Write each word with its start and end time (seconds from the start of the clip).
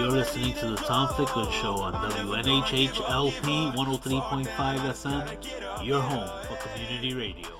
You're 0.00 0.08
listening 0.08 0.54
to 0.54 0.70
the 0.70 0.76
Tom 0.76 1.08
Ficklin 1.08 1.52
Show 1.52 1.74
on 1.74 1.92
WNHHLP 1.92 3.74
103.5 3.74 4.46
FM, 4.46 5.86
your 5.86 6.00
home 6.00 6.26
for 6.46 6.56
community 6.68 7.12
radio. 7.12 7.50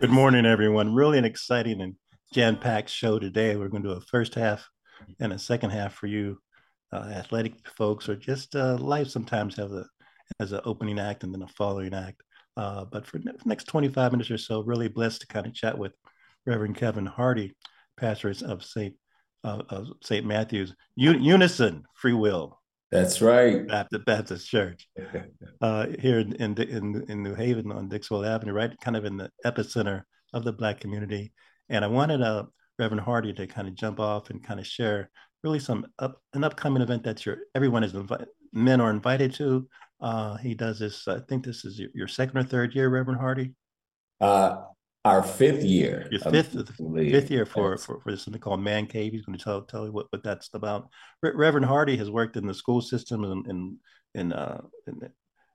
Good 0.00 0.08
morning, 0.08 0.46
everyone. 0.46 0.94
Really 0.94 1.18
an 1.18 1.26
exciting 1.26 1.82
and 1.82 1.96
jam-packed 2.32 2.88
show 2.88 3.18
today. 3.18 3.56
We're 3.56 3.68
going 3.68 3.82
to 3.82 3.90
do 3.90 3.94
a 3.94 4.00
first 4.00 4.34
half 4.34 4.66
and 5.20 5.34
a 5.34 5.38
second 5.38 5.68
half 5.68 5.92
for 5.92 6.06
you, 6.06 6.38
uh, 6.94 7.10
athletic 7.14 7.68
folks, 7.76 8.08
or 8.08 8.16
just 8.16 8.56
uh, 8.56 8.78
life. 8.78 9.08
Sometimes 9.08 9.56
have 9.56 9.72
a 9.72 9.84
as 10.40 10.52
an 10.52 10.62
opening 10.64 10.98
act 10.98 11.24
and 11.24 11.34
then 11.34 11.42
a 11.42 11.48
following 11.48 11.92
act. 11.92 12.22
Uh, 12.56 12.86
but 12.86 13.06
for 13.06 13.18
the 13.18 13.34
next 13.44 13.64
25 13.64 14.12
minutes 14.12 14.30
or 14.30 14.38
so, 14.38 14.62
really 14.62 14.88
blessed 14.88 15.20
to 15.20 15.26
kind 15.26 15.46
of 15.46 15.52
chat 15.52 15.76
with 15.76 15.92
Reverend 16.46 16.78
Kevin 16.78 17.04
Hardy, 17.04 17.54
pastor 17.98 18.32
of 18.46 18.64
St. 18.64 18.94
Uh, 19.44 19.62
of 19.70 19.88
St. 20.02 20.24
Matthew's 20.24 20.74
Un- 20.96 21.22
Unison 21.22 21.84
Free 21.96 22.12
Will. 22.12 22.60
That's 22.92 23.20
right. 23.20 23.66
Baptist, 23.66 24.04
Baptist 24.04 24.48
Church 24.48 24.86
uh, 25.60 25.86
here 25.98 26.20
in, 26.20 26.34
in 26.36 27.04
in 27.08 27.22
New 27.22 27.34
Haven 27.34 27.72
on 27.72 27.88
Dixwell 27.88 28.24
Avenue, 28.24 28.52
right, 28.52 28.70
kind 28.80 28.96
of 28.96 29.04
in 29.04 29.16
the 29.16 29.30
epicenter 29.44 30.02
of 30.32 30.44
the 30.44 30.52
Black 30.52 30.78
community. 30.78 31.32
And 31.68 31.84
I 31.84 31.88
wanted 31.88 32.20
uh, 32.20 32.44
Reverend 32.78 33.00
Hardy 33.00 33.32
to 33.32 33.46
kind 33.46 33.66
of 33.66 33.74
jump 33.74 33.98
off 33.98 34.30
and 34.30 34.44
kind 34.44 34.60
of 34.60 34.66
share 34.66 35.10
really 35.42 35.58
some 35.58 35.86
up, 35.98 36.20
an 36.34 36.44
upcoming 36.44 36.82
event 36.82 37.04
that 37.04 37.24
your 37.24 37.38
everyone 37.54 37.84
is 37.84 37.94
invited, 37.94 38.28
men 38.52 38.80
are 38.80 38.90
invited 38.90 39.32
to. 39.34 39.66
Uh, 40.00 40.36
he 40.36 40.54
does 40.54 40.78
this. 40.78 41.06
I 41.06 41.20
think 41.28 41.44
this 41.44 41.64
is 41.64 41.78
your, 41.78 41.90
your 41.94 42.08
second 42.08 42.38
or 42.38 42.42
third 42.42 42.74
year, 42.74 42.88
Reverend 42.88 43.20
Hardy. 43.20 43.54
Uh, 44.20 44.62
our 45.04 45.22
fifth 45.22 45.64
year. 45.64 46.06
Your 46.10 46.20
fifth, 46.20 46.52
fifth 46.52 47.30
year 47.30 47.44
for, 47.44 47.76
for, 47.76 48.00
for 48.00 48.16
something 48.16 48.40
called 48.40 48.60
Man 48.60 48.86
Cave. 48.86 49.12
He's 49.12 49.24
going 49.24 49.36
to 49.36 49.42
tell 49.42 49.62
tell 49.62 49.84
you 49.84 49.92
what, 49.92 50.06
what 50.10 50.22
that's 50.22 50.50
about. 50.54 50.88
Re- 51.22 51.32
Reverend 51.34 51.66
Hardy 51.66 51.96
has 51.96 52.10
worked 52.10 52.36
in 52.36 52.46
the 52.46 52.54
school 52.54 52.80
system 52.80 53.24
in 53.24 53.42
in 53.48 53.78
in 54.14 54.32
uh, 54.32 54.60
in, 54.86 55.00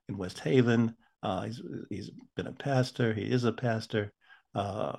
in 0.08 0.18
West 0.18 0.40
Haven. 0.40 0.94
Uh, 1.22 1.42
he's 1.42 1.62
he's 1.88 2.10
been 2.36 2.46
a 2.46 2.52
pastor. 2.52 3.14
He 3.14 3.22
is 3.22 3.44
a 3.44 3.52
pastor. 3.52 4.12
Uh, 4.54 4.96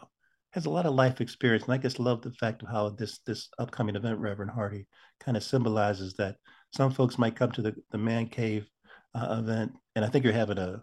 has 0.54 0.66
a 0.66 0.70
lot 0.70 0.88
of 0.88 0.96
life 0.96 1.22
experience, 1.22 1.66
and 1.66 1.74
I 1.74 1.78
just 1.78 2.00
love 2.00 2.24
the 2.24 2.32
fact 2.32 2.64
of 2.64 2.70
how 2.70 2.90
this 2.90 3.20
this 3.28 3.50
upcoming 3.60 3.96
event, 3.96 4.20
Reverend 4.20 4.52
Hardy, 4.52 4.88
kind 5.20 5.38
of 5.38 5.44
symbolizes 5.44 6.16
that 6.16 6.38
some 6.76 6.92
folks 6.92 7.20
might 7.20 7.36
come 7.36 7.52
to 7.52 7.62
the 7.62 7.76
the 7.92 8.00
Man 8.00 8.28
Cave 8.28 8.68
uh, 9.14 9.38
event, 9.40 9.74
and 9.96 10.04
I 10.04 10.10
think 10.10 10.24
you're 10.24 10.34
having 10.34 10.58
a, 10.58 10.82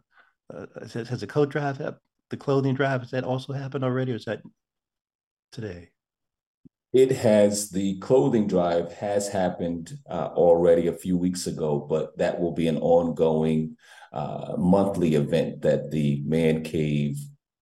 a 0.51 0.89
has 0.89 1.25
a 1.25 1.27
coat 1.27 1.49
drive 1.49 1.79
the 2.31 2.37
clothing 2.37 2.75
drive 2.75 3.01
has 3.01 3.11
that 3.11 3.25
also 3.25 3.53
happened 3.53 3.85
already, 3.85 4.13
or 4.13 4.17
is 4.17 4.25
that 4.25 4.43
today? 5.53 5.91
It 6.93 7.13
has 7.13 7.71
the 7.71 7.99
clothing 7.99 8.47
drive 8.47 8.93
has 8.95 9.29
happened 9.29 9.99
uh, 10.09 10.31
already 10.35 10.87
a 10.87 10.93
few 10.93 11.17
weeks 11.17 11.47
ago, 11.47 11.79
but 11.79 12.17
that 12.19 12.41
will 12.41 12.53
be 12.53 12.69
an 12.69 12.79
ongoing 12.79 13.77
uh, 14.13 14.55
monthly 14.57 15.15
event 15.15 15.63
that 15.63 15.91
the 15.91 16.23
Man 16.25 16.63
Cave 16.63 17.19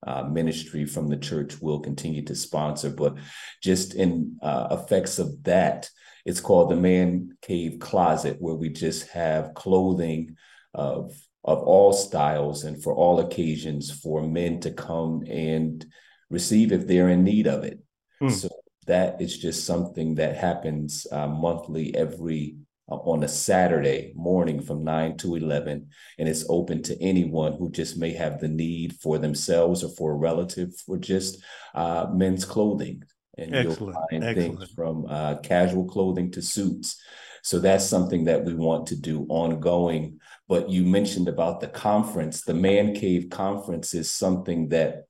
uh, 0.07 0.23
ministry 0.25 0.85
from 0.85 1.09
the 1.09 1.17
church 1.17 1.61
will 1.61 1.81
continue 1.81 2.23
to 2.27 2.35
sponsor. 2.35 2.91
But 2.91 3.17
just 3.63 3.95
in 3.95 4.37
uh, 4.43 4.69
effects 4.71 5.19
of 5.19 5.43
that, 5.45 5.89
it's 6.25 6.41
called 6.41 6.71
the 6.71 6.77
Man 6.77 7.37
Cave 7.43 7.79
Closet, 7.81 8.37
where 8.39 8.55
we 8.55 8.69
just 8.69 9.09
have 9.09 9.55
clothing 9.55 10.37
of 10.75 11.13
of 11.45 11.59
all 11.63 11.93
styles 11.93 12.65
and 12.65 12.83
for 12.83 12.95
all 12.95 13.21
occasions 13.21 13.91
for 13.91 14.23
men 14.23 14.61
to 14.61 14.71
come 14.71 15.23
and 15.29 15.85
receive 16.31 16.73
if 16.73 16.87
they're 16.87 17.11
in 17.11 17.23
need 17.23 17.47
of 17.47 17.65
it. 17.65 17.81
Hmm. 18.21 18.31
So 18.31 18.49
that 18.87 19.21
is 19.21 19.39
just 19.39 19.67
something 19.67 20.15
that 20.17 20.37
happens 20.37 21.07
uh, 21.13 21.29
monthly 21.29 21.95
every 21.95 22.57
uh, 22.91 22.97
on 22.97 23.23
a 23.25 23.29
Saturday 23.29 24.13
morning 24.15 24.61
from 24.61 24.85
9 24.85 25.17
to 25.19 25.37
11 25.37 25.89
and 26.19 26.29
it's 26.29 26.45
open 26.51 26.83
to 26.83 27.03
anyone 27.03 27.55
who 27.55 27.71
just 27.71 27.97
may 27.97 28.13
have 28.13 28.41
the 28.41 28.49
need 28.49 28.95
for 29.01 29.19
themselves 29.19 29.83
or 29.83 29.89
for 29.91 30.13
a 30.13 30.17
relative 30.17 30.77
for 30.85 30.99
just 30.99 31.43
uh, 31.75 32.07
men's 32.13 32.45
clothing 32.45 33.03
and 33.39 33.55
Excellent. 33.55 33.81
you'll 33.81 33.93
find 34.11 34.25
Excellent. 34.25 34.59
things 34.59 34.71
from 34.75 35.07
uh, 35.09 35.37
casual 35.37 35.87
clothing 35.87 36.31
to 36.33 36.43
suits 36.43 37.01
so 37.43 37.59
that's 37.59 37.87
something 37.87 38.25
that 38.25 38.45
we 38.45 38.55
want 38.55 38.87
to 38.89 38.97
do 38.97 39.25
ongoing 39.31 40.21
but 40.49 40.69
you 40.69 40.85
mentioned 40.85 41.29
about 41.29 41.61
the 41.61 41.69
conference. 41.69 42.43
The 42.43 42.55
Man 42.55 42.95
Cave 42.95 43.29
Conference 43.31 43.95
is 43.95 44.11
something 44.11 44.69
that 44.69 45.07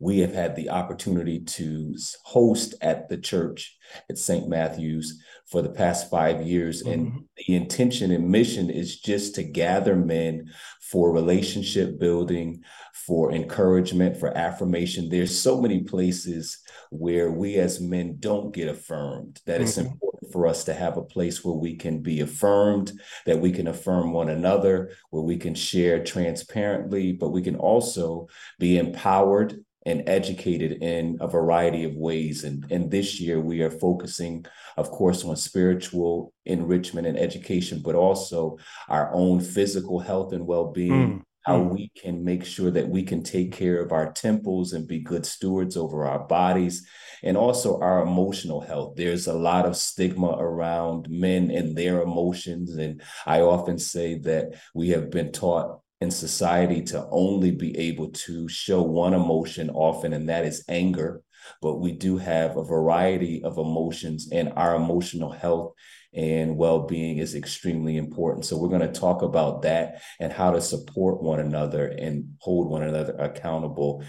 we 0.00 0.20
have 0.20 0.32
had 0.32 0.56
the 0.56 0.70
opportunity 0.70 1.40
to 1.40 1.94
host 2.24 2.74
at 2.80 3.10
the 3.10 3.18
church 3.18 3.76
at 4.08 4.16
St. 4.16 4.48
Matthew's 4.48 5.22
for 5.46 5.60
the 5.60 5.68
past 5.68 6.08
five 6.08 6.40
years. 6.40 6.82
Mm-hmm. 6.82 6.90
And 6.90 7.24
the 7.36 7.54
intention 7.54 8.10
and 8.10 8.30
mission 8.30 8.70
is 8.70 8.98
just 8.98 9.34
to 9.34 9.42
gather 9.42 9.94
men 9.94 10.50
for 10.80 11.12
relationship 11.12 12.00
building, 12.00 12.62
for 12.94 13.30
encouragement, 13.30 14.16
for 14.16 14.34
affirmation. 14.36 15.10
There's 15.10 15.38
so 15.38 15.60
many 15.60 15.82
places 15.82 16.58
where 16.90 17.30
we 17.30 17.56
as 17.56 17.78
men 17.78 18.16
don't 18.18 18.54
get 18.54 18.68
affirmed 18.68 19.42
that 19.44 19.56
mm-hmm. 19.56 19.62
it's 19.64 19.76
important 19.76 20.09
for 20.32 20.46
us 20.46 20.64
to 20.64 20.74
have 20.74 20.96
a 20.96 21.02
place 21.02 21.44
where 21.44 21.54
we 21.54 21.76
can 21.76 22.00
be 22.00 22.20
affirmed, 22.20 22.92
that 23.26 23.40
we 23.40 23.52
can 23.52 23.66
affirm 23.66 24.12
one 24.12 24.28
another, 24.28 24.92
where 25.10 25.22
we 25.22 25.36
can 25.36 25.54
share 25.54 26.02
transparently, 26.02 27.12
but 27.12 27.30
we 27.30 27.42
can 27.42 27.56
also 27.56 28.28
be 28.58 28.78
empowered 28.78 29.64
and 29.86 30.06
educated 30.06 30.82
in 30.82 31.16
a 31.20 31.28
variety 31.28 31.84
of 31.84 31.94
ways. 31.94 32.44
And, 32.44 32.66
and 32.70 32.90
this 32.90 33.18
year 33.18 33.40
we 33.40 33.62
are 33.62 33.70
focusing, 33.70 34.44
of 34.76 34.90
course, 34.90 35.24
on 35.24 35.36
spiritual 35.36 36.34
enrichment 36.44 37.06
and 37.06 37.18
education, 37.18 37.80
but 37.82 37.94
also 37.94 38.58
our 38.88 39.10
own 39.14 39.40
physical 39.40 39.98
health 39.98 40.32
and 40.32 40.46
well-being. 40.46 41.20
Mm 41.20 41.22
how 41.42 41.58
mm. 41.58 41.72
we 41.72 41.90
can 41.96 42.24
make 42.24 42.44
sure 42.44 42.70
that 42.70 42.88
we 42.88 43.02
can 43.02 43.22
take 43.22 43.52
care 43.52 43.82
of 43.82 43.92
our 43.92 44.12
temples 44.12 44.72
and 44.72 44.86
be 44.86 45.00
good 45.00 45.24
stewards 45.24 45.76
over 45.76 46.04
our 46.04 46.26
bodies 46.26 46.86
and 47.22 47.36
also 47.36 47.78
our 47.80 48.02
emotional 48.02 48.60
health. 48.60 48.94
There's 48.96 49.26
a 49.26 49.34
lot 49.34 49.66
of 49.66 49.76
stigma 49.76 50.36
around 50.38 51.08
men 51.08 51.50
and 51.50 51.76
their 51.76 52.02
emotions. 52.02 52.76
And 52.76 53.02
I 53.26 53.40
often 53.40 53.78
say 53.78 54.18
that 54.20 54.54
we 54.74 54.90
have 54.90 55.10
been 55.10 55.32
taught 55.32 55.80
in 56.00 56.10
society 56.10 56.82
to 56.82 57.06
only 57.10 57.50
be 57.50 57.76
able 57.76 58.08
to 58.08 58.48
show 58.48 58.82
one 58.82 59.12
emotion 59.12 59.70
often, 59.70 60.12
and 60.12 60.28
that 60.28 60.44
is 60.44 60.64
anger. 60.68 61.22
But 61.62 61.76
we 61.76 61.92
do 61.92 62.16
have 62.18 62.56
a 62.56 62.64
variety 62.64 63.42
of 63.42 63.58
emotions, 63.58 64.28
and 64.32 64.52
our 64.56 64.74
emotional 64.76 65.30
health 65.30 65.74
and 66.12 66.56
well-being 66.56 67.18
is 67.18 67.34
extremely 67.34 67.96
important. 67.96 68.44
So 68.44 68.56
we're 68.56 68.68
going 68.68 68.80
to 68.80 69.00
talk 69.00 69.22
about 69.22 69.62
that 69.62 70.02
and 70.18 70.32
how 70.32 70.50
to 70.50 70.60
support 70.60 71.22
one 71.22 71.40
another 71.40 71.86
and 71.86 72.34
hold 72.40 72.68
one 72.68 72.82
another 72.82 73.14
accountable 73.18 74.02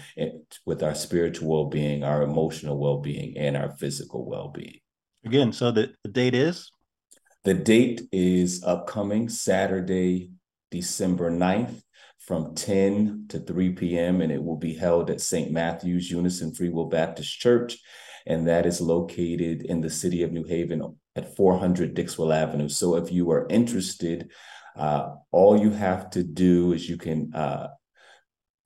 with 0.66 0.82
our 0.82 0.94
spiritual 0.94 1.48
well-being, 1.48 2.02
our 2.02 2.22
emotional 2.22 2.78
well-being, 2.78 3.36
and 3.36 3.56
our 3.56 3.70
physical 3.70 4.28
well-being. 4.28 4.80
Again, 5.24 5.52
so 5.52 5.70
the, 5.70 5.92
the 6.02 6.10
date 6.10 6.34
is? 6.34 6.72
The 7.44 7.54
date 7.54 8.02
is 8.10 8.62
upcoming 8.64 9.28
Saturday, 9.28 10.32
December 10.70 11.30
9th 11.30 11.82
from 12.18 12.54
10 12.54 13.26
to 13.28 13.40
3 13.40 13.72
p.m. 13.72 14.20
and 14.20 14.30
it 14.30 14.42
will 14.42 14.56
be 14.56 14.74
held 14.74 15.10
at 15.10 15.20
St. 15.20 15.50
Matthew's 15.50 16.10
Unison 16.10 16.54
Free 16.54 16.70
Will 16.70 16.86
Baptist 16.86 17.38
Church 17.38 17.78
and 18.26 18.46
that 18.46 18.66
is 18.66 18.80
located 18.80 19.62
in 19.62 19.80
the 19.80 19.90
city 19.90 20.22
of 20.22 20.32
New 20.32 20.44
Haven 20.44 20.82
at 21.16 21.36
400 21.36 21.94
Dixwell 21.94 22.32
Avenue. 22.32 22.68
So 22.68 22.96
if 22.96 23.10
you 23.12 23.30
are 23.30 23.46
interested, 23.48 24.30
uh, 24.76 25.14
all 25.30 25.60
you 25.60 25.70
have 25.70 26.10
to 26.10 26.22
do 26.22 26.72
is 26.72 26.88
you 26.88 26.96
can 26.96 27.34
uh, 27.34 27.68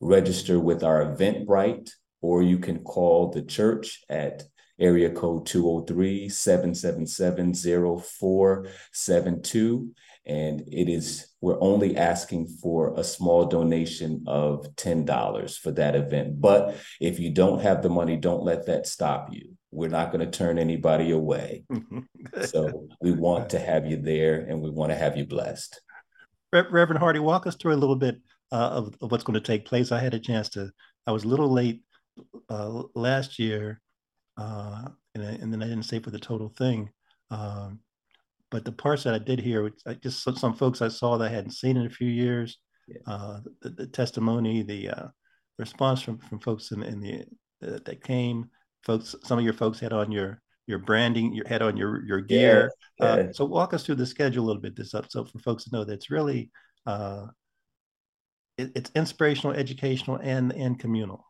register 0.01 0.61
with 0.61 0.85
our 0.85 1.05
Eventbrite, 1.05 1.91
or 2.21 2.43
you 2.43 2.59
can 2.59 2.81
call 2.81 3.31
the 3.31 3.41
church 3.43 4.03
at 4.09 4.45
area 4.79 5.11
code 5.11 5.47
203 5.47 6.29
777 6.29 7.55
0472 7.55 9.91
and 10.27 10.63
it 10.67 10.89
is 10.89 11.29
we're 11.41 11.61
only 11.61 11.97
asking 11.97 12.47
for 12.47 12.99
a 12.99 13.05
small 13.05 13.47
donation 13.47 14.25
of 14.27 14.67
$10 14.75 15.59
for 15.59 15.71
that 15.71 15.95
event. 15.95 16.41
But 16.41 16.75
if 17.01 17.21
you 17.21 17.31
don't 17.31 17.63
have 17.63 17.83
the 17.83 17.89
money 17.89 18.17
don't 18.17 18.43
let 18.43 18.67
that 18.67 18.87
stop 18.87 19.33
you 19.33 19.56
we're 19.71 19.89
not 19.89 20.13
going 20.13 20.25
to 20.25 20.39
turn 20.39 20.59
anybody 20.59 21.11
away. 21.11 21.65
So 22.47 22.89
we 23.01 23.13
want 23.13 23.51
to 23.51 23.59
have 23.59 23.87
you 23.87 23.97
there 23.97 24.41
and 24.41 24.61
we 24.61 24.71
want 24.71 24.91
to 24.91 24.97
have 24.97 25.17
you 25.17 25.27
blessed. 25.27 25.81
Reverend 26.53 26.99
hardy 26.99 27.19
walk 27.19 27.47
us 27.47 27.57
through 27.57 27.75
a 27.75 27.77
little 27.77 27.97
bit 27.97 28.17
uh, 28.53 28.69
of, 28.69 28.95
of, 29.01 29.11
what's 29.11 29.25
going 29.25 29.35
to 29.35 29.41
take 29.41 29.65
place. 29.67 29.93
I 29.93 30.01
had 30.01 30.15
a 30.15 30.19
chance 30.19 30.49
to 30.51 30.71
i 31.07 31.13
was 31.13 31.25
a 31.25 31.29
little 31.29 31.53
late 31.53 31.83
uh, 32.49 32.83
last 32.95 33.39
year 33.39 33.81
uh, 34.37 34.89
and, 35.15 35.23
and, 35.23 35.53
then 35.53 35.63
i 35.63 35.67
didn't 35.67 35.85
say 35.85 35.99
for 35.99 36.11
the 36.11 36.19
total 36.19 36.49
thing. 36.49 36.91
Um, 37.31 37.81
but 38.51 38.65
the 38.65 38.73
parts 38.73 39.03
that 39.05 39.15
I 39.15 39.19
did 39.19 39.41
hear, 39.41 39.73
I 39.87 39.95
just 39.95 40.23
some 40.23 40.55
folks 40.55 40.81
I 40.81 40.89
saw 40.89 41.19
that 41.19 41.27
I 41.31 41.35
hadn't 41.35 41.51
seen 41.51 41.77
in 41.77 41.87
a 41.87 41.91
few 41.91 42.09
years, 42.09 42.59
yeah. 42.87 42.99
uh, 43.07 43.41
the, 43.63 43.71
the, 43.71 43.87
testimony, 43.87 44.63
the 44.63 44.91
uh, 44.91 45.09
response 45.59 46.01
from 46.01 46.19
from 46.19 46.39
folks 46.39 46.71
in, 46.71 46.83
in 46.83 47.01
the 47.01 47.21
uh, 47.67 47.79
that 47.85 48.05
came, 48.05 48.49
folks. 48.87 49.15
Some 49.25 49.39
of 49.39 49.45
your 49.45 49.55
folks 49.55 49.81
had 49.81 49.93
on 49.93 50.11
your 50.11 50.41
your 50.67 50.79
branding, 50.79 51.35
your 51.35 51.47
head 51.47 51.63
on 51.63 51.77
your 51.77 52.05
your 52.05 52.21
gear. 52.21 52.71
Yeah, 52.99 53.07
uh, 53.07 53.33
so 53.33 53.45
walk 53.45 53.75
us 53.75 53.85
through 53.85 53.97
the 53.97 54.07
schedule 54.07 54.45
a 54.45 54.47
little 54.47 54.63
bit 54.63 54.77
this 54.77 54.95
up, 54.95 55.11
so 55.11 55.25
for 55.25 55.39
folks 55.41 55.65
to 55.65 55.71
know 55.73 55.85
that 55.85 55.93
it's 55.93 56.11
really 56.11 56.51
uh, 56.87 57.27
it, 58.57 58.73
it's 58.75 58.91
inspirational, 58.95 59.55
educational, 59.55 60.17
and 60.23 60.53
and 60.53 60.79
communal. 60.79 61.25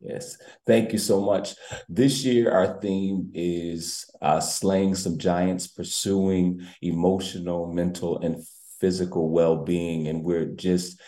Yes, 0.00 0.36
thank 0.66 0.92
you 0.92 0.98
so 0.98 1.20
much. 1.20 1.54
This 1.88 2.24
year, 2.24 2.50
our 2.50 2.78
theme 2.80 3.30
is 3.32 4.04
uh, 4.20 4.40
slaying 4.40 4.94
some 4.94 5.18
giants, 5.18 5.66
pursuing 5.66 6.60
emotional, 6.82 7.72
mental, 7.72 8.18
and 8.20 8.44
physical 8.80 9.30
well 9.30 9.64
being. 9.64 10.08
And 10.08 10.22
we're 10.22 10.46
just 10.46 11.00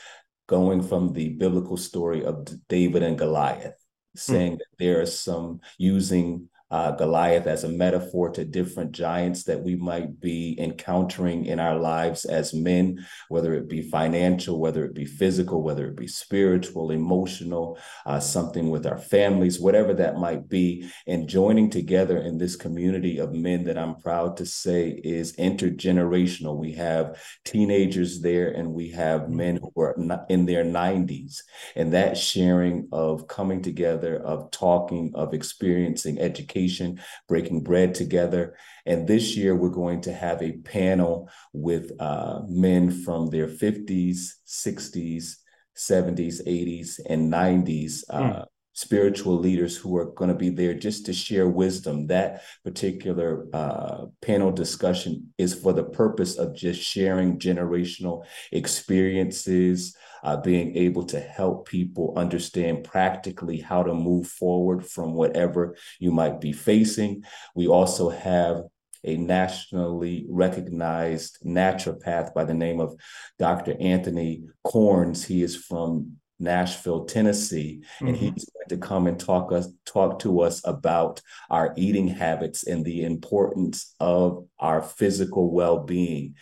going 0.46 0.82
from 0.82 1.12
the 1.12 1.30
biblical 1.30 1.76
story 1.76 2.24
of 2.24 2.48
David 2.68 3.02
and 3.02 3.18
Goliath, 3.18 3.74
saying 4.16 4.54
mm. 4.54 4.58
that 4.58 4.78
there 4.78 5.00
are 5.00 5.06
some 5.06 5.60
using 5.78 6.48
uh, 6.70 6.90
Goliath 6.92 7.46
as 7.46 7.62
a 7.62 7.68
metaphor 7.68 8.30
to 8.30 8.44
different 8.44 8.90
giants 8.90 9.44
that 9.44 9.62
we 9.62 9.76
might 9.76 10.20
be 10.20 10.56
encountering 10.58 11.44
in 11.44 11.60
our 11.60 11.76
lives 11.76 12.24
as 12.24 12.52
men, 12.52 13.06
whether 13.28 13.54
it 13.54 13.68
be 13.68 13.82
financial, 13.82 14.58
whether 14.58 14.84
it 14.84 14.94
be 14.94 15.04
physical, 15.04 15.62
whether 15.62 15.86
it 15.86 15.96
be 15.96 16.08
spiritual, 16.08 16.90
emotional, 16.90 17.78
uh, 18.04 18.18
something 18.18 18.70
with 18.70 18.84
our 18.84 18.98
families, 18.98 19.60
whatever 19.60 19.94
that 19.94 20.16
might 20.16 20.48
be, 20.48 20.90
and 21.06 21.28
joining 21.28 21.70
together 21.70 22.18
in 22.18 22.36
this 22.36 22.56
community 22.56 23.18
of 23.18 23.32
men 23.32 23.64
that 23.64 23.78
I'm 23.78 24.00
proud 24.00 24.36
to 24.38 24.46
say 24.46 24.88
is 24.90 25.36
intergenerational. 25.36 26.58
We 26.58 26.72
have 26.72 27.22
teenagers 27.44 28.20
there 28.20 28.50
and 28.50 28.72
we 28.72 28.90
have 28.90 29.22
mm-hmm. 29.22 29.36
men 29.36 29.56
who 29.62 29.80
are 29.80 29.94
in 30.28 30.46
their 30.46 30.64
90s, 30.64 31.42
and 31.76 31.92
that 31.92 32.18
sharing 32.18 32.88
of 32.90 33.28
coming 33.28 33.62
together, 33.62 34.16
of 34.16 34.50
talking, 34.50 35.12
of 35.14 35.32
experiencing 35.32 36.18
education 36.18 36.55
education, 36.56 37.00
breaking 37.28 37.62
bread 37.62 37.94
together. 37.94 38.56
And 38.84 39.06
this 39.06 39.36
year, 39.36 39.54
we're 39.54 39.68
going 39.68 40.00
to 40.02 40.12
have 40.12 40.42
a 40.42 40.58
panel 40.58 41.28
with 41.52 41.92
uh, 42.00 42.40
men 42.48 42.90
from 42.90 43.28
their 43.28 43.48
50s, 43.48 44.16
60s, 44.46 45.34
70s, 45.76 46.46
80s, 46.46 47.00
and 47.08 47.32
90s. 47.32 48.02
Uh, 48.08 48.20
mm. 48.20 48.44
Spiritual 48.76 49.38
leaders 49.38 49.74
who 49.74 49.96
are 49.96 50.04
going 50.12 50.28
to 50.28 50.36
be 50.36 50.50
there 50.50 50.74
just 50.74 51.06
to 51.06 51.14
share 51.14 51.48
wisdom. 51.48 52.08
That 52.08 52.42
particular 52.62 53.46
uh, 53.54 54.04
panel 54.20 54.52
discussion 54.52 55.32
is 55.38 55.54
for 55.54 55.72
the 55.72 55.84
purpose 55.84 56.36
of 56.36 56.54
just 56.54 56.82
sharing 56.82 57.38
generational 57.38 58.26
experiences, 58.52 59.96
uh, 60.22 60.36
being 60.36 60.76
able 60.76 61.04
to 61.04 61.18
help 61.18 61.66
people 61.66 62.12
understand 62.18 62.84
practically 62.84 63.60
how 63.60 63.82
to 63.82 63.94
move 63.94 64.26
forward 64.26 64.84
from 64.84 65.14
whatever 65.14 65.74
you 65.98 66.10
might 66.10 66.38
be 66.38 66.52
facing. 66.52 67.24
We 67.54 67.68
also 67.68 68.10
have 68.10 68.64
a 69.04 69.16
nationally 69.16 70.26
recognized 70.28 71.38
naturopath 71.42 72.34
by 72.34 72.44
the 72.44 72.52
name 72.52 72.80
of 72.80 73.00
Dr. 73.38 73.74
Anthony 73.80 74.42
Corns. 74.64 75.24
He 75.24 75.42
is 75.42 75.56
from 75.56 76.18
Nashville, 76.38 77.04
Tennessee, 77.04 77.82
mm-hmm. 77.96 78.08
and 78.08 78.16
he's 78.16 78.50
going 78.50 78.68
to 78.68 78.76
come 78.78 79.06
and 79.06 79.18
talk 79.18 79.52
us 79.52 79.68
talk 79.84 80.18
to 80.20 80.40
us 80.40 80.60
about 80.66 81.20
our 81.50 81.72
eating 81.76 82.08
habits 82.08 82.66
and 82.66 82.84
the 82.84 83.04
importance 83.04 83.94
of 84.00 84.46
our 84.58 84.82
physical 84.82 85.50
well-being. 85.50 86.34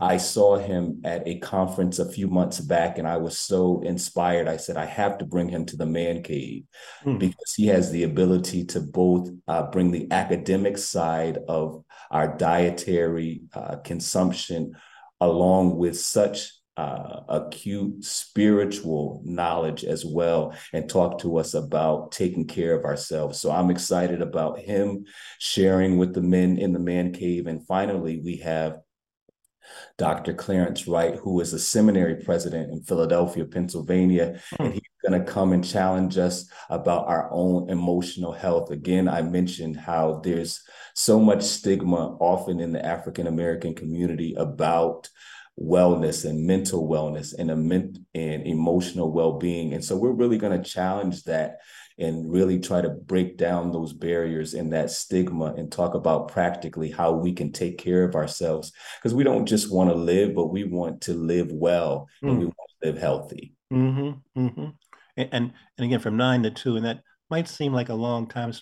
I 0.00 0.16
saw 0.16 0.56
him 0.56 1.02
at 1.04 1.26
a 1.26 1.38
conference 1.38 1.98
a 1.98 2.10
few 2.10 2.28
months 2.28 2.60
back 2.60 2.98
and 2.98 3.06
I 3.06 3.18
was 3.18 3.38
so 3.38 3.82
inspired. 3.82 4.48
I 4.48 4.56
said, 4.56 4.76
I 4.76 4.86
have 4.86 5.18
to 5.18 5.26
bring 5.26 5.48
him 5.48 5.66
to 5.66 5.76
the 5.76 5.86
man 5.86 6.22
cave 6.22 6.64
mm. 7.04 7.18
because 7.18 7.54
he 7.54 7.66
has 7.66 7.90
the 7.90 8.04
ability 8.04 8.64
to 8.66 8.80
both 8.80 9.30
uh, 9.46 9.64
bring 9.64 9.90
the 9.90 10.10
academic 10.10 10.78
side 10.78 11.38
of 11.48 11.84
our 12.10 12.36
dietary 12.36 13.42
uh, 13.52 13.76
consumption 13.76 14.74
along 15.20 15.76
with 15.76 15.98
such 15.98 16.52
uh, 16.76 17.20
acute 17.28 18.04
spiritual 18.04 19.22
knowledge 19.24 19.84
as 19.84 20.04
well 20.04 20.54
and 20.72 20.88
talk 20.88 21.18
to 21.20 21.38
us 21.38 21.54
about 21.54 22.12
taking 22.12 22.46
care 22.46 22.74
of 22.74 22.84
ourselves. 22.84 23.40
So 23.40 23.50
I'm 23.50 23.70
excited 23.70 24.20
about 24.20 24.58
him 24.58 25.06
sharing 25.38 25.96
with 25.96 26.12
the 26.12 26.20
men 26.20 26.58
in 26.58 26.72
the 26.72 26.78
man 26.78 27.12
cave. 27.12 27.46
And 27.46 27.66
finally, 27.66 28.20
we 28.22 28.36
have 28.38 28.78
Dr. 29.98 30.34
Clarence 30.34 30.86
Wright, 30.86 31.16
who 31.16 31.40
is 31.40 31.52
a 31.52 31.58
seminary 31.58 32.16
president 32.16 32.70
in 32.70 32.82
Philadelphia, 32.82 33.44
Pennsylvania, 33.44 34.40
mm. 34.54 34.64
and 34.64 34.74
he's 34.74 34.82
going 35.06 35.18
to 35.18 35.32
come 35.32 35.52
and 35.52 35.64
challenge 35.64 36.18
us 36.18 36.48
about 36.68 37.08
our 37.08 37.28
own 37.32 37.70
emotional 37.70 38.32
health. 38.32 38.70
Again, 38.70 39.08
I 39.08 39.22
mentioned 39.22 39.76
how 39.76 40.20
there's 40.22 40.62
so 40.94 41.18
much 41.18 41.42
stigma 41.42 42.16
often 42.20 42.60
in 42.60 42.72
the 42.72 42.84
African 42.84 43.26
American 43.26 43.74
community 43.74 44.34
about 44.34 45.08
wellness 45.58 46.28
and 46.28 46.46
mental 46.46 46.86
wellness 46.86 47.34
and, 47.38 47.50
a 47.50 47.56
men- 47.56 48.06
and 48.14 48.46
emotional 48.46 49.10
well-being 49.10 49.72
and 49.72 49.82
so 49.82 49.96
we're 49.96 50.12
really 50.12 50.36
going 50.36 50.62
to 50.62 50.70
challenge 50.70 51.24
that 51.24 51.58
and 51.98 52.30
really 52.30 52.60
try 52.60 52.82
to 52.82 52.90
break 52.90 53.38
down 53.38 53.72
those 53.72 53.94
barriers 53.94 54.52
and 54.52 54.72
that 54.72 54.90
stigma 54.90 55.54
and 55.54 55.72
talk 55.72 55.94
about 55.94 56.28
practically 56.28 56.90
how 56.90 57.12
we 57.12 57.32
can 57.32 57.52
take 57.52 57.78
care 57.78 58.04
of 58.04 58.14
ourselves 58.14 58.72
because 58.98 59.14
we 59.14 59.24
don't 59.24 59.46
just 59.46 59.72
want 59.72 59.88
to 59.88 59.96
live 59.96 60.34
but 60.34 60.48
we 60.48 60.64
want 60.64 61.00
to 61.00 61.14
live 61.14 61.50
well 61.50 62.06
mm. 62.22 62.28
and 62.28 62.38
we 62.38 62.44
want 62.44 62.70
to 62.82 62.88
live 62.88 62.98
healthy 62.98 63.54
mm-hmm, 63.72 64.38
mm-hmm. 64.38 64.68
And, 65.16 65.28
and, 65.32 65.52
and 65.78 65.84
again 65.86 66.00
from 66.00 66.18
nine 66.18 66.42
to 66.42 66.50
two 66.50 66.76
and 66.76 66.84
that 66.84 67.00
might 67.30 67.48
seem 67.48 67.72
like 67.72 67.88
a 67.88 67.94
long 67.94 68.26
time 68.26 68.52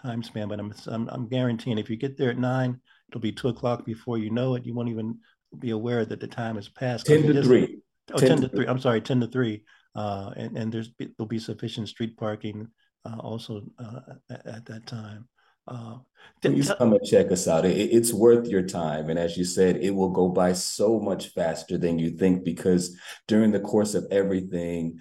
time 0.00 0.22
span 0.22 0.48
but 0.48 0.60
I'm, 0.60 0.72
I'm 0.86 1.08
i'm 1.08 1.28
guaranteeing 1.28 1.78
if 1.78 1.90
you 1.90 1.96
get 1.96 2.16
there 2.16 2.30
at 2.30 2.38
nine 2.38 2.80
it'll 3.08 3.20
be 3.20 3.32
two 3.32 3.48
o'clock 3.48 3.84
before 3.84 4.18
you 4.18 4.30
know 4.30 4.54
it 4.54 4.64
you 4.64 4.74
won't 4.74 4.88
even 4.88 5.18
be 5.60 5.70
aware 5.70 6.04
that 6.04 6.20
the 6.20 6.26
time 6.26 6.56
has 6.56 6.68
passed 6.68 7.06
10 7.06 7.22
to 7.22 7.32
just, 7.32 7.46
3 7.46 7.78
oh 8.12 8.18
10, 8.18 8.28
10 8.28 8.40
to 8.42 8.48
3 8.48 8.66
i'm 8.66 8.78
sorry 8.78 9.00
10 9.00 9.20
to 9.20 9.26
3 9.26 9.62
uh, 9.96 10.30
and, 10.36 10.56
and 10.56 10.72
there's 10.72 10.90
there'll 10.98 11.28
be 11.28 11.38
sufficient 11.38 11.88
street 11.88 12.16
parking 12.16 12.68
uh, 13.04 13.18
also 13.20 13.62
uh, 13.78 14.00
at, 14.30 14.46
at, 14.46 14.66
that 14.66 14.86
time. 14.86 15.28
Uh, 15.66 15.98
Please 16.40 16.72
come 16.76 16.92
and 16.92 17.04
check 17.04 17.30
us 17.30 17.48
out. 17.48 17.64
It, 17.64 17.76
it's 17.76 18.12
worth 18.12 18.48
your 18.48 18.62
time. 18.62 19.08
And 19.08 19.18
as 19.18 19.36
you 19.36 19.44
said, 19.44 19.76
it 19.76 19.90
will 19.90 20.10
go 20.10 20.28
by 20.28 20.52
so 20.52 20.98
much 20.98 21.28
faster 21.28 21.78
than 21.78 21.98
you 21.98 22.10
think 22.10 22.44
because 22.44 22.96
during 23.28 23.52
the 23.52 23.60
course 23.60 23.94
of 23.94 24.06
everything, 24.10 24.98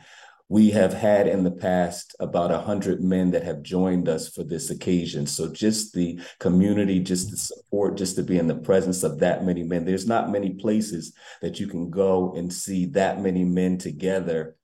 we 0.53 0.69
have 0.69 0.93
had 0.93 1.25
in 1.25 1.43
the 1.43 1.49
past 1.49 2.15
about 2.19 2.51
a 2.51 2.59
hundred 2.59 3.03
men 3.03 3.31
that 3.31 3.41
have 3.41 3.63
joined 3.63 4.07
us 4.07 4.29
for 4.29 4.43
this 4.43 4.69
occasion. 4.69 5.25
So 5.25 5.51
just 5.51 5.95
the 5.95 6.19
community, 6.39 6.99
just 6.99 7.31
the 7.31 7.37
support, 7.37 7.97
just 7.97 8.15
to 8.17 8.23
be 8.23 8.37
in 8.37 8.45
the 8.45 8.59
presence 8.69 9.01
of 9.01 9.17
that 9.17 9.43
many 9.43 9.63
men. 9.63 9.83
There's 9.83 10.05
not 10.05 10.29
many 10.29 10.51
places 10.51 11.11
that 11.41 11.59
you 11.59 11.65
can 11.65 11.89
go 11.89 12.35
and 12.35 12.53
see 12.53 12.85
that 12.91 13.19
many 13.19 13.43
men 13.43 13.79
together 13.79 14.55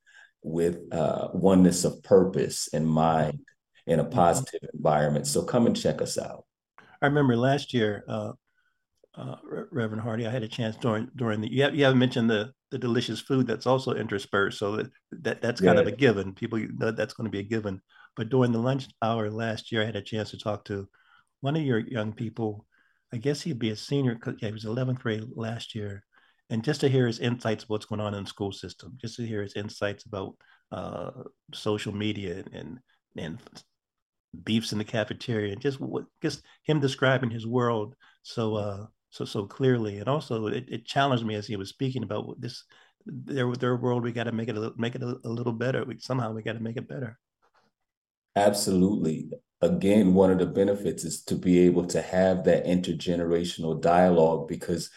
with 0.44 0.78
uh, 0.94 1.30
oneness 1.34 1.84
of 1.86 2.04
purpose 2.04 2.70
and 2.72 2.88
mind 2.88 3.40
in 3.88 4.00
a 4.00 4.06
positive 4.06 4.70
environment. 4.72 5.26
So 5.26 5.42
come 5.42 5.66
and 5.66 5.76
check 5.76 6.04
us 6.04 6.20
out. 6.20 6.46
I 7.02 7.08
remember 7.08 7.36
last 7.36 7.74
year, 7.74 8.04
uh, 8.08 8.34
uh, 9.20 9.36
Reverend 9.72 10.02
Hardy, 10.02 10.26
I 10.26 10.32
had 10.32 10.44
a 10.44 10.48
chance 10.48 10.78
during 10.78 11.10
during 11.16 11.42
the 11.42 11.52
you, 11.52 11.64
have, 11.64 11.76
you 11.76 11.84
haven't 11.84 12.00
mentioned 12.00 12.30
the 12.30 12.54
the 12.72 12.78
delicious 12.78 13.20
food 13.20 13.48
that's 13.48 13.68
also 13.68 13.94
interspersed, 13.94 14.58
so 14.58 14.78
that, 14.78 14.92
that 15.12 15.42
that's 15.42 15.62
kind 15.62 15.76
yeah. 15.76 15.82
of 15.82 15.88
a 15.88 15.92
given. 15.92 16.34
People 16.34 16.60
know 16.78 16.92
that's 16.92 17.14
going 17.14 17.26
to 17.26 17.32
be 17.32 17.40
a 17.40 17.44
given. 17.44 17.82
But 18.16 18.30
during 18.30 18.52
the 18.52 18.60
lunch 18.60 18.88
hour 19.02 19.30
last 19.30 19.72
year, 19.72 19.82
I 19.82 19.86
had 19.86 19.96
a 19.96 20.02
chance 20.02 20.32
to 20.32 20.38
talk 20.38 20.66
to 20.66 20.88
one 21.42 21.56
of 21.56 21.64
your 21.64 21.80
young 21.80 22.14
people. 22.14 22.66
I 23.14 23.18
guess 23.18 23.42
he'd 23.42 23.60
be 23.60 23.72
a 23.72 23.76
senior. 23.76 24.18
Yeah, 24.26 24.50
he 24.50 24.54
was 24.54 24.66
11th 24.66 25.00
grade 25.00 25.26
last 25.36 25.76
year, 25.76 26.04
and 26.50 26.64
just 26.64 26.82
to 26.82 26.90
hear 26.90 27.06
his 27.06 27.20
insights 27.20 27.64
of 27.64 27.70
what's 27.70 27.86
going 27.86 28.02
on 28.02 28.14
in 28.14 28.24
the 28.24 28.30
school 28.30 28.54
system, 28.54 28.98
just 29.02 29.18
to 29.18 29.26
hear 29.26 29.42
his 29.42 29.56
insights 29.56 30.06
about 30.06 30.36
uh, 30.72 31.12
social 31.54 31.94
media 31.94 32.44
and 32.54 32.80
and 33.18 33.40
beefs 34.46 34.72
in 34.72 34.78
the 34.78 34.86
cafeteria, 34.86 35.52
and 35.52 35.62
just 35.62 35.82
what 35.82 36.06
just 36.22 36.42
him 36.64 36.80
describing 36.80 37.32
his 37.32 37.48
world 37.48 37.96
so 38.24 38.56
uh, 38.56 38.86
so 39.10 39.26
so 39.26 39.46
clearly, 39.46 39.98
and 40.00 40.08
also 40.08 40.48
it, 40.48 40.66
it 40.68 40.86
challenged 40.86 41.26
me 41.26 41.36
as 41.36 41.48
he 41.48 41.56
was 41.56 41.70
speaking 41.70 42.04
about 42.04 42.40
this 42.40 42.64
their 43.06 43.52
their 43.56 43.76
world. 43.76 44.04
We 44.04 44.12
got 44.12 44.26
to 44.26 44.32
make 44.32 44.50
it 44.50 44.58
a, 44.58 44.60
little 44.60 44.78
make 44.78 44.96
it 44.96 45.04
a, 45.04 45.18
a 45.24 45.30
little 45.30 45.54
better. 45.54 45.84
We 45.86 46.00
somehow 46.00 46.32
we 46.34 46.44
got 46.44 46.54
to 46.54 46.64
make 46.64 46.78
it 46.78 46.88
better. 46.88 47.18
Absolutely. 48.36 49.30
Again, 49.62 50.14
one 50.14 50.32
of 50.32 50.40
the 50.40 50.46
benefits 50.46 51.04
is 51.04 51.24
to 51.26 51.36
be 51.36 51.60
able 51.60 51.86
to 51.88 52.02
have 52.02 52.46
that 52.46 52.66
intergenerational 52.66 53.82
dialogue 53.82 54.48
because 54.48 54.90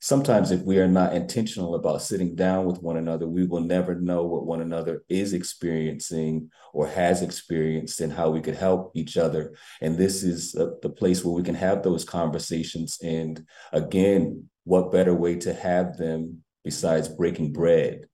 sometimes 0.00 0.50
if 0.50 0.62
we 0.62 0.78
are 0.78 0.88
not 0.88 1.14
intentional 1.14 1.74
about 1.74 2.02
sitting 2.02 2.34
down 2.34 2.64
with 2.64 2.82
one 2.82 2.96
another, 2.96 3.28
we 3.28 3.46
will 3.46 3.60
never 3.60 3.94
know 3.94 4.24
what 4.24 4.46
one 4.46 4.62
another 4.62 5.04
is 5.08 5.34
experiencing 5.34 6.50
or 6.72 6.88
has 6.88 7.20
experienced 7.22 8.00
and 8.00 8.12
how 8.12 8.30
we 8.30 8.40
could 8.40 8.56
help 8.56 8.92
each 8.94 9.18
other. 9.18 9.54
And 9.80 9.98
this 9.98 10.22
is 10.22 10.54
a, 10.54 10.72
the 10.80 10.88
place 10.88 11.22
where 11.22 11.34
we 11.34 11.42
can 11.42 11.54
have 11.54 11.82
those 11.82 12.04
conversations. 12.04 12.98
And 13.02 13.44
again, 13.72 14.48
what 14.64 14.92
better 14.92 15.14
way 15.14 15.36
to 15.36 15.52
have 15.52 15.96
them 15.98 16.42
besides 16.64 17.08
breaking 17.08 17.52
bread 17.52 18.06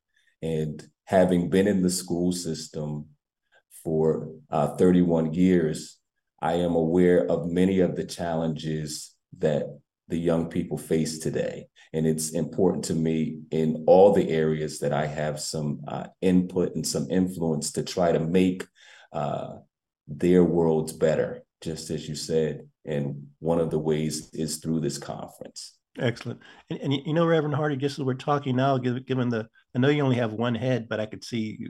and 0.43 0.85
having 1.05 1.49
been 1.49 1.69
in 1.69 1.83
the 1.83 1.91
school 1.91 2.33
system 2.33 3.07
for 3.85 4.29
uh, 4.51 4.77
31 4.77 5.35
years, 5.35 5.99
I 6.43 6.55
am 6.55 6.75
aware 6.75 7.25
of 7.31 7.47
many 7.47 7.79
of 7.81 7.95
the 7.95 8.05
challenges 8.05 9.15
that 9.39 9.67
the 10.09 10.19
young 10.19 10.49
people 10.49 10.79
face 10.79 11.19
today. 11.19 11.67
And 11.93 12.07
it's 12.07 12.31
important 12.31 12.85
to 12.87 12.95
me 12.95 13.41
in 13.51 13.85
all 13.87 14.13
the 14.13 14.29
areas 14.29 14.79
that 14.81 14.93
I 14.93 15.07
have 15.07 15.41
some 15.41 15.81
uh, 15.89 16.07
input 16.21 16.75
and 16.75 16.87
some 16.87 17.11
influence 17.11 17.73
to 17.73 17.83
try 17.83 18.13
to 18.13 18.21
make 18.21 18.65
uh, 19.13 19.57
their 20.07 20.45
worlds 20.45 20.93
better, 20.93 21.43
just 21.63 21.91
as 21.91 22.09
you 22.09 22.15
said. 22.15 22.69
And 22.85 23.29
one 23.41 23.59
of 23.59 23.71
the 23.71 23.79
ways 23.79 24.31
is 24.33 24.59
through 24.59 24.81
this 24.81 24.99
conference. 24.99 25.77
Excellent. 25.99 26.41
And, 26.71 26.79
and 26.81 26.93
you 26.93 27.15
know, 27.15 27.27
Reverend 27.27 27.55
Hardy, 27.55 27.77
just 27.77 27.99
as 27.99 28.05
we're 28.05 28.15
talking 28.15 28.57
now, 28.57 28.77
given 28.79 29.29
the, 29.29 29.49
I 29.75 29.79
know 29.79 29.89
you 29.89 30.03
only 30.03 30.17
have 30.17 30.33
one 30.33 30.55
head, 30.55 30.89
but 30.89 31.01
I 31.01 31.07
could 31.07 31.25
see 31.25 31.69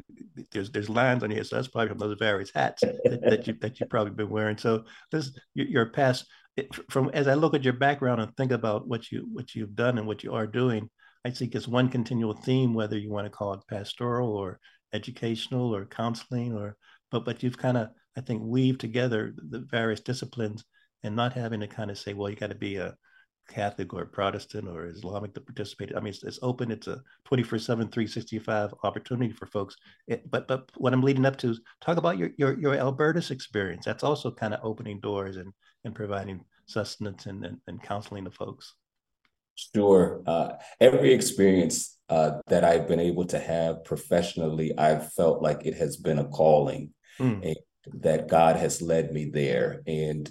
there's 0.52 0.70
there's 0.70 0.88
lines 0.88 1.22
on 1.22 1.30
your 1.30 1.38
head, 1.38 1.46
so 1.46 1.56
that's 1.56 1.68
probably 1.68 1.88
from 1.88 1.98
those 1.98 2.16
various 2.18 2.50
hats 2.54 2.82
that, 2.82 3.20
that 3.22 3.46
you 3.46 3.54
that 3.60 3.80
you've 3.80 3.88
probably 3.88 4.12
been 4.12 4.28
wearing. 4.28 4.56
So 4.58 4.84
this 5.10 5.36
your 5.54 5.86
past 5.86 6.26
from 6.90 7.10
as 7.12 7.28
I 7.28 7.34
look 7.34 7.54
at 7.54 7.64
your 7.64 7.74
background 7.74 8.20
and 8.20 8.34
think 8.36 8.52
about 8.52 8.88
what 8.88 9.10
you 9.12 9.26
what 9.32 9.54
you've 9.54 9.74
done 9.74 9.98
and 9.98 10.06
what 10.06 10.24
you 10.24 10.32
are 10.32 10.46
doing, 10.46 10.90
I 11.24 11.30
think 11.30 11.54
it's 11.54 11.68
one 11.68 11.88
continual 11.88 12.34
theme, 12.34 12.74
whether 12.74 12.96
you 12.98 13.10
want 13.10 13.26
to 13.26 13.30
call 13.30 13.54
it 13.54 13.60
pastoral 13.68 14.36
or 14.36 14.58
educational 14.92 15.74
or 15.74 15.86
counseling 15.86 16.54
or 16.54 16.76
but 17.10 17.24
but 17.24 17.42
you've 17.42 17.58
kind 17.58 17.76
of 17.76 17.88
I 18.16 18.22
think 18.22 18.42
weaved 18.42 18.80
together 18.80 19.34
the 19.36 19.60
various 19.60 20.00
disciplines 20.00 20.64
and 21.02 21.14
not 21.14 21.34
having 21.34 21.60
to 21.60 21.66
kind 21.66 21.90
of 21.90 21.98
say, 21.98 22.14
well, 22.14 22.30
you 22.30 22.36
got 22.36 22.50
to 22.50 22.54
be 22.54 22.76
a 22.76 22.96
Catholic 23.48 23.94
or 23.94 24.04
Protestant 24.06 24.68
or 24.68 24.86
Islamic 24.86 25.34
to 25.34 25.40
participate. 25.40 25.92
I 25.96 26.00
mean, 26.00 26.08
it's, 26.08 26.24
it's 26.24 26.38
open. 26.42 26.70
It's 26.70 26.88
a 26.88 27.00
24 27.26 27.58
7, 27.58 27.88
365 27.88 28.74
opportunity 28.82 29.32
for 29.32 29.46
folks. 29.46 29.76
It, 30.06 30.28
but 30.30 30.48
but 30.48 30.70
what 30.76 30.92
I'm 30.92 31.02
leading 31.02 31.26
up 31.26 31.36
to 31.38 31.50
is 31.50 31.60
talk 31.80 31.96
about 31.96 32.18
your, 32.18 32.30
your, 32.38 32.58
your 32.58 32.74
Albertus 32.74 33.30
experience. 33.30 33.84
That's 33.84 34.04
also 34.04 34.30
kind 34.30 34.54
of 34.54 34.60
opening 34.62 35.00
doors 35.00 35.36
and, 35.36 35.52
and 35.86 35.94
providing 35.94 36.44
sustenance 36.66 37.24
and, 37.26 37.46
and, 37.46 37.58
and 37.66 37.82
counseling 37.82 38.24
to 38.24 38.30
folks. 38.30 38.74
Sure. 39.74 40.22
Uh, 40.26 40.50
every 40.80 41.14
experience 41.14 41.96
uh, 42.10 42.40
that 42.48 42.64
I've 42.64 42.86
been 42.86 43.00
able 43.00 43.24
to 43.26 43.38
have 43.38 43.84
professionally, 43.84 44.76
I've 44.76 45.12
felt 45.14 45.40
like 45.40 45.64
it 45.64 45.74
has 45.74 45.96
been 45.96 46.18
a 46.18 46.28
calling 46.28 46.92
mm. 47.18 47.42
and 47.42 47.56
that 48.02 48.28
God 48.28 48.56
has 48.56 48.82
led 48.82 49.12
me 49.12 49.30
there. 49.30 49.82
And 49.86 50.28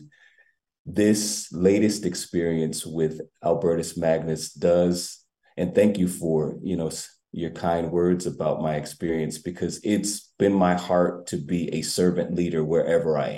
this 0.85 1.51
latest 1.51 2.05
experience 2.05 2.85
with 2.85 3.21
Albertus 3.43 3.97
Magnus 3.97 4.53
does, 4.53 5.23
and 5.57 5.73
thank 5.73 5.97
you 5.97 6.07
for, 6.07 6.59
you 6.61 6.75
know, 6.77 6.91
your 7.31 7.49
kind 7.49 7.91
words 7.91 8.27
about 8.27 8.61
my 8.61 8.75
experience 8.75 9.37
because 9.37 9.79
it's 9.83 10.31
been 10.37 10.53
my 10.53 10.75
heart 10.75 11.27
to 11.27 11.37
be 11.37 11.73
a 11.73 11.81
servant 11.81 12.35
leader 12.35 12.63
wherever 12.63 13.17
I 13.17 13.29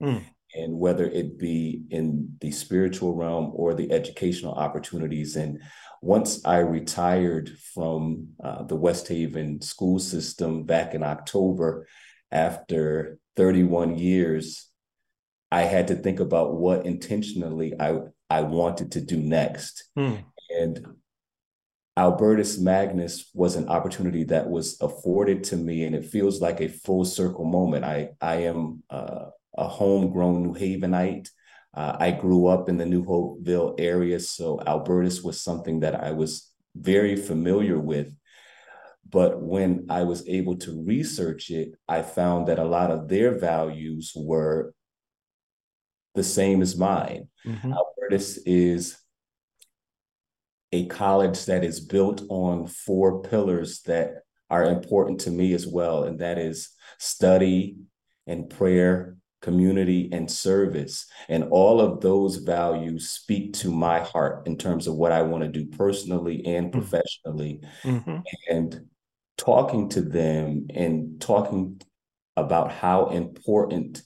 am. 0.00 0.08
Mm. 0.08 0.24
And 0.54 0.78
whether 0.78 1.04
it 1.04 1.38
be 1.38 1.82
in 1.90 2.36
the 2.40 2.50
spiritual 2.50 3.14
realm 3.14 3.52
or 3.54 3.74
the 3.74 3.90
educational 3.90 4.54
opportunities. 4.54 5.36
And 5.36 5.62
once 6.02 6.44
I 6.44 6.58
retired 6.58 7.56
from 7.74 8.28
uh, 8.42 8.64
the 8.64 8.76
West 8.76 9.08
Haven 9.08 9.62
school 9.62 9.98
system 9.98 10.64
back 10.64 10.94
in 10.94 11.02
October, 11.02 11.86
after 12.30 13.18
31 13.36 13.96
years, 13.96 14.68
I 15.50 15.62
had 15.62 15.88
to 15.88 15.94
think 15.94 16.18
about 16.18 16.54
what 16.54 16.86
intentionally 16.86 17.74
I 17.78 18.00
I 18.30 18.40
wanted 18.40 18.92
to 18.92 19.00
do 19.02 19.18
next. 19.18 19.84
Hmm. 19.94 20.14
And 20.50 20.86
Albertus 21.96 22.58
Magnus 22.58 23.30
was 23.34 23.56
an 23.56 23.68
opportunity 23.68 24.24
that 24.24 24.48
was 24.48 24.80
afforded 24.80 25.44
to 25.44 25.56
me, 25.56 25.84
and 25.84 25.94
it 25.94 26.06
feels 26.06 26.40
like 26.40 26.62
a 26.62 26.68
full 26.68 27.04
circle 27.04 27.44
moment. 27.44 27.84
I 27.84 28.10
I 28.20 28.36
am 28.44 28.82
uh, 28.88 29.26
a 29.56 29.66
homegrown 29.68 30.42
New 30.42 30.54
Havenite. 30.54 31.28
Uh, 31.74 31.96
I 31.98 32.10
grew 32.10 32.46
up 32.46 32.68
in 32.68 32.76
the 32.76 32.84
Newhallville 32.84 33.74
area, 33.78 34.20
so 34.20 34.60
Albertus 34.66 35.22
was 35.22 35.40
something 35.40 35.80
that 35.80 35.94
I 35.94 36.12
was 36.12 36.50
very 36.74 37.16
familiar 37.16 37.78
with. 37.78 38.14
But 39.08 39.40
when 39.42 39.86
I 39.90 40.04
was 40.04 40.26
able 40.28 40.56
to 40.58 40.84
research 40.84 41.50
it, 41.50 41.74
I 41.88 42.02
found 42.02 42.48
that 42.48 42.58
a 42.58 42.64
lot 42.64 42.90
of 42.90 43.08
their 43.08 43.38
values 43.38 44.12
were 44.14 44.74
the 46.14 46.24
same 46.24 46.62
as 46.62 46.76
mine. 46.76 47.28
Mm-hmm. 47.46 47.72
Albertus 47.72 48.38
is 48.46 48.98
a 50.72 50.86
college 50.86 51.44
that 51.46 51.64
is 51.64 51.80
built 51.80 52.22
on 52.28 52.66
four 52.66 53.22
pillars 53.22 53.82
that 53.82 54.22
are 54.48 54.64
important 54.64 55.20
to 55.20 55.30
me 55.30 55.52
as 55.52 55.66
well, 55.66 56.04
and 56.04 56.18
that 56.20 56.38
is 56.38 56.70
study 56.98 57.76
and 58.26 58.48
prayer, 58.48 59.16
community, 59.42 60.08
and 60.12 60.30
service. 60.30 61.06
And 61.28 61.44
all 61.50 61.80
of 61.80 62.00
those 62.00 62.36
values 62.36 63.10
speak 63.10 63.52
to 63.54 63.70
my 63.70 64.00
heart 64.00 64.46
in 64.46 64.56
terms 64.56 64.86
of 64.86 64.94
what 64.94 65.12
I 65.12 65.22
want 65.22 65.42
to 65.42 65.50
do 65.50 65.66
personally 65.66 66.46
and 66.46 66.70
mm-hmm. 66.70 66.78
professionally. 66.78 67.60
Mm-hmm. 67.82 68.18
And 68.50 68.86
talking 69.36 69.88
to 69.90 70.00
them 70.00 70.68
and 70.74 71.20
talking 71.20 71.80
about 72.36 72.72
how 72.72 73.08
important 73.08 74.02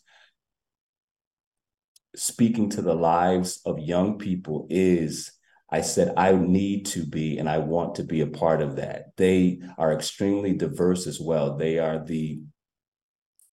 speaking 2.17 2.71
to 2.71 2.83
the 2.83 2.95
lives 2.95 3.61
of 3.67 3.79
young 3.79 4.19
people 4.19 4.67
is 4.71 5.33
I 5.71 5.81
said, 5.81 6.15
I 6.17 6.33
need 6.33 6.87
to 6.87 7.05
be 7.05 7.39
and 7.39 7.49
I 7.49 7.59
want 7.59 7.97
to 7.97 8.05
be 8.05 8.21
a 8.21 8.27
part 8.27 8.63
of 8.63 8.77
that. 8.77 9.17
They 9.17 9.61
are 9.77 9.93
extremely 9.93 10.55
diverse 10.55 11.07
as 11.09 11.21
well. 11.21 11.57
They 11.57 11.79
are 11.79 12.05
the 12.05 12.41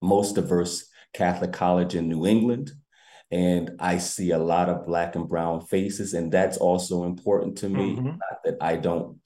most 0.02 0.34
diverse 0.34 0.88
Catholic 1.12 1.52
college 1.52 1.94
in 1.94 2.08
New 2.08 2.26
England. 2.26 2.72
And 3.30 3.76
I 3.78 3.98
see 3.98 4.30
a 4.32 4.38
lot 4.38 4.68
of 4.68 4.86
Black 4.86 5.14
and 5.16 5.28
Brown 5.28 5.62
faces. 5.62 6.12
And 6.12 6.30
that's 6.30 6.58
also 6.58 7.04
important 7.04 7.58
to 7.58 7.68
me. 7.68 7.96
Mm-hmm. 7.96 8.06
Not 8.06 8.42
that 8.44 8.56
I 8.60 8.76
don't 8.76 9.18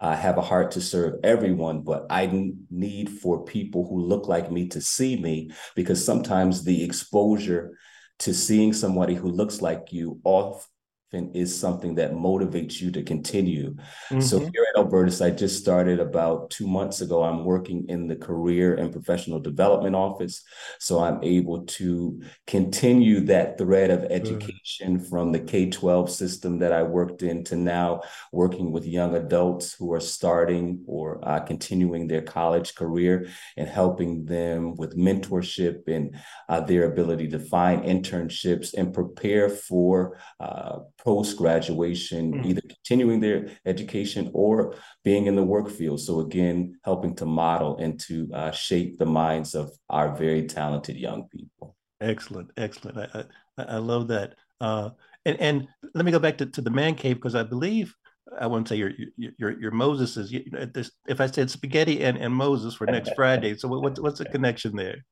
uh, 0.00 0.16
have 0.16 0.36
a 0.36 0.42
heart 0.42 0.72
to 0.72 0.80
serve 0.80 1.20
everyone, 1.22 1.82
but 1.82 2.06
I 2.10 2.52
need 2.70 3.08
for 3.08 3.44
people 3.44 3.86
who 3.86 4.00
look 4.00 4.26
like 4.26 4.50
me 4.50 4.66
to 4.68 4.80
see 4.80 5.16
me 5.16 5.52
because 5.76 6.04
sometimes 6.04 6.64
the 6.64 6.82
exposure 6.82 7.78
to 8.18 8.34
seeing 8.34 8.72
somebody 8.72 9.14
who 9.14 9.28
looks 9.28 9.62
like 9.62 9.92
you 9.92 10.20
off 10.24 10.68
is 11.12 11.58
something 11.58 11.94
that 11.96 12.12
motivates 12.12 12.80
you 12.80 12.90
to 12.90 13.02
continue. 13.02 13.74
Mm-hmm. 13.74 14.20
So 14.20 14.38
here 14.38 14.66
at 14.74 14.78
Albertus, 14.78 15.20
I 15.20 15.30
just 15.30 15.60
started 15.60 16.00
about 16.00 16.50
two 16.50 16.66
months 16.66 17.00
ago. 17.00 17.22
I'm 17.22 17.44
working 17.44 17.86
in 17.88 18.06
the 18.06 18.16
career 18.16 18.74
and 18.74 18.92
professional 18.92 19.38
development 19.38 19.94
office. 19.94 20.42
So 20.78 21.00
I'm 21.00 21.22
able 21.22 21.64
to 21.66 22.22
continue 22.46 23.20
that 23.26 23.58
thread 23.58 23.90
of 23.90 24.04
education 24.04 24.98
mm-hmm. 24.98 25.04
from 25.08 25.32
the 25.32 25.40
K-12 25.40 26.08
system 26.08 26.58
that 26.60 26.72
I 26.72 26.82
worked 26.82 27.22
in 27.22 27.44
to 27.44 27.56
now 27.56 28.02
working 28.32 28.72
with 28.72 28.86
young 28.86 29.14
adults 29.14 29.74
who 29.74 29.92
are 29.92 30.00
starting 30.00 30.82
or 30.86 31.20
uh, 31.22 31.40
continuing 31.40 32.06
their 32.06 32.22
college 32.22 32.74
career 32.74 33.28
and 33.56 33.68
helping 33.68 34.24
them 34.24 34.74
with 34.76 34.96
mentorship 34.96 35.88
and 35.88 36.16
uh, 36.48 36.60
their 36.60 36.84
ability 36.84 37.28
to 37.28 37.38
find 37.38 37.84
internships 37.84 38.72
and 38.74 38.94
prepare 38.94 39.48
for 39.48 40.18
uh, 40.40 40.78
post 41.02 41.36
graduation, 41.36 42.32
mm. 42.32 42.46
either 42.46 42.60
continuing 42.62 43.20
their 43.20 43.48
education 43.66 44.30
or 44.32 44.74
being 45.04 45.26
in 45.26 45.36
the 45.36 45.42
work 45.42 45.68
field. 45.68 46.00
So, 46.00 46.20
again, 46.20 46.78
helping 46.84 47.14
to 47.16 47.26
model 47.26 47.78
and 47.78 47.98
to 48.00 48.28
uh, 48.32 48.50
shape 48.52 48.98
the 48.98 49.06
minds 49.06 49.54
of 49.54 49.70
our 49.90 50.14
very 50.14 50.46
talented 50.46 50.96
young 50.96 51.28
people. 51.28 51.76
Excellent, 52.00 52.50
excellent. 52.56 52.98
I, 52.98 53.24
I, 53.58 53.62
I 53.64 53.76
love 53.78 54.08
that. 54.08 54.34
Uh, 54.60 54.90
and, 55.24 55.40
and 55.40 55.68
let 55.94 56.04
me 56.04 56.12
go 56.12 56.18
back 56.18 56.38
to, 56.38 56.46
to 56.46 56.60
the 56.60 56.70
man 56.70 56.94
cave 56.94 57.16
because 57.16 57.34
I 57.34 57.42
believe 57.42 57.94
I 58.38 58.46
won't 58.46 58.68
say 58.68 58.76
your 58.76 58.92
your 59.16 59.60
your 59.60 59.70
Moses 59.72 60.16
is. 60.16 60.32
You 60.32 60.44
know, 60.50 60.64
this, 60.64 60.90
if 61.06 61.20
I 61.20 61.26
said 61.26 61.50
spaghetti 61.50 62.02
and, 62.02 62.16
and 62.16 62.32
Moses 62.32 62.74
for 62.74 62.86
next 62.86 63.12
Friday, 63.16 63.56
so 63.56 63.68
what's 63.68 64.00
what's 64.00 64.18
the 64.18 64.24
connection 64.24 64.76
there? 64.76 65.04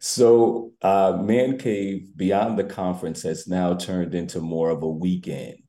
So, 0.00 0.72
uh, 0.82 1.18
Man 1.22 1.58
Cave 1.58 2.08
Beyond 2.16 2.58
the 2.58 2.64
Conference 2.64 3.22
has 3.22 3.46
now 3.46 3.74
turned 3.74 4.14
into 4.14 4.40
more 4.40 4.70
of 4.70 4.82
a 4.82 4.88
weekend. 4.88 5.62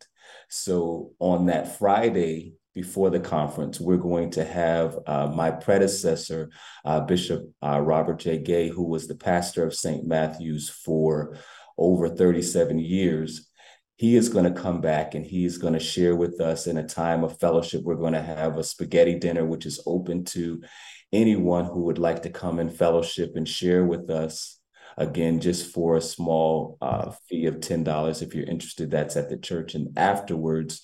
So 0.55 1.13
on 1.17 1.47
that 1.47 1.79
Friday 1.79 2.53
before 2.75 3.09
the 3.09 3.19
conference, 3.19 3.79
we're 3.79 3.97
going 3.97 4.29
to 4.31 4.45
have 4.45 4.99
uh, 5.07 5.25
my 5.25 5.49
predecessor, 5.49 6.51
uh, 6.85 6.99
Bishop 6.99 7.49
uh, 7.63 7.79
Robert 7.79 8.19
J. 8.19 8.37
Gay, 8.37 8.69
who 8.69 8.83
was 8.83 9.07
the 9.07 9.15
pastor 9.15 9.65
of 9.65 9.73
St. 9.73 10.05
Matthew's 10.05 10.69
for 10.69 11.35
over 11.75 12.07
37 12.07 12.77
years. 12.77 13.49
He 13.95 14.15
is 14.15 14.29
going 14.29 14.45
to 14.45 14.61
come 14.61 14.79
back 14.79 15.15
and 15.15 15.25
he 15.25 15.43
is 15.43 15.57
going 15.57 15.73
to 15.73 15.79
share 15.79 16.15
with 16.15 16.39
us 16.39 16.67
in 16.67 16.77
a 16.77 16.87
time 16.87 17.23
of 17.23 17.39
fellowship. 17.39 17.81
We're 17.83 17.95
going 17.95 18.13
to 18.13 18.21
have 18.21 18.57
a 18.57 18.63
spaghetti 18.63 19.17
dinner, 19.17 19.45
which 19.45 19.65
is 19.65 19.81
open 19.87 20.23
to 20.25 20.61
anyone 21.13 21.65
who 21.65 21.81
would 21.83 21.99
like 21.99 22.23
to 22.23 22.29
come 22.29 22.59
and 22.59 22.75
fellowship 22.75 23.33
and 23.35 23.47
share 23.47 23.85
with 23.85 24.09
us 24.09 24.59
again 24.97 25.39
just 25.39 25.71
for 25.71 25.95
a 25.95 26.01
small 26.01 26.77
uh, 26.81 27.11
fee 27.29 27.45
of 27.45 27.55
$10 27.55 28.21
if 28.21 28.35
you're 28.35 28.45
interested 28.45 28.91
that's 28.91 29.15
at 29.15 29.29
the 29.29 29.37
church. 29.37 29.75
And 29.75 29.97
afterwards 29.97 30.81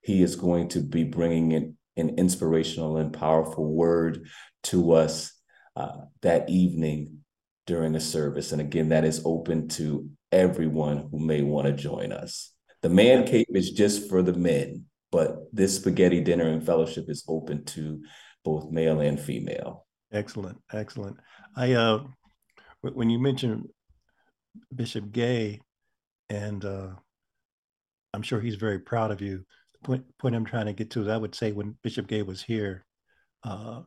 he 0.00 0.22
is 0.22 0.36
going 0.36 0.68
to 0.68 0.80
be 0.80 1.04
bringing 1.04 1.52
in 1.52 1.76
an 1.96 2.10
inspirational 2.18 2.96
and 2.96 3.12
powerful 3.12 3.66
word 3.66 4.28
to 4.64 4.92
us 4.92 5.32
uh, 5.74 5.96
that 6.22 6.48
evening 6.48 7.18
during 7.66 7.92
the 7.92 8.00
service. 8.00 8.52
And 8.52 8.60
again 8.60 8.90
that 8.90 9.04
is 9.04 9.22
open 9.24 9.68
to 9.70 10.08
everyone 10.30 11.08
who 11.10 11.18
may 11.18 11.42
want 11.42 11.66
to 11.66 11.72
join 11.72 12.12
us. 12.12 12.52
The 12.82 12.88
man 12.88 13.26
cave 13.26 13.46
is 13.52 13.72
just 13.72 14.08
for 14.08 14.22
the 14.22 14.32
men 14.32 14.86
but 15.12 15.46
this 15.52 15.76
spaghetti 15.76 16.20
dinner 16.20 16.48
and 16.48 16.64
fellowship 16.64 17.06
is 17.08 17.24
open 17.28 17.64
to 17.64 18.02
both 18.46 18.70
male 18.70 19.00
and 19.00 19.18
female 19.20 19.84
excellent 20.12 20.58
excellent 20.72 21.16
i 21.56 21.72
uh 21.72 21.98
when 22.94 23.10
you 23.10 23.18
mentioned 23.18 23.68
Bishop 24.74 25.12
Gay, 25.12 25.60
and 26.28 26.64
uh, 26.64 26.90
I'm 28.12 28.22
sure 28.22 28.40
he's 28.40 28.56
very 28.56 28.78
proud 28.78 29.10
of 29.10 29.20
you. 29.20 29.44
The 29.74 29.86
point, 29.86 30.18
point 30.18 30.34
I'm 30.34 30.44
trying 30.44 30.66
to 30.66 30.72
get 30.72 30.90
to 30.90 31.02
is 31.02 31.08
I 31.08 31.16
would 31.16 31.34
say 31.34 31.52
when 31.52 31.76
Bishop 31.82 32.06
Gay 32.06 32.22
was 32.22 32.42
here, 32.42 32.84
uh, 33.44 33.82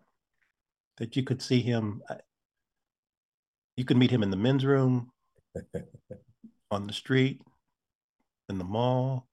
that 0.97 1.15
you 1.15 1.23
could 1.23 1.41
see 1.41 1.61
him, 1.61 2.01
uh, 2.09 2.15
you 3.75 3.85
could 3.85 3.97
meet 3.97 4.11
him 4.11 4.23
in 4.23 4.29
the 4.29 4.37
men's 4.37 4.65
room, 4.65 5.11
on 6.71 6.87
the 6.87 6.93
street, 6.93 7.41
in 8.49 8.57
the 8.57 8.63
mall, 8.63 9.27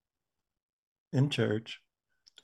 in 1.12 1.30
church, 1.30 1.80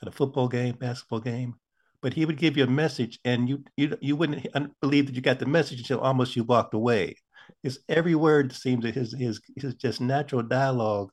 at 0.01 0.09
a 0.09 0.13
football 0.13 0.49
game, 0.49 0.77
basketball 0.77 1.21
game 1.21 1.55
but 2.03 2.15
he 2.15 2.27
would 2.27 2.37
give 2.37 2.57
you 2.57 2.65
a 2.65 2.67
message 2.67 3.19
and 3.25 3.49
you 3.49 3.65
you 3.77 3.97
you 4.01 4.17
wouldn't 4.17 4.47
believe 4.81 5.07
that 5.07 5.15
you 5.15 5.23
got 5.23 5.39
the 5.39 5.47
message 5.47 5.81
until 5.81 6.01
almost 6.01 6.37
you 6.37 6.45
walked 6.45 6.75
away. 6.75 7.15
His 7.63 7.81
every 7.89 8.15
word 8.15 8.53
seems 8.53 8.85
that 8.85 8.95
his 8.95 9.15
his 9.19 9.41
his 9.57 9.75
just 9.75 10.01
natural 10.01 10.43
dialogue 10.43 11.11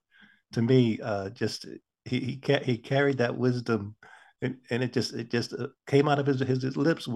to 0.53 0.62
me 0.62 1.00
uh, 1.01 1.29
just 1.29 1.65
he 2.05 2.19
he, 2.19 2.38
ca- 2.38 2.63
he 2.63 2.77
carried 2.77 3.19
that 3.19 3.38
wisdom 3.38 3.96
and, 4.41 4.58
and 4.69 4.84
it 4.84 4.93
just 4.93 5.13
it 5.13 5.29
just 5.29 5.53
uh, 5.53 5.67
came 5.88 6.08
out 6.08 6.19
of 6.19 6.25
his, 6.25 6.39
his, 6.39 6.63
his 6.63 6.77
lips 6.77 7.08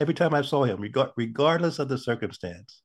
every 0.00 0.14
time 0.14 0.34
I 0.34 0.42
saw 0.42 0.64
him 0.64 0.80
regard, 0.80 1.10
regardless 1.16 1.78
of 1.78 1.88
the 1.88 1.98
circumstance 1.98 2.82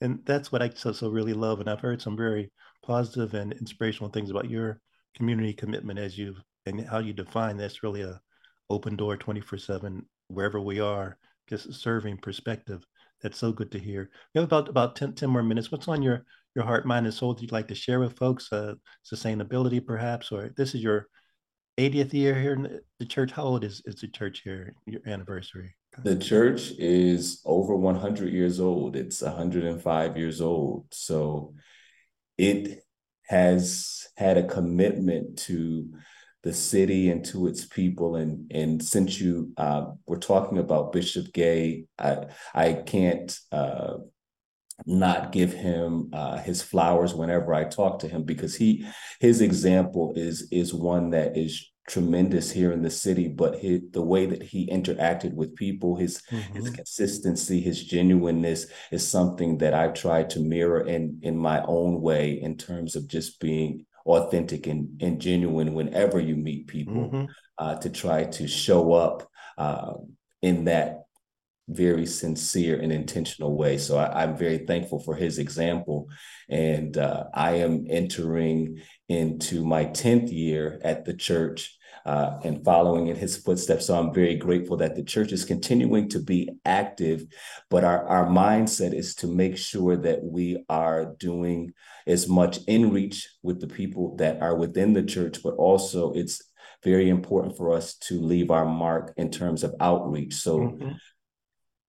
and 0.00 0.20
that's 0.24 0.52
what 0.52 0.62
I 0.62 0.70
so 0.74 0.92
so 0.92 1.08
really 1.08 1.32
love 1.32 1.60
and 1.60 1.70
I've 1.70 1.80
heard 1.80 2.02
some 2.02 2.16
very 2.16 2.50
positive 2.84 3.34
and 3.34 3.52
inspirational 3.54 4.10
things 4.10 4.30
about 4.30 4.50
your 4.50 4.80
community 5.16 5.52
commitment 5.54 5.98
as 5.98 6.18
you've 6.18 6.42
and 6.66 6.86
how 6.86 6.98
you 6.98 7.12
define 7.12 7.56
that's 7.56 7.82
really 7.82 8.02
a 8.02 8.20
open 8.70 8.96
door 8.96 9.16
24 9.16 9.58
7 9.58 10.06
wherever 10.28 10.60
we 10.60 10.80
are 10.80 11.18
just 11.48 11.72
serving 11.74 12.18
perspective. 12.18 12.82
That's 13.22 13.38
so 13.38 13.52
good 13.52 13.70
to 13.72 13.78
hear. 13.78 14.10
We 14.34 14.40
have 14.40 14.48
about 14.48 14.68
about 14.68 14.96
10, 14.96 15.14
10 15.14 15.30
more 15.30 15.42
minutes. 15.42 15.70
What's 15.70 15.88
on 15.88 16.02
your 16.02 16.24
your 16.54 16.64
heart 16.64 16.86
mind 16.86 17.06
and 17.06 17.14
soul 17.14 17.34
that 17.34 17.42
you'd 17.42 17.52
like 17.52 17.68
to 17.68 17.74
share 17.74 18.00
with 18.00 18.16
folks? 18.16 18.52
Uh, 18.52 18.74
sustainability 19.10 19.84
perhaps 19.84 20.32
or 20.32 20.50
this 20.56 20.74
is 20.74 20.82
your 20.82 21.06
80th 21.78 22.12
year 22.12 22.38
here 22.38 22.52
in 22.54 22.80
the 22.98 23.06
church. 23.06 23.32
How 23.32 23.44
old 23.44 23.64
is, 23.64 23.82
is 23.86 23.96
the 23.96 24.08
church 24.08 24.42
here 24.44 24.74
your 24.86 25.00
anniversary? 25.06 25.74
The 26.02 26.16
church 26.16 26.72
is 26.78 27.40
over 27.44 27.76
100 27.76 28.32
years 28.32 28.60
old. 28.60 28.96
It's 28.96 29.22
105 29.22 30.16
years 30.16 30.40
old. 30.40 30.86
So 30.90 31.54
it 32.38 32.82
has 33.26 34.06
had 34.16 34.36
a 34.36 34.46
commitment 34.46 35.38
to 35.38 35.92
the 36.42 36.52
city 36.52 37.10
and 37.10 37.24
to 37.26 37.46
its 37.46 37.64
people. 37.64 38.16
And 38.16 38.50
and 38.52 38.82
since 38.82 39.20
you 39.20 39.52
uh, 39.56 39.86
were 40.06 40.18
talking 40.18 40.58
about 40.58 40.92
Bishop 40.92 41.32
Gay, 41.32 41.84
I 41.98 42.26
I 42.54 42.72
can't 42.74 43.36
uh, 43.50 43.98
not 44.86 45.32
give 45.32 45.52
him 45.52 46.10
uh, 46.12 46.38
his 46.38 46.62
flowers 46.62 47.14
whenever 47.14 47.54
I 47.54 47.64
talk 47.64 48.00
to 48.00 48.08
him 48.08 48.24
because 48.24 48.56
he 48.56 48.86
his 49.20 49.40
example 49.40 50.12
is 50.16 50.48
is 50.50 50.74
one 50.74 51.10
that 51.10 51.36
is 51.36 51.68
tremendous 51.88 52.50
here 52.50 52.70
in 52.70 52.80
the 52.80 52.90
city 52.90 53.26
but 53.26 53.58
his, 53.58 53.80
the 53.90 54.02
way 54.02 54.24
that 54.24 54.40
he 54.40 54.68
interacted 54.68 55.34
with 55.34 55.54
people 55.56 55.96
his 55.96 56.22
mm-hmm. 56.30 56.54
his 56.54 56.70
consistency 56.70 57.60
his 57.60 57.82
genuineness 57.82 58.66
is 58.92 59.06
something 59.06 59.58
that 59.58 59.74
i've 59.74 59.92
tried 59.92 60.30
to 60.30 60.38
mirror 60.38 60.86
in 60.86 61.18
in 61.22 61.36
my 61.36 61.60
own 61.64 62.00
way 62.00 62.40
in 62.40 62.56
terms 62.56 62.94
of 62.94 63.08
just 63.08 63.40
being 63.40 63.84
authentic 64.06 64.66
and, 64.66 65.00
and 65.02 65.20
genuine 65.20 65.74
whenever 65.74 66.20
you 66.20 66.36
meet 66.36 66.66
people 66.66 67.10
mm-hmm. 67.10 67.24
uh, 67.58 67.76
to 67.76 67.90
try 67.90 68.24
to 68.24 68.48
show 68.48 68.92
up 68.92 69.28
uh, 69.58 69.94
in 70.40 70.64
that 70.64 71.02
very 71.68 72.06
sincere 72.06 72.80
and 72.80 72.92
intentional 72.92 73.56
way. 73.56 73.78
So 73.78 73.96
I, 73.96 74.24
am 74.24 74.36
very 74.36 74.58
thankful 74.58 74.98
for 74.98 75.14
his 75.14 75.38
example. 75.38 76.08
And 76.48 76.96
uh, 76.98 77.24
I 77.32 77.52
am 77.56 77.86
entering 77.88 78.82
into 79.08 79.64
my 79.64 79.86
10th 79.86 80.32
year 80.32 80.80
at 80.82 81.04
the 81.04 81.14
church 81.14 81.76
uh, 82.04 82.38
and 82.44 82.64
following 82.64 83.08
in 83.08 83.16
his 83.16 83.36
footsteps. 83.36 83.86
So 83.86 83.98
I'm 83.98 84.12
very 84.12 84.36
grateful 84.36 84.76
that 84.78 84.96
the 84.96 85.04
church 85.04 85.32
is 85.32 85.44
continuing 85.44 86.08
to 86.10 86.20
be 86.20 86.50
active, 86.64 87.24
but 87.70 87.84
our, 87.84 88.06
our 88.06 88.26
mindset 88.26 88.94
is 88.94 89.14
to 89.16 89.26
make 89.26 89.56
sure 89.56 89.96
that 89.96 90.22
we 90.22 90.64
are 90.68 91.14
doing 91.18 91.72
as 92.06 92.28
much 92.28 92.58
in 92.66 92.90
reach 92.90 93.28
with 93.42 93.60
the 93.60 93.68
people 93.68 94.16
that 94.16 94.42
are 94.42 94.56
within 94.56 94.92
the 94.92 95.02
church, 95.02 95.42
but 95.42 95.54
also 95.54 96.12
it's 96.12 96.42
very 96.82 97.08
important 97.08 97.56
for 97.56 97.72
us 97.72 97.94
to 97.94 98.20
leave 98.20 98.50
our 98.50 98.64
mark 98.64 99.14
in 99.16 99.30
terms 99.30 99.62
of 99.62 99.74
outreach. 99.80 100.34
So 100.34 100.58
mm-hmm 100.58 100.92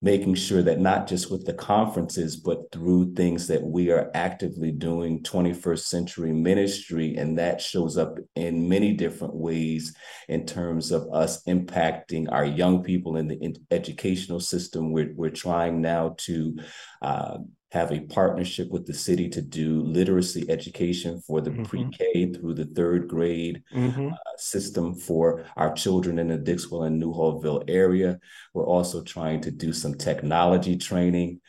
making 0.04 0.36
sure 0.36 0.62
that 0.62 0.82
not 0.82 1.08
just 1.08 1.32
with 1.32 1.46
the 1.46 1.54
conferences, 1.54 2.36
but 2.36 2.70
through 2.74 3.14
things 3.14 3.48
that 3.48 3.64
we 3.64 3.90
are 3.90 4.12
actively 4.14 4.70
doing 4.70 5.24
21st 5.24 5.80
century 5.80 6.34
ministry. 6.34 7.16
And 7.16 7.38
that 7.38 7.62
shows 7.62 7.98
up 7.98 8.18
in 8.36 8.68
many 8.68 8.92
different 8.92 9.34
ways 9.34 9.96
in 10.28 10.46
terms 10.46 10.92
of 10.92 11.08
us 11.14 11.42
impacting 11.46 12.30
our 12.30 12.44
young 12.44 12.84
people 12.84 13.16
in 13.16 13.30
the 13.30 13.56
educational 13.72 14.42
system. 14.42 14.92
We're, 14.92 15.14
we're 15.16 15.30
trying 15.30 15.80
now 15.80 16.16
to 16.18 16.58
uh, 17.02 17.38
have 17.74 17.92
a 17.92 18.02
partnership 18.02 18.70
with 18.70 18.86
the 18.86 18.94
city 18.94 19.28
to 19.28 19.42
do 19.42 19.82
literacy 19.82 20.46
education 20.48 21.20
for 21.26 21.42
the 21.42 21.50
mm-hmm. 21.50 21.64
pre-K 21.64 22.32
through 22.32 22.54
the 22.54 22.66
third 22.66 23.08
grade 23.08 23.64
mm-hmm. 23.74 24.10
uh, 24.10 24.38
system 24.38 24.94
for 24.94 25.44
our 25.58 25.74
children 25.74 26.20
in 26.20 26.28
the 26.28 26.38
Dixwell 26.38 26.84
and 26.84 27.02
Newhallville 27.02 27.64
area. 27.68 28.20
We're 28.54 28.68
also 28.68 29.02
trying 29.02 29.42
to 29.42 29.52
do 29.52 29.74
some 29.74 29.96
technology 29.96 30.78
training 30.78 31.42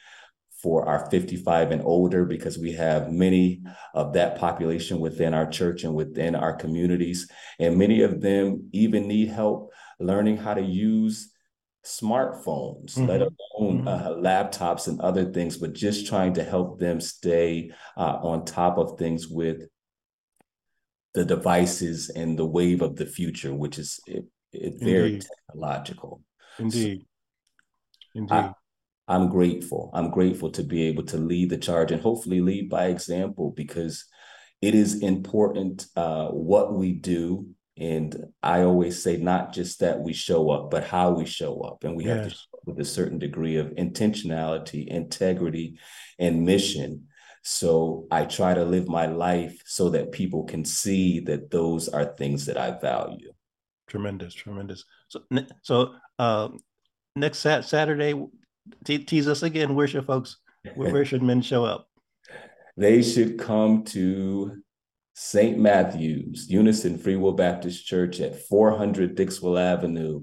for 0.62 0.88
our 0.88 1.10
55 1.10 1.72
and 1.72 1.82
older 1.82 2.24
because 2.24 2.56
we 2.56 2.72
have 2.72 3.12
many 3.12 3.62
of 3.92 4.14
that 4.14 4.38
population 4.38 5.00
within 5.00 5.34
our 5.34 5.46
church 5.46 5.84
and 5.84 5.94
within 5.94 6.34
our 6.34 6.56
communities. 6.56 7.30
And 7.60 7.76
many 7.76 8.00
of 8.00 8.22
them 8.22 8.70
even 8.72 9.06
need 9.06 9.28
help 9.28 9.74
learning 10.00 10.38
how 10.38 10.54
to 10.54 10.62
use 10.62 11.33
smartphones, 11.84 12.94
mm-hmm. 12.94 13.06
let 13.06 13.20
alone 13.20 13.84
mm-hmm. 13.84 13.88
uh, 13.88 14.10
laptops 14.10 14.88
and 14.88 15.00
other 15.00 15.32
things, 15.32 15.56
but 15.56 15.72
just 15.72 16.06
trying 16.06 16.34
to 16.34 16.44
help 16.44 16.78
them 16.78 17.00
stay 17.00 17.70
uh, 17.96 18.18
on 18.22 18.44
top 18.44 18.78
of 18.78 18.98
things 18.98 19.28
with 19.28 19.62
the 21.14 21.24
devices 21.24 22.10
and 22.10 22.38
the 22.38 22.46
wave 22.46 22.82
of 22.82 22.96
the 22.96 23.06
future, 23.06 23.54
which 23.54 23.78
is 23.78 24.00
it, 24.06 24.24
it 24.52 24.74
very 24.80 25.20
technological. 25.20 26.22
Indeed. 26.58 27.00
So 27.00 28.20
Indeed. 28.20 28.34
I, 28.34 28.52
I'm 29.06 29.28
grateful. 29.28 29.90
I'm 29.92 30.10
grateful 30.10 30.50
to 30.52 30.62
be 30.62 30.84
able 30.84 31.04
to 31.04 31.18
lead 31.18 31.50
the 31.50 31.58
charge 31.58 31.92
and 31.92 32.00
hopefully 32.00 32.40
lead 32.40 32.70
by 32.70 32.86
example 32.86 33.52
because 33.54 34.06
it 34.62 34.74
is 34.74 35.02
important 35.02 35.86
uh, 35.94 36.28
what 36.28 36.74
we 36.74 36.92
do 36.92 37.53
and 37.76 38.26
I 38.42 38.62
always 38.62 39.02
say, 39.02 39.16
not 39.16 39.52
just 39.52 39.80
that 39.80 40.00
we 40.00 40.12
show 40.12 40.50
up, 40.50 40.70
but 40.70 40.84
how 40.84 41.10
we 41.10 41.26
show 41.26 41.60
up. 41.62 41.82
And 41.82 41.96
we 41.96 42.04
yes. 42.04 42.16
have 42.16 42.24
to 42.24 42.30
show 42.30 42.58
up 42.58 42.66
with 42.66 42.80
a 42.80 42.84
certain 42.84 43.18
degree 43.18 43.56
of 43.56 43.74
intentionality, 43.74 44.86
integrity, 44.86 45.78
and 46.18 46.44
mission. 46.44 47.08
So 47.42 48.06
I 48.10 48.26
try 48.26 48.54
to 48.54 48.64
live 48.64 48.88
my 48.88 49.06
life 49.06 49.60
so 49.66 49.90
that 49.90 50.12
people 50.12 50.44
can 50.44 50.64
see 50.64 51.20
that 51.20 51.50
those 51.50 51.88
are 51.88 52.04
things 52.04 52.46
that 52.46 52.56
I 52.56 52.78
value. 52.78 53.32
Tremendous, 53.88 54.34
tremendous. 54.34 54.84
So, 55.08 55.20
so 55.62 55.94
uh, 56.18 56.48
next 57.16 57.38
sat- 57.38 57.64
Saturday, 57.64 58.14
te- 58.84 59.04
tease 59.04 59.26
us 59.26 59.42
again. 59.42 59.74
Where 59.74 59.88
should 59.88 60.06
folks, 60.06 60.38
where, 60.76 60.90
where 60.92 61.04
should 61.04 61.22
men 61.22 61.42
show 61.42 61.64
up? 61.64 61.88
They 62.76 63.02
should 63.02 63.38
come 63.38 63.84
to 63.86 64.62
St. 65.14 65.58
Matthew's, 65.58 66.50
Unison 66.50 66.98
Free 66.98 67.16
Will 67.16 67.32
Baptist 67.32 67.86
Church 67.86 68.20
at 68.20 68.46
400 68.48 69.14
Dixwell 69.14 69.58
Avenue 69.58 70.22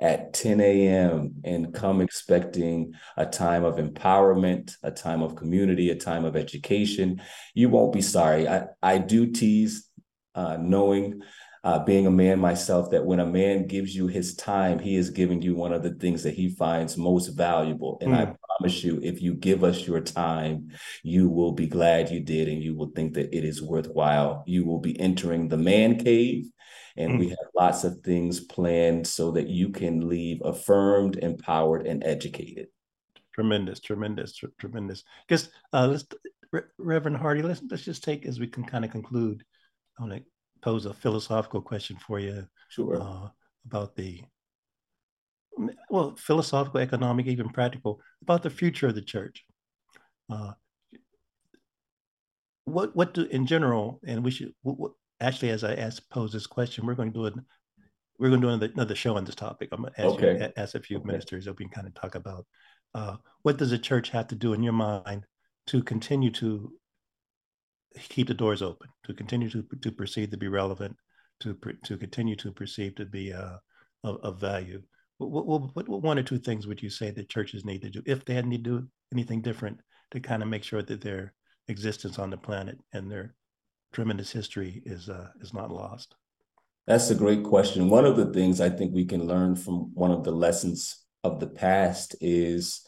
at 0.00 0.32
10 0.32 0.60
a.m. 0.62 1.34
and 1.44 1.74
come 1.74 2.00
expecting 2.00 2.94
a 3.18 3.26
time 3.26 3.64
of 3.64 3.76
empowerment, 3.76 4.72
a 4.82 4.90
time 4.90 5.22
of 5.22 5.36
community, 5.36 5.90
a 5.90 5.94
time 5.94 6.24
of 6.24 6.36
education. 6.36 7.20
You 7.54 7.68
won't 7.68 7.92
be 7.92 8.00
sorry. 8.00 8.48
I, 8.48 8.64
I 8.82 8.96
do 8.96 9.30
tease 9.30 9.86
uh, 10.34 10.56
knowing 10.58 11.20
uh, 11.62 11.80
being 11.80 12.06
a 12.06 12.10
man 12.10 12.38
myself, 12.38 12.90
that 12.90 13.04
when 13.04 13.20
a 13.20 13.26
man 13.26 13.66
gives 13.66 13.94
you 13.94 14.06
his 14.06 14.34
time, 14.34 14.78
he 14.78 14.96
is 14.96 15.10
giving 15.10 15.42
you 15.42 15.54
one 15.54 15.74
of 15.74 15.82
the 15.82 15.90
things 15.90 16.22
that 16.22 16.34
he 16.34 16.48
finds 16.48 16.96
most 16.96 17.28
valuable. 17.28 17.98
And 18.00 18.12
mm. 18.12 18.16
I 18.16 18.24
hmm. 18.24 18.32
Promise 18.60 18.84
you, 18.84 19.00
if 19.02 19.22
you 19.22 19.34
give 19.34 19.64
us 19.64 19.86
your 19.86 20.00
time, 20.00 20.68
you 21.02 21.28
will 21.28 21.52
be 21.52 21.66
glad 21.66 22.10
you 22.10 22.20
did, 22.20 22.48
and 22.48 22.62
you 22.62 22.76
will 22.76 22.90
think 22.94 23.14
that 23.14 23.34
it 23.34 23.44
is 23.44 23.62
worthwhile. 23.62 24.44
You 24.46 24.64
will 24.64 24.80
be 24.80 24.98
entering 25.00 25.48
the 25.48 25.56
man 25.56 25.98
cave, 25.98 26.50
and 26.96 27.12
mm. 27.12 27.18
we 27.18 27.28
have 27.30 27.38
lots 27.56 27.84
of 27.84 28.00
things 28.00 28.40
planned 28.40 29.06
so 29.06 29.30
that 29.32 29.48
you 29.48 29.70
can 29.70 30.08
leave 30.08 30.40
affirmed, 30.44 31.16
empowered, 31.16 31.86
and 31.86 32.04
educated. 32.04 32.68
Tremendous, 33.34 33.80
tremendous, 33.80 34.34
tr- 34.36 34.46
tremendous. 34.58 35.04
Guess 35.28 35.48
uh, 35.72 35.86
let's 35.86 36.04
Reverend 36.78 37.16
Hardy. 37.16 37.42
Let's 37.42 37.62
let's 37.70 37.84
just 37.84 38.04
take 38.04 38.26
as 38.26 38.38
we 38.38 38.46
can 38.46 38.64
kind 38.64 38.84
of 38.84 38.90
conclude 38.90 39.44
on 39.98 40.12
it 40.12 40.24
pose 40.62 40.84
a 40.84 40.92
philosophical 40.92 41.62
question 41.62 41.96
for 41.96 42.18
you. 42.18 42.46
Sure. 42.68 43.00
Uh, 43.00 43.28
about 43.66 43.96
the 43.96 44.20
well, 45.88 46.16
philosophical, 46.16 46.80
economic, 46.80 47.26
even 47.26 47.48
practical, 47.48 48.00
about 48.22 48.42
the 48.42 48.50
future 48.50 48.88
of 48.88 48.94
the 48.94 49.02
church. 49.02 49.44
Uh, 50.28 50.52
what 52.64 52.94
what 52.94 53.14
do 53.14 53.24
in 53.24 53.46
general, 53.46 54.00
and 54.06 54.24
we 54.24 54.30
should 54.30 54.54
what, 54.62 54.78
what, 54.78 54.92
actually, 55.20 55.50
as 55.50 55.64
I 55.64 55.74
ask 55.74 56.08
pose 56.10 56.32
this 56.32 56.46
question, 56.46 56.86
we're 56.86 56.94
going 56.94 57.12
to 57.12 57.18
do 57.18 57.26
it. 57.26 57.34
We're 58.18 58.28
going 58.28 58.40
to 58.42 58.46
do 58.46 58.52
another, 58.52 58.72
another 58.74 58.94
show 58.94 59.16
on 59.16 59.24
this 59.24 59.34
topic. 59.34 59.70
I'm 59.72 59.80
going 59.80 59.94
to 59.94 60.00
ask, 60.00 60.10
okay. 60.16 60.38
you, 60.38 60.52
ask 60.56 60.74
a 60.74 60.80
few 60.80 60.98
okay. 60.98 61.06
ministers 61.06 61.46
that 61.46 61.58
we 61.58 61.64
can 61.64 61.72
kind 61.72 61.86
of 61.86 61.94
talk 61.94 62.14
about 62.14 62.44
uh, 62.94 63.16
what 63.42 63.56
does 63.56 63.70
the 63.70 63.78
church 63.78 64.10
have 64.10 64.28
to 64.28 64.34
do 64.34 64.52
in 64.52 64.62
your 64.62 64.72
mind 64.72 65.24
to 65.68 65.82
continue 65.82 66.30
to 66.32 66.72
keep 68.08 68.28
the 68.28 68.34
doors 68.34 68.62
open, 68.62 68.88
to 69.04 69.14
continue 69.14 69.50
to, 69.50 69.64
to 69.80 69.90
perceive 69.90 70.30
to 70.30 70.36
be 70.36 70.48
relevant, 70.48 70.96
to, 71.40 71.56
to 71.84 71.96
continue 71.96 72.36
to 72.36 72.52
perceive 72.52 72.94
to 72.96 73.04
be 73.04 73.32
uh, 73.32 73.56
of, 74.04 74.18
of 74.22 74.40
value. 74.40 74.82
What, 75.20 75.46
what, 75.46 75.88
what, 75.88 76.02
one 76.02 76.18
or 76.18 76.22
two 76.22 76.38
things 76.38 76.66
would 76.66 76.82
you 76.82 76.90
say 76.90 77.10
that 77.10 77.28
churches 77.28 77.64
need 77.64 77.82
to 77.82 77.90
do 77.90 78.02
if 78.06 78.24
they 78.24 78.34
had 78.34 78.50
to 78.50 78.58
do 78.58 78.88
anything 79.12 79.42
different 79.42 79.80
to 80.12 80.20
kind 80.20 80.42
of 80.42 80.48
make 80.48 80.64
sure 80.64 80.82
that 80.82 81.00
their 81.00 81.34
existence 81.68 82.18
on 82.18 82.30
the 82.30 82.36
planet 82.36 82.78
and 82.92 83.10
their 83.10 83.34
tremendous 83.92 84.32
history 84.32 84.82
is 84.86 85.08
uh, 85.08 85.28
is 85.40 85.52
not 85.52 85.70
lost? 85.70 86.14
That's 86.86 87.10
a 87.10 87.14
great 87.14 87.44
question. 87.44 87.90
One 87.90 88.04
of 88.04 88.16
the 88.16 88.32
things 88.32 88.60
I 88.60 88.70
think 88.70 88.94
we 88.94 89.04
can 89.04 89.26
learn 89.26 89.56
from 89.56 89.92
one 89.94 90.10
of 90.10 90.24
the 90.24 90.32
lessons 90.32 91.04
of 91.22 91.38
the 91.38 91.46
past 91.46 92.16
is 92.20 92.80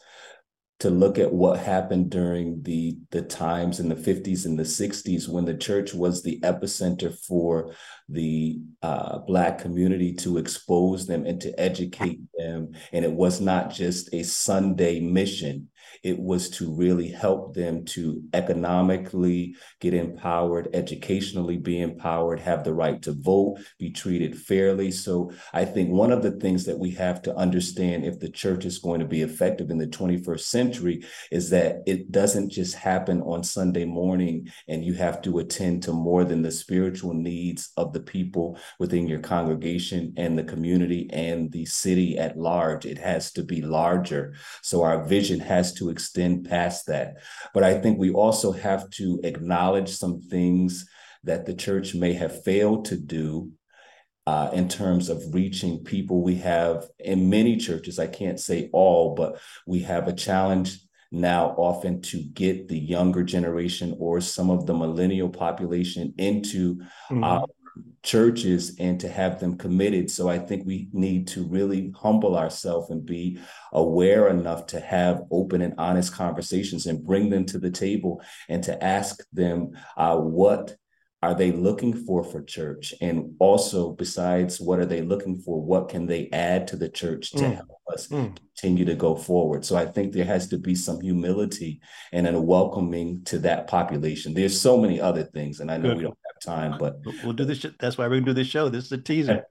to 0.83 0.89
look 0.89 1.17
at 1.17 1.31
what 1.31 1.57
happened 1.59 2.09
during 2.09 2.61
the 2.63 2.97
the 3.11 3.21
times 3.21 3.79
in 3.79 3.87
the 3.87 3.95
50s 3.95 4.45
and 4.45 4.59
the 4.59 4.63
60s 4.63 5.29
when 5.29 5.45
the 5.45 5.55
church 5.55 5.93
was 5.93 6.21
the 6.21 6.41
epicenter 6.41 7.17
for 7.25 7.73
the 8.09 8.59
uh, 8.81 9.19
black 9.19 9.59
community 9.59 10.13
to 10.13 10.37
expose 10.37 11.07
them 11.07 11.25
and 11.25 11.39
to 11.39 11.57
educate 11.57 12.19
them. 12.37 12.73
And 12.91 13.05
it 13.05 13.13
was 13.13 13.39
not 13.39 13.71
just 13.71 14.13
a 14.13 14.23
sunday 14.23 14.99
mission 14.99 15.69
it 16.03 16.19
was 16.19 16.49
to 16.49 16.73
really 16.73 17.09
help 17.09 17.53
them 17.53 17.85
to 17.85 18.21
economically 18.33 19.55
get 19.79 19.93
empowered, 19.93 20.69
educationally 20.73 21.57
be 21.57 21.79
empowered, 21.81 22.39
have 22.39 22.63
the 22.63 22.73
right 22.73 23.01
to 23.01 23.13
vote, 23.13 23.57
be 23.79 23.89
treated 23.91 24.37
fairly. 24.37 24.91
So 24.91 25.31
I 25.53 25.65
think 25.65 25.89
one 25.89 26.11
of 26.11 26.23
the 26.23 26.31
things 26.31 26.65
that 26.65 26.79
we 26.79 26.91
have 26.91 27.21
to 27.23 27.35
understand 27.35 28.05
if 28.05 28.19
the 28.19 28.29
church 28.29 28.65
is 28.65 28.79
going 28.79 28.99
to 28.99 29.05
be 29.05 29.21
effective 29.21 29.69
in 29.69 29.77
the 29.77 29.87
21st 29.87 30.41
century 30.41 31.05
is 31.31 31.49
that 31.51 31.77
it 31.85 32.11
doesn't 32.11 32.49
just 32.49 32.75
happen 32.75 33.21
on 33.21 33.43
Sunday 33.43 33.85
morning 33.85 34.49
and 34.67 34.83
you 34.83 34.93
have 34.93 35.21
to 35.23 35.39
attend 35.39 35.83
to 35.83 35.93
more 35.93 36.23
than 36.23 36.41
the 36.41 36.51
spiritual 36.51 37.13
needs 37.13 37.71
of 37.77 37.93
the 37.93 37.99
people 37.99 38.57
within 38.79 39.07
your 39.07 39.19
congregation 39.19 40.13
and 40.17 40.37
the 40.37 40.43
community 40.43 41.09
and 41.11 41.51
the 41.51 41.65
city 41.65 42.17
at 42.17 42.37
large. 42.37 42.85
It 42.85 42.97
has 42.97 43.31
to 43.33 43.43
be 43.43 43.61
larger. 43.61 44.33
So 44.61 44.83
our 44.83 45.03
vision 45.03 45.39
has 45.41 45.72
to 45.75 45.89
extend 45.89 46.47
past 46.49 46.87
that. 46.87 47.17
But 47.53 47.63
I 47.63 47.79
think 47.79 47.99
we 47.99 48.11
also 48.11 48.51
have 48.51 48.89
to 48.91 49.19
acknowledge 49.23 49.89
some 49.89 50.21
things 50.21 50.87
that 51.23 51.45
the 51.45 51.53
church 51.53 51.95
may 51.95 52.13
have 52.13 52.43
failed 52.43 52.85
to 52.85 52.97
do 52.97 53.51
uh, 54.25 54.49
in 54.53 54.69
terms 54.69 55.09
of 55.09 55.33
reaching 55.33 55.83
people. 55.83 56.21
We 56.21 56.35
have 56.35 56.87
in 56.99 57.29
many 57.29 57.57
churches, 57.57 57.99
I 57.99 58.07
can't 58.07 58.39
say 58.39 58.69
all, 58.71 59.15
but 59.15 59.39
we 59.67 59.79
have 59.79 60.07
a 60.07 60.13
challenge 60.13 60.79
now 61.11 61.49
often 61.57 62.01
to 62.01 62.23
get 62.23 62.67
the 62.67 62.77
younger 62.77 63.23
generation 63.23 63.95
or 63.99 64.19
some 64.19 64.49
of 64.49 64.65
the 64.65 64.73
millennial 64.73 65.29
population 65.29 66.13
into 66.17 66.75
mm-hmm. 66.75 67.23
our 67.23 67.45
churches 68.03 68.75
and 68.79 68.99
to 68.99 69.07
have 69.07 69.39
them 69.39 69.57
committed. 69.57 70.11
So 70.11 70.29
I 70.29 70.37
think 70.37 70.65
we 70.65 70.89
need 70.91 71.27
to 71.29 71.43
really 71.45 71.93
humble 71.95 72.37
ourselves 72.37 72.89
and 72.89 73.05
be 73.05 73.39
aware 73.71 74.27
enough 74.27 74.67
to 74.67 74.79
have 74.79 75.23
open 75.31 75.61
and 75.61 75.73
honest 75.77 76.13
conversations 76.13 76.85
and 76.85 77.03
bring 77.03 77.29
them 77.29 77.45
to 77.47 77.59
the 77.59 77.71
table 77.71 78.21
and 78.49 78.61
to 78.65 78.83
ask 78.83 79.23
them 79.31 79.71
uh, 79.95 80.17
what 80.17 80.75
are 81.23 81.33
they 81.33 81.53
looking 81.53 81.93
for 81.93 82.21
for 82.21 82.41
church 82.41 82.93
and 82.99 83.33
also 83.39 83.91
besides 83.91 84.59
what 84.59 84.77
are 84.77 84.85
they 84.85 85.01
looking 85.01 85.39
for 85.39 85.61
what 85.61 85.87
can 85.87 86.05
they 86.05 86.27
add 86.33 86.67
to 86.67 86.75
the 86.75 86.89
church 86.89 87.31
to 87.31 87.37
mm. 87.37 87.55
help 87.55 87.79
us 87.93 88.07
mm. 88.07 88.35
continue 88.35 88.83
to 88.83 88.95
go 88.95 89.15
forward 89.15 89.63
so 89.63 89.77
i 89.77 89.85
think 89.85 90.11
there 90.11 90.25
has 90.25 90.49
to 90.49 90.57
be 90.57 90.75
some 90.75 90.99
humility 90.99 91.79
and 92.11 92.27
a 92.27 92.41
welcoming 92.41 93.23
to 93.23 93.39
that 93.39 93.67
population 93.67 94.33
there's 94.33 94.59
so 94.59 94.77
many 94.77 94.99
other 94.99 95.23
things 95.23 95.61
and 95.61 95.71
i 95.71 95.77
know 95.77 95.91
Good. 95.91 95.97
we 95.97 96.03
don't 96.03 96.17
time 96.43 96.77
but 96.77 96.99
we'll 97.23 97.33
do 97.33 97.45
this 97.45 97.65
that's 97.79 97.97
why 97.97 98.05
we're 98.05 98.15
going 98.21 98.25
to 98.25 98.33
do 98.33 98.41
this 98.41 98.47
show 98.47 98.69
this 98.69 98.85
is 98.85 98.91
a 98.91 98.97
teaser 98.97 99.43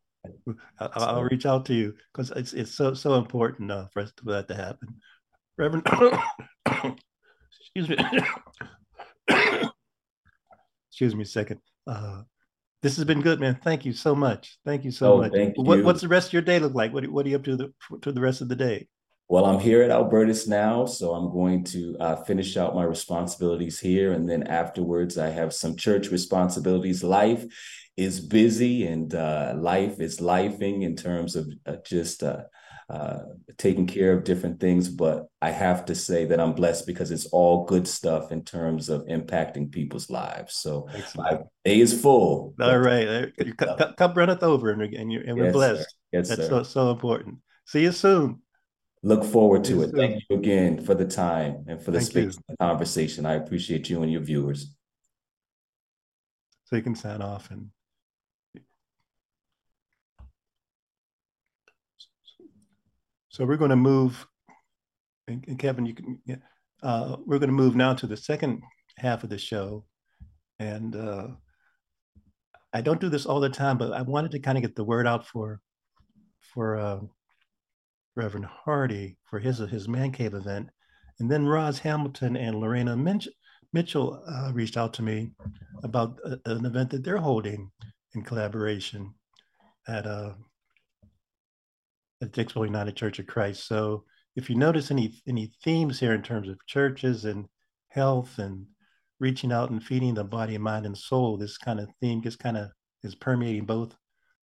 I'll, 0.78 0.90
I'll, 0.94 1.22
reach 1.24 1.46
out 1.46 1.66
to 1.66 1.74
you 1.74 1.94
because 2.12 2.31
it's 2.31 2.52
it's 2.52 2.72
so 2.72 2.94
so 2.94 3.14
important 3.14 3.72
uh, 3.72 3.87
for 3.92 4.02
us 4.02 4.12
for 4.22 4.33
that 4.33 4.46
to 4.48 4.55
happen 4.55 5.00
reverend 5.59 5.85
excuse 7.74 7.88
me 7.88 7.96
excuse 10.92 11.16
me 11.16 11.22
a 11.22 11.26
second. 11.26 11.61
Uh, 11.87 12.22
this 12.83 12.96
has 12.96 13.05
been 13.05 13.22
good, 13.22 13.40
man. 13.40 13.59
Thank 13.64 13.85
you 13.85 13.92
so 13.92 14.14
much. 14.14 14.59
Thank 14.64 14.85
you 14.85 14.90
so 14.90 15.14
oh, 15.14 15.18
much. 15.18 15.33
What, 15.57 15.78
you. 15.78 15.85
What's 15.85 16.02
the 16.02 16.09
rest 16.09 16.28
of 16.28 16.33
your 16.35 16.42
day 16.42 16.59
look 16.59 16.74
like? 16.74 16.92
What, 16.92 17.07
what 17.09 17.24
are 17.24 17.28
you 17.28 17.37
up 17.37 17.44
to 17.44 17.57
the, 17.57 17.72
to 18.02 18.12
the 18.12 18.20
rest 18.20 18.40
of 18.40 18.48
the 18.48 18.57
day? 18.57 18.88
Well, 19.29 19.47
I'm 19.47 19.61
here 19.61 19.83
at 19.83 19.91
Albertus 19.91 20.47
now, 20.47 20.85
so 20.85 21.15
I'm 21.15 21.33
going 21.33 21.65
to 21.65 21.97
uh, 21.99 22.17
finish 22.25 22.57
out 22.57 22.75
my 22.75 22.85
responsibilities 22.85 23.81
here. 23.81 24.13
And 24.13 24.29
then 24.29 24.43
afterwards, 24.43 25.17
I 25.17 25.31
have 25.31 25.55
some 25.55 25.77
church 25.77 26.11
responsibilities. 26.11 27.03
Life 27.03 27.47
is 27.97 28.21
busy 28.21 28.87
and 28.87 29.15
uh, 29.15 29.55
life 29.57 30.01
is 30.01 30.21
lifing 30.21 30.83
in 30.83 30.97
terms 30.97 31.37
of 31.37 31.51
uh, 31.67 31.77
just 31.85 32.23
uh, 32.23 32.43
uh, 32.91 33.21
taking 33.57 33.87
care 33.87 34.13
of 34.13 34.25
different 34.25 34.61
things. 34.61 34.89
But 34.89 35.27
I 35.41 35.51
have 35.51 35.87
to 35.87 35.95
say 35.95 36.27
that 36.27 36.41
I'm 36.41 36.53
blessed 36.53 36.87
because 36.87 37.11
it's 37.11 37.27
all 37.27 37.65
good 37.65 37.89
stuff 37.89 38.33
in 38.33 38.45
terms 38.45 38.91
of 38.91 39.03
impacting 39.07 39.73
people's 39.73 40.11
lives. 40.11 40.57
So 40.57 40.89
Excellent. 40.95 41.41
my 41.41 41.47
day 41.65 41.81
is 41.81 41.99
full. 41.99 42.55
All 42.61 42.79
right. 42.79 43.33
Cup 43.97 44.15
runneth 44.15 44.43
over 44.43 44.71
and, 44.71 44.83
and, 44.83 45.13
and 45.13 45.39
we're 45.39 45.47
yes, 45.47 45.53
blessed. 45.55 45.81
Sir. 45.81 45.87
Yes, 46.13 46.29
That's 46.29 46.43
sir. 46.43 46.49
so, 46.49 46.63
so 46.65 46.91
important. 46.91 47.39
See 47.67 47.83
you 47.83 47.93
soon. 47.93 48.41
Look 49.03 49.25
forward 49.25 49.65
to 49.65 49.83
it. 49.83 49.91
Thank 49.95 50.23
you 50.29 50.37
again 50.37 50.85
for 50.85 50.95
the 50.95 51.05
time 51.05 51.65
and 51.67 51.83
for 51.83 51.91
the 51.91 51.99
Thank 51.99 52.11
space 52.11 52.38
and 52.49 52.59
conversation. 52.59 53.27
I 53.27 53.35
appreciate 53.35 53.91
you 53.91 54.03
and 54.03 54.12
your 54.12 54.21
viewers. 54.21 54.75
So 56.65 56.77
you 56.77 56.83
can 56.83 56.95
sign 56.95 57.21
off 57.21 57.51
and 57.51 57.71
So 63.33 63.47
we're 63.47 63.57
going 63.57 63.71
to 63.71 63.77
move, 63.77 64.27
and, 65.27 65.43
and 65.49 65.59
Kevin, 65.59 65.87
you 65.87 65.95
can, 65.95 66.21
uh, 66.83 67.17
we're 67.25 67.38
going 67.38 67.49
to 67.49 67.55
move 67.55 67.75
now 67.75 67.95
to 67.95 68.07
the 68.07 68.17
second 68.17 68.62
half 68.99 69.25
of 69.25 69.31
the 69.31 69.38
show. 69.38 69.87
And 70.59 70.95
uh, 70.95 71.29
I 72.75 72.83
don't 72.83 73.01
do 73.01 73.09
this 73.09 73.25
all 73.25 73.41
the 73.41 73.49
time, 73.49 73.79
but 73.79 73.95
I 73.95 74.03
wanted 74.03 74.33
to 74.33 74.38
kind 74.38 74.59
of 74.59 74.62
get 74.62 74.77
the 74.77 74.85
word 74.85 75.07
out 75.07 75.27
for, 75.27 75.61
for 76.41 76.77
uh, 76.77 77.01
Reverend 78.14 78.46
Hardy 78.46 79.16
for 79.25 79.38
his, 79.38 79.59
his 79.59 79.88
Man 79.88 80.12
Cave 80.12 80.35
event. 80.35 80.68
And 81.18 81.31
then 81.31 81.46
Roz 81.46 81.79
Hamilton 81.79 82.37
and 82.37 82.57
Lorena 82.57 82.96
Mitchell 83.72 84.22
uh, 84.27 84.51
reached 84.53 84.77
out 84.77 84.94
to 84.94 85.03
me 85.03 85.31
about 85.83 86.18
a, 86.25 86.38
an 86.51 86.66
event 86.66 86.90
that 86.90 87.05
they're 87.05 87.18
holding 87.18 87.70
in 88.14 88.22
collaboration 88.22 89.14
at 89.88 90.07
uh, 90.07 90.33
at 92.20 92.33
Dixwell 92.33 92.66
United 92.66 92.96
Church 92.96 93.18
of 93.18 93.27
Christ. 93.27 93.66
So 93.66 94.05
if 94.37 94.48
you 94.48 94.57
notice 94.57 94.90
any 94.90 95.22
any 95.27 95.53
themes 95.62 96.01
here 96.01 96.14
in 96.14 96.22
terms 96.22 96.48
of 96.48 96.59
churches 96.66 97.25
and 97.25 97.46
health 97.92 98.38
and 98.38 98.66
reaching 99.22 99.53
out 99.53 99.70
and 99.70 99.83
feeding 99.83 100.14
the 100.14 100.25
body, 100.25 100.59
mind, 100.59 100.85
and 100.85 100.98
soul. 100.98 101.37
This 101.37 101.57
kind 101.57 101.79
of 101.79 101.88
theme 102.01 102.20
just 102.20 102.40
kind 102.40 102.57
of 102.57 102.70
is 103.05 103.14
permeating 103.14 103.64
both 103.64 103.94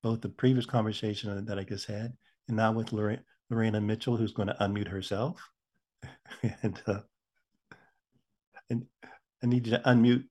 both 0.02 0.20
the 0.20 0.28
previous 0.28 0.64
conversation 0.64 1.44
that 1.44 1.59
I 1.59 1.64
just 1.64 1.87
had, 1.87 2.12
and 2.46 2.57
now 2.57 2.70
with 2.70 2.92
Lorena, 2.92 3.20
Lorena 3.50 3.80
Mitchell, 3.80 4.16
who's 4.16 4.32
going 4.32 4.48
to 4.48 4.56
unmute 4.61 4.88
herself. 4.88 5.50
and, 6.62 6.80
uh, 6.87 7.00
and 8.68 8.87
I 9.42 9.46
need 9.46 9.66
you 9.66 9.72
to 9.72 9.82
unmute. 9.84 10.24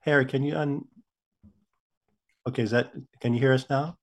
Harry, 0.00 0.24
can 0.24 0.42
you 0.42 0.56
un? 0.56 0.84
Okay, 2.48 2.62
is 2.62 2.70
that? 2.70 2.92
Can 3.20 3.34
you 3.34 3.40
hear 3.40 3.52
us 3.52 3.66
now? 3.68 3.96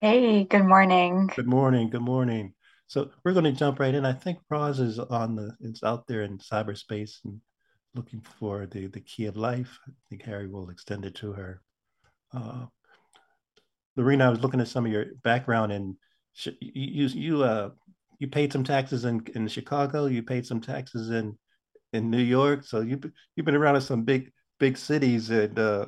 Hey, 0.00 0.44
good 0.44 0.64
morning. 0.64 1.30
Good 1.34 1.46
morning. 1.46 1.90
Good 1.90 2.02
morning. 2.02 2.54
So 2.88 3.10
we're 3.24 3.32
going 3.32 3.44
to 3.44 3.52
jump 3.52 3.78
right 3.78 3.94
in. 3.94 4.04
I 4.04 4.12
think 4.12 4.38
Roz 4.50 4.80
is 4.80 4.98
on 4.98 5.36
the. 5.36 5.56
It's 5.60 5.84
out 5.84 6.06
there 6.06 6.22
in 6.22 6.38
cyberspace 6.38 7.18
and 7.24 7.40
looking 7.94 8.20
for 8.20 8.66
the 8.66 8.88
the 8.88 9.00
key 9.00 9.26
of 9.26 9.36
life. 9.36 9.78
I 9.88 9.92
think 10.08 10.22
Harry 10.22 10.48
will 10.48 10.70
extend 10.70 11.04
it 11.06 11.14
to 11.16 11.32
her. 11.32 11.62
Uh, 12.34 12.66
Lorena, 14.00 14.26
I 14.26 14.30
was 14.30 14.40
looking 14.40 14.60
at 14.60 14.68
some 14.68 14.86
of 14.86 14.92
your 14.92 15.06
background 15.22 15.72
and 15.72 15.94
you 16.60 17.06
you 17.06 17.42
uh 17.42 17.70
you 18.18 18.28
paid 18.28 18.52
some 18.52 18.64
taxes 18.64 19.04
in 19.04 19.22
in 19.34 19.46
Chicago. 19.46 20.06
You 20.06 20.22
paid 20.22 20.46
some 20.46 20.60
taxes 20.60 21.10
in 21.10 21.36
in 21.92 22.10
New 22.10 22.22
York. 22.22 22.64
So 22.64 22.80
you 22.80 22.98
you've 23.36 23.46
been 23.46 23.56
around 23.56 23.76
in 23.76 23.82
some 23.82 24.04
big 24.04 24.32
big 24.58 24.76
cities 24.76 25.30
and. 25.30 25.58
uh 25.58 25.86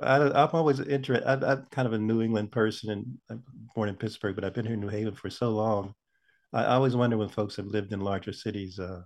I, 0.00 0.44
am 0.44 0.48
always 0.54 0.80
interested. 0.80 1.28
I'm, 1.28 1.44
I'm, 1.44 1.66
kind 1.70 1.86
of 1.86 1.92
a 1.92 1.98
New 1.98 2.22
England 2.22 2.50
person, 2.50 2.88
and 2.88 3.18
I'm 3.28 3.42
born 3.74 3.90
in 3.90 3.94
Pittsburgh, 3.96 4.34
but 4.34 4.42
I've 4.42 4.54
been 4.54 4.64
here 4.64 4.72
in 4.72 4.80
New 4.80 4.88
Haven 4.88 5.14
for 5.14 5.28
so 5.28 5.50
long. 5.50 5.92
I, 6.50 6.62
I 6.62 6.74
always 6.76 6.96
wonder 6.96 7.18
when 7.18 7.28
folks 7.28 7.56
have 7.56 7.66
lived 7.66 7.92
in 7.92 8.00
larger 8.00 8.32
cities, 8.32 8.78
uh, 8.78 9.02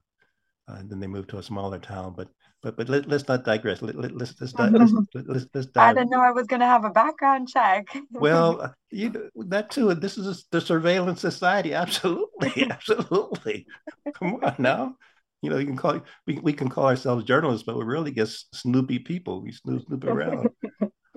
uh, 0.68 0.76
and 0.78 0.90
then 0.90 1.00
they 1.00 1.06
moved 1.06 1.30
to 1.30 1.38
a 1.38 1.42
smaller 1.42 1.78
town. 1.78 2.14
But 2.16 2.28
but 2.62 2.76
but 2.76 2.88
let, 2.88 3.10
us 3.12 3.28
not 3.28 3.44
digress. 3.44 3.82
Let, 3.82 3.94
let, 3.94 4.12
let's 4.12 4.34
let's 4.40 4.54
let's, 4.58 4.92
let's, 5.14 5.46
let's 5.54 5.66
dive. 5.68 5.90
I 5.90 5.94
didn't 5.94 6.10
know 6.10 6.20
I 6.20 6.32
was 6.32 6.46
going 6.46 6.60
to 6.60 6.66
have 6.66 6.84
a 6.84 6.90
background 6.90 7.48
check. 7.48 7.86
well, 8.10 8.74
you 8.90 9.30
that 9.36 9.70
too. 9.70 9.94
This 9.94 10.18
is 10.18 10.26
a, 10.26 10.42
the 10.50 10.60
surveillance 10.60 11.20
society. 11.20 11.74
Absolutely, 11.86 12.68
absolutely. 12.70 13.66
Come 14.14 14.40
on 14.42 14.54
now. 14.58 14.96
You 15.42 15.50
know, 15.50 15.58
you 15.58 15.66
can 15.66 15.76
call 15.76 16.00
we, 16.26 16.38
we 16.40 16.52
can 16.52 16.68
call 16.68 16.86
ourselves 16.86 17.24
journalists, 17.24 17.64
but 17.64 17.76
we're 17.76 17.84
really 17.84 18.10
just 18.10 18.54
snoopy 18.54 19.00
people. 19.00 19.42
We 19.42 19.52
snoop, 19.52 19.86
snoop 19.86 20.04
around. 20.04 20.48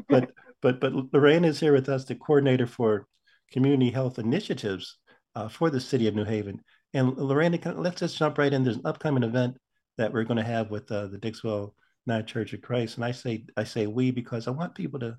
but 0.09 0.31
but 0.62 0.79
but 0.79 0.93
Lorraine 1.13 1.45
is 1.45 1.59
here 1.59 1.73
with 1.73 1.89
us, 1.89 2.05
the 2.05 2.15
coordinator 2.15 2.67
for 2.67 3.07
community 3.51 3.89
health 3.89 4.19
initiatives 4.19 4.97
uh, 5.35 5.47
for 5.47 5.69
the 5.69 5.79
city 5.79 6.07
of 6.07 6.15
New 6.15 6.25
Haven. 6.25 6.62
And 6.93 7.15
Lorraine, 7.17 7.60
let's 7.75 7.99
just 7.99 8.17
jump 8.17 8.38
right 8.38 8.52
in. 8.52 8.63
There's 8.63 8.78
an 8.78 8.86
upcoming 8.86 9.23
event 9.23 9.58
that 9.97 10.12
we're 10.12 10.23
going 10.23 10.38
to 10.38 10.43
have 10.43 10.71
with 10.71 10.91
uh, 10.91 11.08
the 11.08 11.17
Dixwell 11.17 11.75
United 12.08 12.28
Church 12.28 12.54
of 12.54 12.62
Christ. 12.62 12.95
And 12.95 13.06
I 13.06 13.12
say 13.12 13.45
I 13.58 13.63
say 13.63 13.86
we 13.86 14.12
because 14.12 14.47
I 14.47 14.52
want 14.52 14.75
people 14.75 14.99
to 15.02 15.17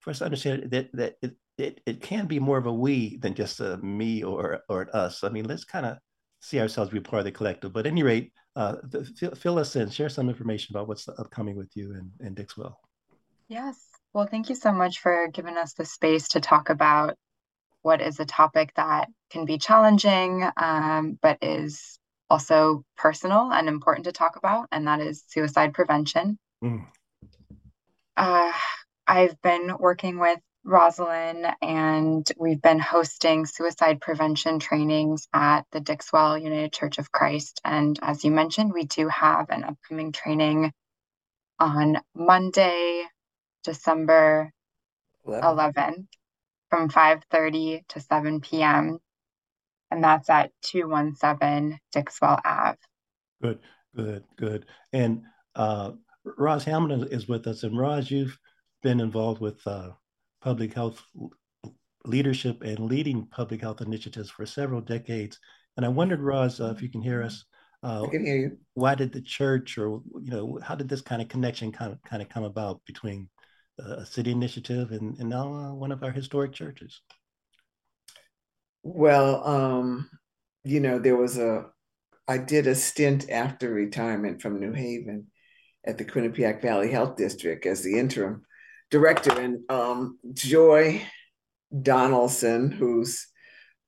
first 0.00 0.22
understand 0.22 0.70
that 0.70 0.90
that 0.92 1.16
it, 1.22 1.36
it, 1.56 1.80
it 1.86 2.00
can 2.00 2.26
be 2.26 2.38
more 2.38 2.58
of 2.58 2.66
a 2.66 2.72
we 2.72 3.16
than 3.16 3.34
just 3.34 3.60
a 3.60 3.76
me 3.78 4.22
or 4.22 4.60
or 4.68 4.82
an 4.82 4.90
us. 4.92 5.24
I 5.24 5.30
mean, 5.30 5.44
let's 5.44 5.64
kind 5.64 5.86
of 5.86 5.98
see 6.40 6.60
ourselves 6.60 6.90
be 6.90 7.00
part 7.00 7.20
of 7.20 7.24
the 7.24 7.32
collective. 7.32 7.72
But 7.72 7.86
at 7.86 7.92
any 7.92 8.02
rate, 8.02 8.32
uh, 8.54 8.76
fill, 9.16 9.34
fill, 9.34 9.58
us 9.58 9.74
in, 9.76 9.90
share 9.90 10.08
some 10.08 10.28
information 10.28 10.74
about 10.74 10.88
what's 10.88 11.08
upcoming 11.08 11.56
with 11.56 11.70
you 11.74 11.94
in, 11.94 12.10
in 12.24 12.34
Dixwell. 12.34 12.78
Yes. 13.48 13.76
Well, 14.12 14.28
thank 14.30 14.48
you 14.48 14.54
so 14.54 14.72
much 14.72 15.00
for 15.00 15.28
giving 15.32 15.56
us 15.56 15.74
the 15.74 15.84
space 15.84 16.28
to 16.28 16.40
talk 16.40 16.70
about 16.70 17.16
what 17.88 18.02
is 18.02 18.20
a 18.20 18.26
topic 18.26 18.70
that 18.76 19.08
can 19.30 19.46
be 19.46 19.56
challenging, 19.56 20.46
um, 20.58 21.18
but 21.22 21.38
is 21.40 21.98
also 22.28 22.84
personal 22.98 23.50
and 23.50 23.66
important 23.66 24.04
to 24.04 24.12
talk 24.12 24.36
about, 24.36 24.68
and 24.70 24.86
that 24.86 25.00
is 25.00 25.24
suicide 25.26 25.72
prevention. 25.72 26.38
Mm. 26.62 26.84
Uh, 28.14 28.52
I've 29.06 29.40
been 29.40 29.78
working 29.78 30.18
with 30.18 30.38
Rosalind, 30.64 31.46
and 31.62 32.30
we've 32.36 32.60
been 32.60 32.78
hosting 32.78 33.46
suicide 33.46 34.02
prevention 34.02 34.58
trainings 34.58 35.26
at 35.32 35.62
the 35.72 35.80
Dixwell 35.80 36.36
United 36.36 36.74
Church 36.74 36.98
of 36.98 37.10
Christ. 37.10 37.58
And 37.64 37.98
as 38.02 38.22
you 38.22 38.30
mentioned, 38.30 38.74
we 38.74 38.84
do 38.84 39.08
have 39.08 39.48
an 39.48 39.64
upcoming 39.64 40.12
training 40.12 40.72
on 41.58 42.02
Monday, 42.14 43.04
December 43.64 44.52
11th, 45.26 45.74
11th 45.74 46.06
from 46.70 46.88
5:30 46.88 47.86
to 47.88 48.00
7 48.00 48.40
p.m 48.40 49.00
and 49.90 50.02
that's 50.02 50.28
at 50.30 50.50
217 50.62 51.78
Dixwell 51.92 52.40
Ave. 52.44 52.78
Good, 53.42 53.60
good, 53.96 54.24
good. 54.36 54.66
And 54.92 55.22
uh, 55.54 55.92
Roz 56.24 56.64
Hamilton 56.64 57.08
is 57.10 57.28
with 57.28 57.46
us. 57.46 57.62
And 57.62 57.78
Roz, 57.78 58.10
you've 58.10 58.38
been 58.82 59.00
involved 59.00 59.40
with 59.40 59.66
uh, 59.66 59.90
public 60.40 60.74
health 60.74 61.02
leadership 62.04 62.62
and 62.62 62.80
leading 62.80 63.26
public 63.26 63.60
health 63.60 63.80
initiatives 63.80 64.30
for 64.30 64.46
several 64.46 64.80
decades. 64.80 65.38
And 65.76 65.86
I 65.86 65.88
wondered, 65.88 66.20
Roz, 66.20 66.60
uh, 66.60 66.72
if 66.76 66.82
you 66.82 66.90
can 66.90 67.02
hear 67.02 67.22
us. 67.22 67.44
Uh, 67.82 68.04
I 68.04 68.08
can 68.08 68.26
hear 68.26 68.36
you. 68.36 68.58
Why 68.74 68.96
did 68.96 69.12
the 69.12 69.22
church, 69.22 69.78
or 69.78 70.02
you 70.20 70.30
know, 70.30 70.58
how 70.62 70.74
did 70.74 70.88
this 70.88 71.00
kind 71.00 71.22
of 71.22 71.28
connection 71.28 71.70
kind 71.70 71.92
of 71.92 72.02
kind 72.02 72.20
of 72.20 72.28
come 72.28 72.42
about 72.42 72.80
between 72.86 73.28
a 73.78 74.04
city 74.04 74.32
initiative 74.32 74.90
and, 74.92 75.18
and 75.18 75.28
now 75.28 75.52
uh, 75.52 75.72
one 75.72 75.92
of 75.92 76.02
our 76.02 76.10
historic 76.10 76.52
churches? 76.52 77.00
Well, 78.82 79.46
um, 79.46 80.10
you 80.64 80.80
know, 80.80 80.98
there 80.98 81.16
was 81.16 81.38
a, 81.38 81.66
I 82.26 82.38
did 82.38 82.66
a 82.66 82.74
stint 82.74 83.30
after 83.30 83.72
retirement 83.72 84.42
from 84.42 84.60
New 84.60 84.72
Haven 84.72 85.28
at 85.86 85.98
the 85.98 86.04
Quinnipiac 86.04 86.60
Valley 86.60 86.90
Health 86.90 87.16
District 87.16 87.64
as 87.66 87.82
the 87.82 87.98
interim 87.98 88.42
director. 88.90 89.38
And 89.38 89.60
um, 89.70 90.18
Joy 90.34 91.02
Donaldson, 91.82 92.70
who's 92.70 93.26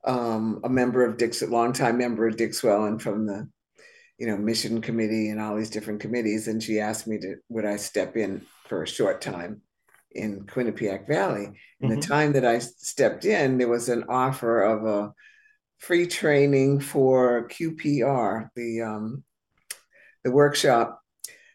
um, 0.04 0.60
a 0.64 0.68
member 0.68 1.04
of 1.04 1.18
Dix, 1.18 1.42
longtime 1.42 1.98
member 1.98 2.26
of 2.26 2.36
Dixwell 2.36 2.84
and 2.84 3.00
from 3.00 3.26
the, 3.26 3.48
you 4.18 4.26
know, 4.26 4.36
mission 4.36 4.80
committee 4.80 5.30
and 5.30 5.40
all 5.40 5.56
these 5.56 5.70
different 5.70 6.00
committees. 6.00 6.48
And 6.48 6.62
she 6.62 6.80
asked 6.80 7.06
me 7.06 7.18
to, 7.18 7.36
would 7.48 7.64
I 7.64 7.76
step 7.76 8.16
in 8.16 8.42
for 8.68 8.82
a 8.82 8.88
short 8.88 9.20
time 9.20 9.62
in 10.12 10.44
Quinnipiac 10.46 11.06
Valley. 11.06 11.52
In 11.80 11.88
mm-hmm. 11.88 12.00
the 12.00 12.06
time 12.06 12.32
that 12.32 12.44
I 12.44 12.58
stepped 12.58 13.24
in, 13.24 13.58
there 13.58 13.68
was 13.68 13.88
an 13.88 14.04
offer 14.08 14.62
of 14.62 14.84
a 14.84 15.14
free 15.78 16.06
training 16.06 16.80
for 16.80 17.48
QPR, 17.48 18.48
the 18.54 18.82
um, 18.82 19.24
the 20.24 20.30
workshop 20.30 21.00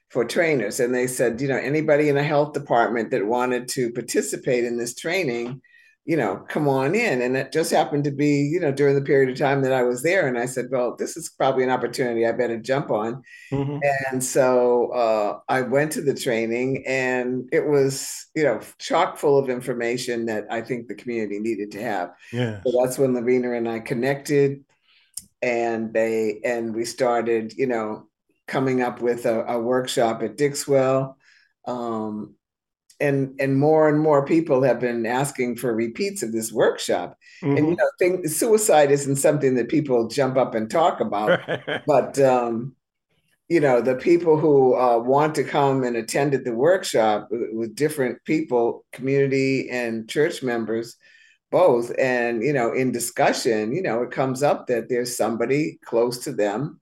for 0.10 0.26
trainers. 0.26 0.80
And 0.80 0.94
they 0.94 1.08
said, 1.08 1.42
you 1.42 1.48
know, 1.48 1.58
anybody 1.58 2.10
in 2.10 2.18
a 2.18 2.24
health 2.24 2.54
department 2.54 3.12
that 3.12 3.26
wanted 3.26 3.68
to 3.70 3.92
participate 3.92 4.64
in 4.64 4.78
this 4.78 4.96
training 4.96 5.62
you 6.06 6.16
know, 6.16 6.46
come 6.48 6.68
on 6.68 6.94
in. 6.94 7.24
And 7.24 7.36
it 7.36 7.52
just 7.52 7.72
happened 7.72 8.04
to 8.04 8.12
be, 8.12 8.42
you 8.42 8.60
know, 8.60 8.72
during 8.72 8.94
the 8.94 9.02
period 9.02 9.32
of 9.32 9.40
time 9.40 9.64
that 9.64 9.74
I 9.74 9.82
was 9.82 10.04
there. 10.04 10.28
And 10.28 10.38
I 10.38 10.46
said, 10.46 10.68
well, 10.70 10.96
this 10.96 11.18
is 11.18 11.30
probably 11.30 11.64
an 11.64 11.72
opportunity 11.72 12.28
I 12.28 12.32
better 12.32 12.60
jump 12.60 12.92
on. 12.92 13.24
Mm-hmm. 13.52 13.80
And 14.12 14.24
so 14.24 14.92
uh, 14.92 15.40
I 15.50 15.62
went 15.62 15.94
to 15.94 16.02
the 16.02 16.14
training 16.14 16.84
and 16.86 17.50
it 17.52 17.66
was, 17.66 18.28
you 18.36 18.44
know, 18.44 18.62
chock 18.78 19.18
full 19.18 19.40
of 19.40 19.50
information 19.50 20.28
that 20.28 20.46
I 20.52 20.62
think 20.62 20.88
the 20.88 20.96
community 20.96 21.40
needed 21.40 21.72
to 21.72 21.82
have. 21.82 22.12
Yeah. 22.32 22.62
So 22.64 22.80
that's 22.80 23.00
when 23.00 23.16
Lavina 23.16 23.54
and 23.54 23.68
I 23.68 23.80
connected 23.80 24.64
and 25.42 25.92
they, 25.92 26.40
and 26.46 26.76
we 26.76 26.86
started, 26.86 27.54
you 27.58 27.66
know, 27.66 28.08
coming 28.48 28.84
up 28.84 29.02
with 29.02 29.26
a, 29.26 29.44
a 29.46 29.60
workshop 29.60 30.22
at 30.22 30.38
Dixwell. 30.38 31.18
Um, 31.66 32.36
and 33.00 33.36
and 33.40 33.58
more 33.58 33.90
and 33.90 34.00
more 34.00 34.26
people 34.26 34.62
have 34.64 34.80
been 34.80 35.06
asking 35.06 35.56
for 35.56 35.74
repeats 35.74 36.24
of 36.24 36.32
this 36.32 36.52
workshop 36.52 37.18
mm-hmm. 37.42 37.58
and 37.58 37.68
you 37.68 37.74
mm-hmm. 37.74 37.80
know 37.80 37.90
think 38.00 38.28
suicide 38.28 38.92
isn't 38.92 39.18
something 39.18 39.56
that 39.56 39.70
people 39.70 40.08
jump 40.08 40.38
up 40.38 40.56
and 40.56 40.70
talk 40.70 41.00
about 41.00 41.40
but 41.88 42.18
um 42.20 42.74
you 43.50 43.60
know 43.60 43.82
the 43.82 43.96
people 43.96 44.40
who 44.40 44.76
uh, 44.76 44.98
want 44.98 45.36
to 45.36 45.44
come 45.44 45.84
and 45.84 45.96
attend 45.96 46.34
at 46.34 46.44
the 46.44 46.54
workshop 46.54 47.28
with, 47.30 47.50
with 47.54 47.76
different 47.76 48.24
people 48.24 48.86
community 48.92 49.70
and 49.70 50.10
church 50.10 50.42
members 50.42 50.96
both 51.52 51.92
and 52.00 52.42
you 52.42 52.54
know 52.54 52.74
in 52.74 52.92
discussion 52.92 53.72
you 53.72 53.82
know 53.82 54.02
it 54.02 54.12
comes 54.12 54.42
up 54.42 54.68
that 54.68 54.90
there's 54.90 55.16
somebody 55.16 55.78
close 55.86 56.20
to 56.20 56.32
them 56.32 56.80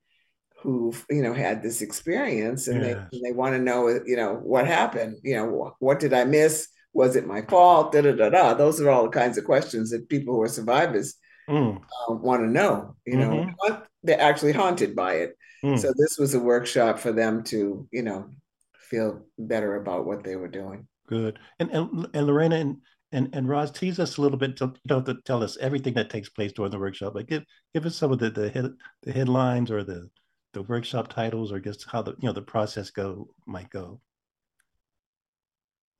who 0.64 0.94
you 1.10 1.22
know 1.22 1.34
had 1.34 1.62
this 1.62 1.82
experience 1.82 2.68
and 2.68 2.82
yes. 2.82 3.08
they, 3.12 3.20
they 3.22 3.32
want 3.34 3.54
to 3.54 3.60
know 3.60 3.90
you 4.06 4.16
know 4.16 4.36
what 4.36 4.66
happened 4.66 5.18
you 5.22 5.36
know 5.36 5.76
what 5.80 6.00
did 6.00 6.14
i 6.14 6.24
miss 6.24 6.70
was 6.94 7.16
it 7.16 7.28
my 7.28 7.42
fault 7.42 7.92
da, 7.92 8.02
da, 8.02 8.14
da, 8.14 8.30
da. 8.30 8.54
those 8.54 8.80
are 8.80 8.90
all 8.90 9.04
the 9.04 9.10
kinds 9.10 9.38
of 9.38 9.44
questions 9.44 9.92
that 9.92 10.08
people 10.08 10.34
who 10.34 10.42
are 10.42 10.48
survivors 10.48 11.16
mm. 11.50 11.78
uh, 11.78 12.14
want 12.14 12.42
to 12.42 12.48
know 12.48 12.96
you 13.06 13.18
know 13.18 13.30
mm-hmm. 13.30 13.82
they're 14.04 14.22
actually 14.22 14.54
haunted 14.54 14.96
by 14.96 15.16
it 15.16 15.38
mm. 15.64 15.78
so 15.78 15.94
this 15.98 16.18
was 16.18 16.34
a 16.34 16.40
workshop 16.40 16.98
for 16.98 17.12
them 17.12 17.44
to 17.44 17.86
you 17.92 18.02
know 18.02 18.30
feel 18.78 19.26
better 19.38 19.76
about 19.76 20.06
what 20.06 20.24
they 20.24 20.38
were 20.38 20.48
doing 20.48 20.88
good 21.08 21.38
and 21.60 21.70
and, 21.72 22.08
and 22.14 22.26
lorena 22.26 22.56
and 22.56 22.78
and 23.12 23.30
and 23.34 23.48
Roz, 23.48 23.70
tease 23.70 24.00
us 24.00 24.18
a 24.18 24.22
little 24.22 24.40
bit. 24.40 24.58
To, 24.58 24.66
you 24.66 24.90
know, 24.90 25.02
to 25.04 25.14
tell 25.24 25.44
us 25.44 25.56
everything 25.58 25.94
that 25.94 26.10
takes 26.10 26.30
place 26.30 26.52
during 26.52 26.72
the 26.72 26.80
workshop. 26.80 27.14
Like 27.14 27.28
give 27.28 27.44
give 27.72 27.86
us 27.86 27.96
some 27.96 28.12
of 28.12 28.18
the 28.18 28.32
the, 28.32 28.50
head, 28.50 28.74
the 29.04 29.12
headlines 29.12 29.70
or 29.70 29.84
the 29.84 30.10
the 30.54 30.62
workshop 30.64 31.08
titles 31.10 31.52
or 31.52 31.60
just 31.60 31.86
how 31.90 32.02
the 32.02 32.12
you 32.20 32.28
know 32.28 32.34
the 32.34 32.42
process 32.42 32.90
go 32.92 33.30
might 33.46 33.70
go? 33.70 34.00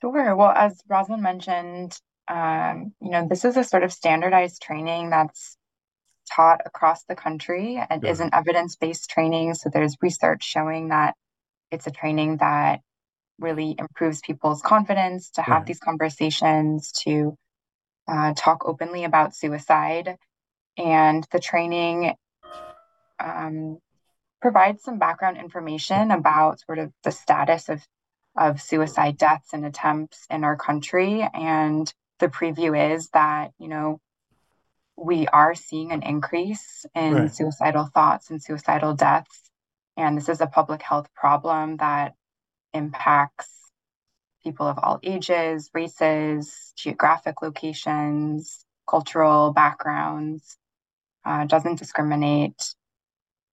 Sure. 0.02 0.36
Well, 0.36 0.52
as 0.52 0.82
Rosalind 0.88 1.24
mentioned, 1.24 1.98
um, 2.28 2.94
you 3.02 3.10
know, 3.10 3.28
this 3.28 3.46
is 3.46 3.58
a 3.58 3.64
sort 3.64 3.84
of 3.84 3.94
standardized 3.94 4.62
training 4.62 5.10
that's 5.10 5.58
taught 6.32 6.62
across 6.66 7.04
the 7.04 7.16
country 7.16 7.82
and 7.90 8.04
Sure. 8.04 8.12
is 8.12 8.20
an 8.20 8.30
evidence-based 8.34 9.10
training. 9.10 9.54
So 9.56 9.70
there's 9.70 9.98
research 10.02 10.44
showing 10.44 10.90
that 10.90 11.16
it's 11.72 11.88
a 11.88 11.92
training 11.92 12.38
that 12.38 12.82
really 13.40 13.76
improves 13.78 14.22
people's 14.22 14.62
confidence 14.62 15.32
to 15.32 15.42
have 15.42 15.60
Right. 15.60 15.66
these 15.68 15.80
conversations, 15.80 16.92
to 17.04 17.38
uh, 18.08 18.34
talk 18.36 18.66
openly 18.66 19.06
about 19.06 19.36
suicide. 19.36 20.18
And 20.78 21.26
the 21.32 21.40
training 21.40 22.14
um, 23.20 23.80
provides 24.44 24.84
some 24.84 25.00
background 25.00 25.38
information 25.38 26.12
about 26.12 26.60
sort 26.60 26.78
of 26.78 26.92
the 27.06 27.12
status 27.12 27.70
of 27.70 27.82
of 28.36 28.60
suicide 28.62 29.18
deaths 29.18 29.54
and 29.54 29.66
attempts 29.66 30.26
in 30.30 30.44
our 30.44 30.58
country. 30.58 31.26
And 31.34 31.92
the 32.20 32.28
preview 32.28 32.94
is 32.94 33.10
that, 33.14 33.52
you 33.58 33.70
know, 33.70 34.02
we 34.98 35.28
are 35.28 35.56
seeing 35.56 35.92
an 35.94 36.04
increase 36.04 36.86
in 36.94 37.14
Right. 37.14 37.34
suicidal 37.34 37.86
thoughts 37.86 38.32
and 38.32 38.44
suicidal 38.44 38.96
deaths. 38.96 39.50
And 39.96 40.18
this 40.18 40.28
is 40.28 40.42
a 40.42 40.48
public 40.48 40.82
health 40.82 41.08
problem 41.16 41.78
that 41.78 42.16
impacts 42.74 43.50
people 44.44 44.68
of 44.68 44.78
all 44.78 45.00
ages, 45.04 45.70
races, 45.74 46.74
geographic 46.76 47.42
locations, 47.42 48.66
cultural 48.90 49.54
backgrounds, 49.54 50.58
uh, 51.24 51.46
doesn't 51.46 51.80
discriminate. 51.80 52.76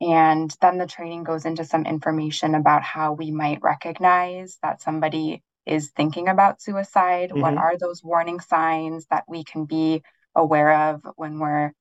And 0.01 0.55
then 0.61 0.77
the 0.77 0.87
training 0.87 1.23
goes 1.23 1.45
into 1.45 1.65
some 1.65 1.85
information 1.85 2.55
about 2.55 2.83
how 2.83 3.13
we 3.13 3.31
might 3.31 3.61
recognize 3.61 4.57
that 4.63 4.81
somebody 4.81 5.43
is 5.65 5.89
thinking 5.91 6.27
about 6.29 6.61
suicide. 6.61 7.31
What 7.33 7.53
Mhm. 7.53 7.57
are 7.57 7.77
those 7.77 8.03
warning 8.03 8.39
signs 8.39 9.05
that 9.07 9.25
we 9.27 9.43
can 9.43 9.65
be 9.65 10.03
aware 10.35 10.73
of 10.91 11.05
when 11.17 11.39
we're 11.39 11.73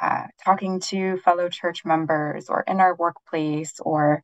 uh, 0.00 0.24
talking 0.44 0.80
to 0.80 1.18
fellow 1.18 1.48
church 1.48 1.84
members 1.84 2.48
or 2.48 2.62
in 2.66 2.80
our 2.80 2.94
workplace 2.96 3.80
or 3.80 4.22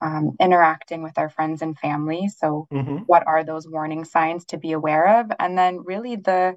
um, 0.00 0.36
interacting 0.40 1.02
with 1.02 1.18
our 1.18 1.28
friends 1.30 1.62
and 1.62 1.78
family? 1.78 2.28
So, 2.28 2.68
hmm 2.70 3.06
what 3.06 3.26
are 3.26 3.44
those 3.44 3.68
warning 3.68 4.04
signs 4.04 4.46
to 4.46 4.58
be 4.58 4.72
aware 4.72 5.20
of? 5.20 5.32
And 5.38 5.58
then, 5.58 5.84
really, 5.84 6.16
the 6.16 6.56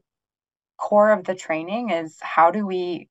core 0.77 1.11
of 1.11 1.23
the 1.25 1.35
training 1.35 1.89
is 1.91 2.17
how 2.21 2.51
do 2.51 2.65
we 2.65 3.09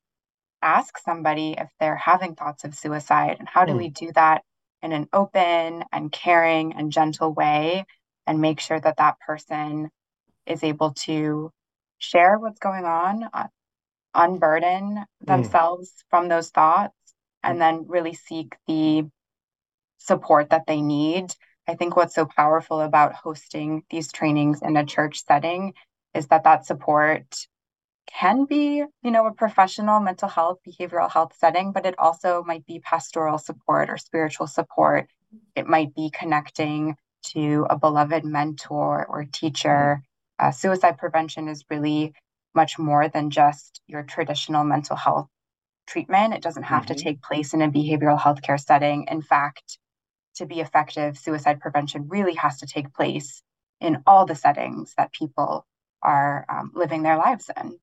ask 0.65 0.99
somebody 0.99 1.57
if 1.59 1.71
they're 1.81 1.97
having 1.97 2.35
thoughts 2.35 2.65
of 2.65 2.75
suicide 2.75 3.37
and 3.39 3.49
how 3.49 3.65
do 3.67 3.75
Mm. 3.75 3.79
we 3.79 3.91
do 3.91 4.13
that 4.15 4.43
in 4.83 4.93
an 4.93 5.09
open 5.13 5.85
and 5.93 6.13
caring 6.13 6.75
and 6.75 6.93
gentle 6.93 7.33
way 7.33 7.87
and 8.27 8.41
make 8.41 8.61
sure 8.61 8.81
that 8.81 8.97
that 8.99 9.21
person 9.21 9.91
is 10.47 10.65
able 10.65 10.93
to 10.95 11.53
share 11.99 12.39
what's 12.39 12.59
going 12.61 12.85
on 12.85 13.29
uh, 13.33 13.49
unburden 14.15 15.05
themselves 15.21 16.05
from 16.11 16.29
those 16.29 16.51
thoughts 16.51 16.95
and 17.43 17.61
then 17.61 17.87
really 17.89 18.15
seek 18.15 18.57
the 18.67 19.05
support 19.99 20.51
that 20.51 20.67
they 20.67 20.81
need. 20.81 21.35
I 21.67 21.75
think 21.75 21.97
what's 21.97 22.15
so 22.15 22.27
powerful 22.27 22.81
about 22.81 23.15
hosting 23.15 23.85
these 23.91 24.13
trainings 24.13 24.61
in 24.63 24.77
a 24.77 24.85
church 24.85 25.25
setting 25.27 25.75
is 26.15 26.29
that 26.29 26.45
that 26.45 26.67
support 26.67 27.25
can 28.07 28.45
be, 28.45 28.85
you 29.03 29.11
know, 29.11 29.27
a 29.27 29.33
professional 29.33 30.01
mental 30.01 30.29
health, 30.29 30.59
behavioral 30.67 31.11
health 31.11 31.35
setting, 31.39 31.73
but 31.73 31.87
it 31.87 31.99
also 31.99 32.43
might 32.45 32.67
be 32.67 32.81
pastoral 32.81 33.39
support 33.39 33.91
or 33.91 33.97
spiritual 33.99 34.47
support. 34.47 35.09
It 35.55 35.67
might 35.67 35.95
be 35.95 36.11
connecting 36.11 36.97
to 37.35 37.67
a 37.71 37.79
beloved 37.79 38.25
mentor 38.25 39.07
or 39.07 39.25
teacher. 39.25 40.03
Uh, 40.39 40.51
suicide 40.51 40.99
prevention 40.99 41.49
is 41.49 41.65
really 41.71 42.13
much 42.55 42.79
more 42.79 43.09
than 43.09 43.31
just 43.31 43.81
your 43.87 44.03
traditional 44.03 44.65
mental 44.65 44.97
health 44.97 45.29
treatment. 45.87 46.35
It 46.35 46.43
doesn't 46.43 46.65
have 46.65 46.85
Mhm. 46.85 46.89
to 46.89 46.95
take 46.95 47.23
place 47.23 47.55
in 47.55 47.63
a 47.63 47.71
behavioral 47.71 48.19
healthcare 48.19 48.61
setting. 48.61 49.05
In 49.09 49.23
fact, 49.23 49.79
to 50.37 50.47
be 50.47 50.61
effective, 50.61 51.19
suicide 51.19 51.61
prevention 51.61 52.09
really 52.09 52.35
has 52.35 52.59
to 52.59 52.67
take 52.67 52.93
place 52.93 53.43
in 53.81 54.03
all 54.07 54.27
the 54.27 54.35
settings 54.35 54.95
that 54.97 55.13
people 55.13 55.67
are 56.03 56.45
um, 56.49 56.73
living 56.75 57.03
their 57.03 57.17
lives 57.17 57.51
in. 57.57 57.79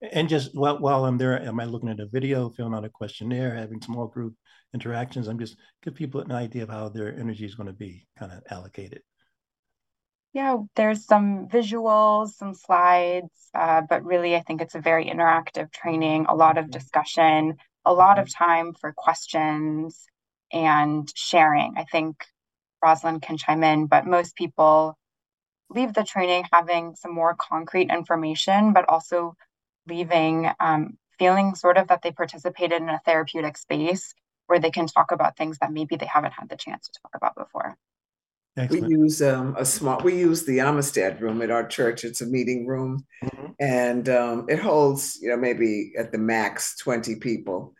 And 0.00 0.28
just 0.28 0.54
while, 0.54 0.78
while 0.78 1.04
I'm 1.04 1.18
there, 1.18 1.40
am 1.42 1.58
I 1.58 1.64
looking 1.64 1.88
at 1.88 2.00
a 2.00 2.06
video, 2.06 2.50
filling 2.50 2.74
out 2.74 2.84
a 2.84 2.88
questionnaire, 2.88 3.54
having 3.54 3.82
small 3.82 4.06
group 4.06 4.34
interactions? 4.72 5.26
I'm 5.26 5.38
just 5.38 5.56
give 5.82 5.94
people 5.94 6.20
an 6.20 6.30
idea 6.30 6.62
of 6.62 6.68
how 6.68 6.88
their 6.88 7.18
energy 7.18 7.44
is 7.44 7.56
going 7.56 7.66
to 7.66 7.72
be 7.72 8.06
kind 8.18 8.30
of 8.30 8.42
allocated. 8.50 9.02
Yeah, 10.32 10.58
there's 10.76 11.04
some 11.04 11.48
visuals, 11.48 12.34
some 12.34 12.54
slides, 12.54 13.32
uh, 13.54 13.82
but 13.88 14.04
really, 14.04 14.36
I 14.36 14.40
think 14.40 14.60
it's 14.60 14.76
a 14.76 14.80
very 14.80 15.06
interactive 15.06 15.72
training, 15.72 16.26
a 16.28 16.34
lot 16.36 16.58
of 16.58 16.70
discussion, 16.70 17.56
a 17.84 17.92
lot 17.92 18.18
of 18.18 18.32
time 18.32 18.74
for 18.74 18.92
questions 18.92 20.06
and 20.52 21.10
sharing. 21.16 21.74
I 21.76 21.84
think 21.84 22.24
Rosalind 22.84 23.22
can 23.22 23.36
chime 23.36 23.64
in, 23.64 23.86
but 23.86 24.06
most 24.06 24.36
people 24.36 24.96
leave 25.70 25.92
the 25.92 26.04
training 26.04 26.44
having 26.52 26.94
some 26.94 27.14
more 27.14 27.34
concrete 27.34 27.90
information, 27.90 28.72
but 28.72 28.88
also 28.88 29.34
leaving 29.88 30.50
um, 30.60 30.98
feeling 31.18 31.54
sort 31.54 31.76
of 31.76 31.88
that 31.88 32.02
they 32.02 32.12
participated 32.12 32.80
in 32.80 32.88
a 32.88 33.00
therapeutic 33.04 33.56
space 33.56 34.14
where 34.46 34.58
they 34.58 34.70
can 34.70 34.86
talk 34.86 35.12
about 35.12 35.36
things 35.36 35.58
that 35.58 35.72
maybe 35.72 35.96
they 35.96 36.06
haven't 36.06 36.32
had 36.32 36.48
the 36.48 36.56
chance 36.56 36.88
to 36.88 37.00
talk 37.02 37.12
about 37.14 37.34
before. 37.36 37.76
We 38.70 38.80
use 38.80 39.22
um, 39.22 39.54
a 39.56 39.64
small, 39.64 40.00
we 40.00 40.18
use 40.18 40.44
the 40.44 40.60
Amistad 40.60 41.20
room 41.20 41.42
at 41.42 41.50
our 41.50 41.66
church. 41.66 42.04
It's 42.04 42.22
a 42.22 42.26
meeting 42.26 42.66
room 42.66 43.06
Mhm. 43.22 43.54
and 43.60 44.08
um, 44.08 44.46
it 44.48 44.58
holds, 44.58 45.18
you 45.20 45.28
know, 45.28 45.36
maybe 45.36 45.92
at 45.96 46.12
the 46.12 46.18
max 46.18 46.76
20 46.78 47.16
people. 47.16 47.74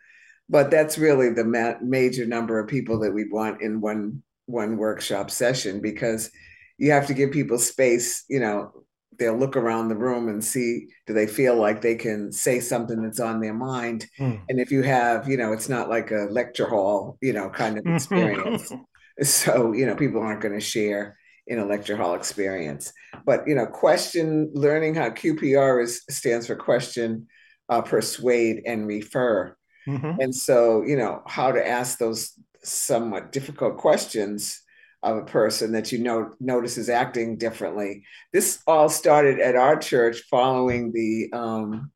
But 0.47 0.71
that's 0.71 0.97
really 0.97 1.29
the 1.31 1.43
ma- 1.43 1.79
major 1.81 2.25
number 2.25 2.59
of 2.59 2.67
people 2.67 2.99
that 2.99 3.11
we 3.11 3.29
want 3.29 3.61
in 3.61 3.81
one 3.81 4.23
one 4.45 4.77
workshop 4.77 5.29
session 5.29 5.79
because 5.79 6.31
you 6.79 6.91
have 6.91 7.05
to 7.07 7.13
give 7.13 7.31
people 7.31 7.59
space, 7.59 8.23
you 8.29 8.39
know, 8.39 8.71
they'll 9.19 9.37
look 9.37 9.55
around 9.57 9.89
the 9.89 9.95
room 9.95 10.29
and 10.29 10.43
see 10.43 10.87
do 11.05 11.13
they 11.13 11.27
feel 11.27 11.55
like 11.55 11.81
they 11.81 11.95
can 11.95 12.31
say 12.31 12.59
something 12.59 13.01
that's 13.01 13.19
on 13.19 13.39
their 13.41 13.53
mind. 13.53 14.07
Mm. 14.19 14.41
And 14.49 14.59
if 14.59 14.71
you 14.71 14.81
have, 14.83 15.27
you 15.29 15.37
know, 15.37 15.53
it's 15.53 15.69
not 15.69 15.89
like 15.89 16.11
a 16.11 16.27
lecture 16.31 16.67
hall, 16.67 17.17
you 17.21 17.33
know, 17.33 17.49
kind 17.49 17.77
of 17.77 17.85
experience. 17.85 18.71
so 19.21 19.73
you 19.73 19.85
know 19.85 19.95
people 19.95 20.21
aren't 20.21 20.41
going 20.41 20.53
to 20.53 20.59
share 20.61 21.17
in 21.47 21.59
a 21.59 21.65
lecture 21.65 21.97
hall 21.97 22.13
experience 22.15 22.93
but 23.25 23.45
you 23.47 23.53
know 23.55 23.65
question 23.65 24.49
learning 24.53 24.95
how 24.95 25.09
qpr 25.09 25.83
is 25.83 26.03
stands 26.09 26.47
for 26.47 26.55
question 26.55 27.27
uh, 27.69 27.81
persuade 27.81 28.61
and 28.65 28.87
refer 28.87 29.55
Mhm. 29.87 30.17
and 30.19 30.35
so 30.35 30.83
you 30.83 30.95
know 30.95 31.21
how 31.25 31.51
to 31.51 31.67
ask 31.67 31.97
those 31.97 32.33
somewhat 32.63 33.31
difficult 33.31 33.77
questions 33.77 34.61
of 35.03 35.17
a 35.17 35.25
person 35.25 35.71
that 35.71 35.91
you 35.91 35.99
know 35.99 36.33
notice 36.39 36.77
is 36.77 36.89
acting 36.89 37.37
differently 37.37 38.03
this 38.33 38.61
all 38.67 38.89
started 38.89 39.39
at 39.39 39.55
our 39.55 39.77
church 39.77 40.21
following 40.29 40.91
the 40.91 41.29
um, 41.33 41.91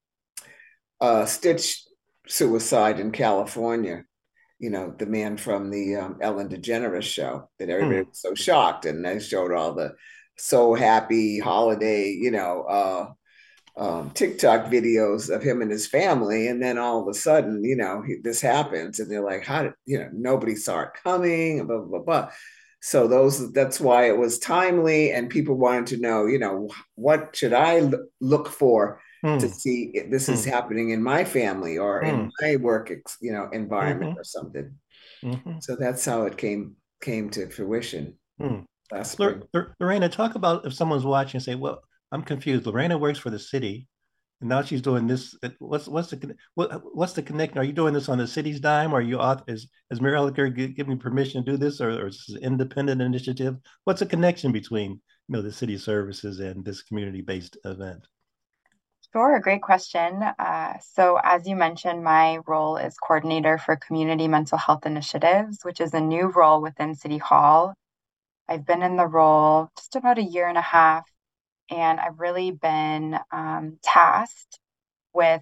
uh, 1.01 1.23
tWitch 1.23 1.79
suicide 2.27 2.99
in 2.99 3.11
california 3.11 4.03
you 4.59 4.69
know, 4.69 4.93
the 4.97 5.05
man 5.05 5.35
from 5.35 5.69
the 5.69 5.97
um, 5.97 6.19
Ellen 6.21 6.47
DeGeneres 6.47 7.03
show 7.03 7.49
that 7.59 7.69
everybody 7.69 8.03
Hmm. 8.03 8.07
was 8.07 8.21
so 8.21 8.33
shocked, 8.33 8.85
and 8.85 9.03
they 9.03 9.19
showed 9.19 9.51
all 9.51 9.73
the 9.73 9.93
so 10.37 10.73
happy 10.73 11.37
holiday, 11.37 12.11
you 12.11 12.31
know, 12.31 12.63
uh, 12.63 13.11
um, 13.75 14.11
TikTok 14.11 14.71
videos 14.71 15.29
of 15.35 15.43
him 15.43 15.61
and 15.61 15.69
his 15.71 15.87
family, 15.87 16.47
and 16.47 16.61
then 16.63 16.77
all 16.77 17.01
of 17.01 17.09
a 17.09 17.13
sudden, 17.13 17.61
you 17.63 17.75
know, 17.75 18.03
he, 18.07 18.17
this 18.23 18.39
happens, 18.39 18.99
and 18.99 19.11
they're 19.11 19.23
like, 19.25 19.43
"How 19.43 19.63
did 19.63 19.73
you 19.85 19.99
know?" 19.99 20.09
Nobody 20.13 20.55
saw 20.55 20.81
it 20.83 20.89
coming, 21.03 21.65
blah 21.67 21.79
blah 21.79 21.99
blah. 21.99 22.29
So 22.85 23.07
those 23.07 23.53
that's 23.53 23.79
why 23.79 24.07
it 24.09 24.17
was 24.17 24.37
timely, 24.39 25.11
and 25.13 25.29
people 25.29 25.55
wanted 25.55 25.87
to 25.95 26.01
know, 26.01 26.25
you 26.25 26.37
know, 26.37 26.67
what 26.95 27.33
should 27.33 27.53
I 27.53 27.79
l- 27.79 28.05
look 28.19 28.49
for 28.49 28.99
to 29.23 29.29
Mm. 29.47 29.53
see 29.53 29.91
if 29.93 30.11
this 30.11 30.27
is 30.27 30.43
happening 30.43 30.89
in 30.89 31.01
my 31.01 31.23
family 31.23 31.77
or 31.77 32.01
in 32.01 32.15
Hmm. 32.25 32.29
my 32.41 32.57
work, 32.57 32.91
ex- 32.91 33.17
you 33.21 33.31
know, 33.31 33.47
environment 33.53 34.15
Mhm. 34.15 34.19
or 34.19 34.23
something. 34.25 34.69
Mhm. 35.23 35.63
So 35.63 35.77
that's 35.77 36.03
how 36.03 36.23
it 36.25 36.35
came 36.37 36.75
came 36.99 37.29
to 37.29 37.49
fruition 37.49 38.19
Hmm. 38.37 38.59
last 38.91 39.13
spring. 39.13 39.43
Lor- 39.53 39.75
Lorena, 39.79 40.09
talk 40.09 40.35
about 40.35 40.65
if 40.65 40.73
someone's 40.73 41.05
watching 41.05 41.37
and 41.37 41.43
say, 41.43 41.55
"Well, 41.55 41.81
I'm 42.11 42.21
confused. 42.23 42.65
Lorena 42.65 42.97
works 42.97 43.19
for 43.19 43.29
the 43.29 43.39
city, 43.39 43.87
and 44.43 44.49
now 44.49 44.61
she's 44.61 44.81
doing 44.81 45.07
this. 45.07 45.37
uh, 45.41 45.49
What's 45.59 45.87
what's 45.87 46.09
the 46.09 46.35
what 46.55 46.81
what's 46.93 47.13
the 47.13 47.23
connection? 47.23 47.57
Are 47.59 47.63
you 47.63 47.71
doing 47.71 47.93
this 47.93 48.09
on 48.09 48.17
the 48.17 48.27
city's 48.27 48.59
dime, 48.59 48.93
are 48.93 49.01
you 49.01 49.21
is 49.47 49.69
is 49.89 50.01
Mayor 50.01 50.15
Elicker 50.15 50.53
gi- 50.53 50.73
giving 50.73 50.99
permission 50.99 51.45
to 51.45 51.51
do 51.51 51.57
this, 51.57 51.79
or, 51.79 51.91
or 51.91 52.07
is 52.07 52.25
this 52.27 52.35
an 52.35 52.43
independent 52.43 53.01
initiative? 53.01 53.55
What's 53.85 54.01
the 54.01 54.05
connection 54.05 54.51
between 54.51 54.91
you 54.91 54.99
know 55.29 55.41
the 55.41 55.51
city 55.53 55.77
services 55.77 56.41
and 56.41 56.65
this 56.65 56.83
community 56.83 57.21
based 57.21 57.57
event? 57.63 58.05
Sure, 59.13 59.37
a 59.37 59.41
great 59.41 59.61
question. 59.61 60.21
Uh, 60.21 60.73
so, 60.81 61.19
as 61.23 61.47
you 61.47 61.55
mentioned, 61.55 62.03
my 62.03 62.39
role 62.45 62.75
is 62.75 62.97
coordinator 62.97 63.57
for 63.57 63.77
community 63.77 64.27
mental 64.27 64.57
health 64.57 64.85
initiatives, 64.85 65.59
which 65.63 65.79
is 65.79 65.93
a 65.93 66.01
new 66.01 66.27
role 66.27 66.61
within 66.61 66.95
City 66.95 67.17
Hall. 67.17 67.75
I've 68.49 68.65
been 68.65 68.83
in 68.83 68.97
the 68.97 69.07
role 69.07 69.69
just 69.77 69.95
about 69.95 70.17
a 70.17 70.23
year 70.23 70.49
and 70.49 70.57
a 70.57 70.61
half, 70.61 71.05
and 71.69 71.99
I've 71.99 72.19
really 72.19 72.51
been 72.51 73.17
um, 73.31 73.77
tasked 73.83 74.59
with 75.13 75.41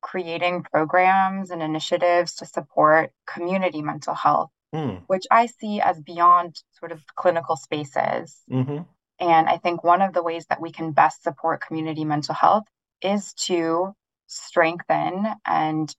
creating 0.00 0.62
programs 0.62 1.50
and 1.50 1.62
initiatives 1.62 2.36
to 2.36 2.46
support 2.46 3.10
community 3.26 3.82
mental 3.82 4.14
health, 4.14 4.50
mm. 4.74 5.02
which 5.06 5.24
I 5.30 5.46
see 5.46 5.80
as 5.80 6.00
beyond 6.00 6.60
sort 6.78 6.92
of 6.92 7.02
clinical 7.16 7.56
spaces. 7.56 8.36
Mm-hmm. 8.50 8.82
And 9.20 9.48
I 9.48 9.56
think 9.58 9.82
one 9.82 10.02
of 10.02 10.14
the 10.14 10.22
ways 10.22 10.46
that 10.48 10.60
we 10.60 10.70
can 10.70 10.92
best 10.92 11.22
support 11.22 11.60
community 11.66 12.04
mental 12.04 12.34
health 12.34 12.64
is 13.02 13.32
to 13.34 13.92
strengthen 14.28 15.26
and 15.44 15.94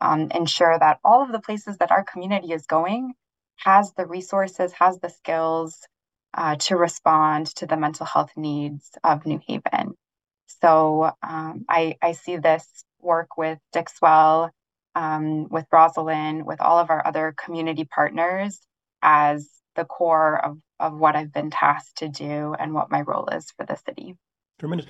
um, 0.00 0.30
ensure 0.30 0.78
that 0.78 0.98
all 1.04 1.22
of 1.22 1.32
the 1.32 1.40
places 1.40 1.76
that 1.78 1.90
our 1.90 2.04
community 2.04 2.52
is 2.52 2.66
going 2.66 3.12
has 3.56 3.92
the 3.94 4.06
resources, 4.06 4.72
has 4.72 4.98
the 5.00 5.10
skills 5.10 5.76
uh, 6.34 6.56
to 6.56 6.76
respond 6.76 7.46
to 7.56 7.66
the 7.66 7.76
mental 7.76 8.06
health 8.06 8.30
needs 8.36 8.90
of 9.02 9.26
New 9.26 9.40
Haven. 9.46 9.94
So 10.62 11.10
um, 11.22 11.64
I, 11.68 11.96
I 12.02 12.12
see 12.12 12.36
this 12.36 12.66
work 13.00 13.36
with 13.36 13.58
Dixwell, 13.72 14.50
um, 14.94 15.48
with 15.48 15.66
Rosalind, 15.70 16.44
with 16.46 16.60
all 16.60 16.78
of 16.78 16.90
our 16.90 17.06
other 17.06 17.34
community 17.36 17.84
partners 17.84 18.60
as 19.02 19.48
the 19.76 19.84
core 19.84 20.44
of, 20.44 20.58
of 20.80 20.98
what 20.98 21.16
I've 21.16 21.32
been 21.32 21.50
tasked 21.50 21.98
to 21.98 22.08
do 22.08 22.54
and 22.58 22.74
what 22.74 22.90
my 22.90 23.02
role 23.02 23.28
is 23.28 23.52
for 23.56 23.64
the 23.64 23.76
city. 23.76 24.16
Tremendous. 24.58 24.86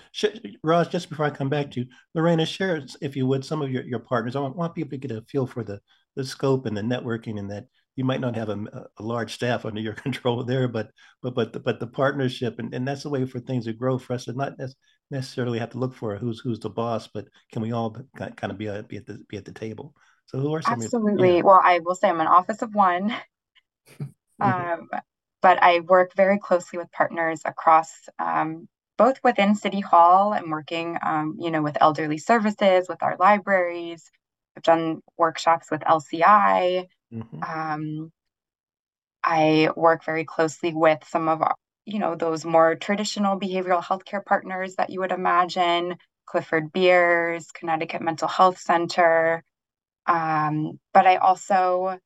Roz, 0.62 0.88
just 0.88 1.10
before 1.10 1.26
I 1.26 1.30
come 1.30 1.50
back 1.50 1.70
to 1.72 1.80
you, 1.80 1.86
Lorena, 2.14 2.46
share, 2.46 2.82
if 3.02 3.16
you 3.16 3.26
would, 3.26 3.44
some 3.44 3.60
of 3.60 3.70
your, 3.70 3.82
your 3.82 3.98
partners. 3.98 4.34
I 4.34 4.40
want, 4.40 4.56
want 4.56 4.74
people 4.74 4.90
to 4.90 4.96
get 4.96 5.10
a 5.10 5.20
feel 5.22 5.46
for 5.46 5.62
the, 5.62 5.80
the 6.16 6.24
scope 6.24 6.64
and 6.64 6.74
the 6.74 6.80
networking 6.80 7.38
and 7.38 7.50
that 7.50 7.66
you 7.98 8.04
might 8.04 8.20
not 8.20 8.36
have 8.36 8.48
a, 8.48 8.86
a 8.98 9.02
large 9.02 9.34
staff 9.34 9.64
under 9.64 9.80
your 9.80 9.92
control 10.04 10.44
there, 10.44 10.68
but 10.68 10.92
but 11.20 11.34
but 11.34 11.52
the, 11.52 11.58
but 11.58 11.80
the 11.80 11.86
partnership 11.88 12.60
and, 12.60 12.72
and 12.72 12.86
that's 12.86 13.02
the 13.02 13.10
way 13.10 13.26
for 13.26 13.40
things 13.40 13.64
to 13.64 13.72
grow 13.72 13.98
for 13.98 14.12
us 14.12 14.26
to 14.26 14.32
not 14.34 14.52
necessarily 15.10 15.58
have 15.58 15.70
to 15.70 15.78
look 15.78 15.96
for 15.96 16.16
who's 16.16 16.38
who's 16.38 16.60
the 16.60 16.70
boss, 16.70 17.08
but 17.08 17.26
can 17.52 17.60
we 17.60 17.72
all 17.72 17.96
kind 18.14 18.52
of 18.52 18.56
be, 18.56 18.66
a, 18.66 18.84
be 18.84 18.98
at 18.98 19.06
the 19.06 19.18
be 19.28 19.36
at 19.36 19.44
the 19.44 19.52
table? 19.52 19.94
So 20.26 20.38
who 20.38 20.54
are 20.54 20.62
some 20.62 20.74
absolutely? 20.74 21.28
Your, 21.30 21.36
yeah. 21.38 21.42
Well, 21.42 21.60
I 21.62 21.80
will 21.80 21.96
say 21.96 22.08
I'm 22.08 22.20
an 22.20 22.28
office 22.28 22.62
of 22.62 22.72
one, 22.72 23.12
um, 24.40 24.88
but 25.42 25.60
I 25.60 25.80
work 25.80 26.12
very 26.14 26.38
closely 26.38 26.78
with 26.78 26.92
partners 26.92 27.42
across 27.44 27.90
um, 28.20 28.68
both 28.96 29.18
within 29.24 29.56
City 29.56 29.80
Hall 29.80 30.34
and 30.34 30.52
working, 30.52 30.98
um, 31.02 31.36
you 31.40 31.50
know, 31.50 31.62
with 31.62 31.78
elderly 31.80 32.18
services, 32.18 32.86
with 32.88 33.02
our 33.02 33.16
libraries. 33.18 34.08
I've 34.56 34.62
done 34.62 35.00
workshops 35.16 35.68
with 35.68 35.80
LCI. 35.80 36.86
Mm-hmm. 37.12 37.42
Um, 37.42 38.12
I 39.24 39.70
work 39.76 40.04
very 40.04 40.24
closely 40.24 40.72
with 40.74 41.04
some 41.06 41.28
of 41.28 41.42
you 41.88 41.98
know, 41.98 42.14
those 42.14 42.44
more 42.44 42.74
traditional 42.74 43.40
behavioral 43.40 43.82
healthcare 43.82 44.22
partners 44.22 44.74
that 44.76 44.90
you 44.90 45.00
would 45.00 45.10
imagine, 45.10 45.96
Clifford 46.26 46.70
Beers, 46.70 47.46
Connecticut 47.52 48.02
Mental 48.02 48.28
Health 48.28 48.58
Center. 48.58 49.42
Um, 50.06 50.78
but 50.94 51.06
I 51.06 51.16
also 51.16 51.98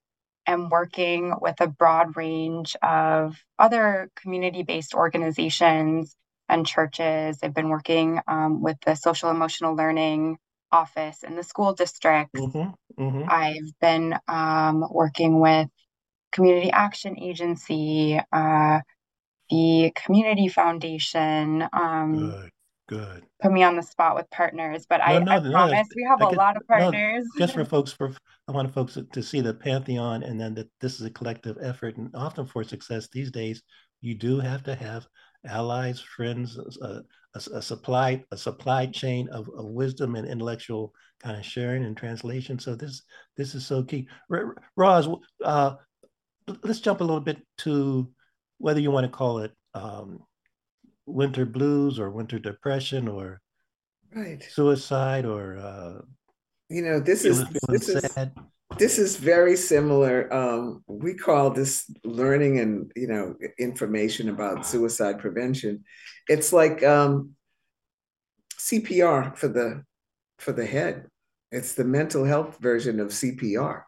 am 0.47 0.69
working 0.71 1.35
with 1.41 1.61
a 1.61 1.69
broad 1.69 2.17
range 2.17 2.77
of 2.83 3.37
other 3.59 4.11
community 4.17 4.63
based 4.63 4.95
organizations 4.95 6.17
and 6.49 6.67
churches. 6.67 7.39
I've 7.43 7.55
been 7.55 7.71
working 7.71 8.21
um, 8.29 8.63
with 8.63 8.79
the 8.87 8.95
social 8.95 9.31
emotional 9.31 9.75
learning 9.77 10.39
office 10.73 11.23
in 11.23 11.37
the 11.37 11.43
school 11.43 11.75
district. 11.75 12.35
Mm-hmm, 12.35 13.03
mm-hmm. 13.03 13.23
I've 13.29 13.79
been 13.81 14.19
um, 14.29 14.85
working 14.91 15.41
with 15.41 15.69
Community 16.33 16.71
Action 16.71 17.19
Agency, 17.19 18.19
uh, 18.33 18.81
the 19.51 19.93
Community 19.95 20.49
Foundation. 20.49 21.69
Um, 21.73 22.31
good, 22.31 22.51
good. 22.89 23.23
Put 23.43 23.53
me 23.53 23.63
on 23.63 23.77
the 23.77 23.83
spot 23.83 24.17
with 24.17 24.29
partners, 24.31 24.87
but 24.89 24.99
no, 24.99 25.05
I, 25.05 25.19
no, 25.19 25.33
I 25.33 25.39
no, 25.39 25.51
promise 25.51 25.89
we 25.95 26.07
have 26.09 26.23
a 26.23 26.35
lot 26.35 26.57
of 26.57 26.67
partners. 26.67 27.25
just 27.39 27.55
for 27.55 27.65
folks, 27.67 27.93
for 27.93 28.13
I 28.49 28.53
want 28.53 28.73
folks 28.73 28.99
to 29.13 29.23
see 29.23 29.41
the 29.41 29.55
pantheon, 29.55 30.23
and 30.23 30.41
then 30.41 30.55
that 30.55 30.69
this 30.81 30.99
is 30.99 31.07
a 31.07 31.11
collective 31.11 31.59
effort, 31.63 31.97
and 31.97 32.11
often 32.15 32.47
for 32.47 32.65
success 32.65 33.09
these 33.13 33.31
days, 33.31 33.63
you 34.01 34.15
do 34.15 34.41
have 34.41 34.63
to 34.65 34.75
have 34.75 35.07
allies, 35.47 36.01
friends, 36.01 36.59
uh, 36.83 37.01
a, 37.35 37.57
a, 37.57 37.63
supply 37.63 38.25
a 38.31 38.37
supply 38.37 38.87
chain 38.87 39.29
of, 39.29 39.49
of 39.57 39.67
wisdom 39.67 40.17
and 40.17 40.27
intellectual 40.27 40.93
kind 41.23 41.37
of 41.37 41.45
sharing 41.45 41.85
and 41.85 41.97
translation. 41.97 42.59
So 42.59 42.75
this 42.75 43.03
this 43.37 43.55
is 43.55 43.67
so 43.67 43.83
key. 43.83 44.09
R- 44.31 44.57
Roz, 44.77 45.09
uh, 45.45 45.75
let's 46.63 46.81
jump 46.81 47.01
a 47.01 47.05
little 47.05 47.21
bit 47.21 47.39
to 47.59 48.11
whether 48.59 48.81
you 48.81 48.91
want 48.91 49.05
to 49.05 49.17
call 49.17 49.39
it 49.39 49.53
um, 49.75 50.21
winter 51.07 51.45
blues 51.45 51.99
or 51.99 52.11
winter 52.11 52.39
depression 52.39 53.09
or 53.09 53.41
right 54.15 54.43
suicide 54.51 55.25
or 55.25 55.57
uh, 55.59 56.01
you 56.69 56.83
know 56.83 57.01
this 57.01 57.25
is 57.25 57.45
this 57.69 57.87
sad. 57.87 58.33
is 58.37 58.43
this 58.79 58.99
is 58.99 59.17
very 59.17 59.57
similar. 59.57 60.33
Um, 60.33 60.83
we 60.87 61.15
call 61.15 61.51
this 61.51 61.91
learning 62.05 62.59
and 62.59 62.93
you 62.97 63.07
know 63.07 63.35
information 63.59 64.29
about 64.29 64.67
suicide 64.67 65.19
prevention. 65.19 65.85
It's 66.29 66.53
like 66.53 66.83
um, 66.83 67.31
CPR 68.57 69.37
for 69.37 69.49
the 69.49 69.85
for 70.39 70.53
the 70.53 70.67
head. 70.67 71.07
It's 71.51 71.75
the 71.75 71.85
mental 71.85 72.25
health 72.25 72.59
version 72.61 73.01
of 73.01 73.09
CPR. 73.09 73.83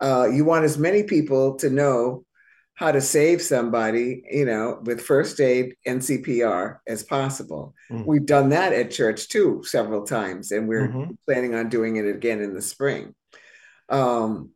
Uh, 0.00 0.28
you 0.32 0.44
want 0.44 0.64
as 0.64 0.78
many 0.78 1.02
people 1.02 1.56
to 1.56 1.70
know 1.70 2.24
how 2.74 2.92
to 2.92 3.00
save 3.00 3.40
somebody, 3.40 4.22
you 4.30 4.44
know, 4.44 4.78
with 4.82 5.00
first 5.00 5.40
aid 5.40 5.74
and 5.86 6.00
CPR 6.00 6.78
as 6.86 7.02
possible. 7.02 7.74
Mm. 7.90 8.04
We've 8.04 8.26
done 8.26 8.50
that 8.50 8.74
at 8.74 8.90
church 8.90 9.28
too 9.28 9.62
several 9.64 10.04
times, 10.04 10.52
and 10.52 10.68
we're 10.68 10.88
mm-hmm. 10.88 11.12
planning 11.26 11.54
on 11.54 11.70
doing 11.70 11.96
it 11.96 12.06
again 12.06 12.42
in 12.42 12.54
the 12.54 12.62
spring 12.62 13.14
um, 13.88 14.50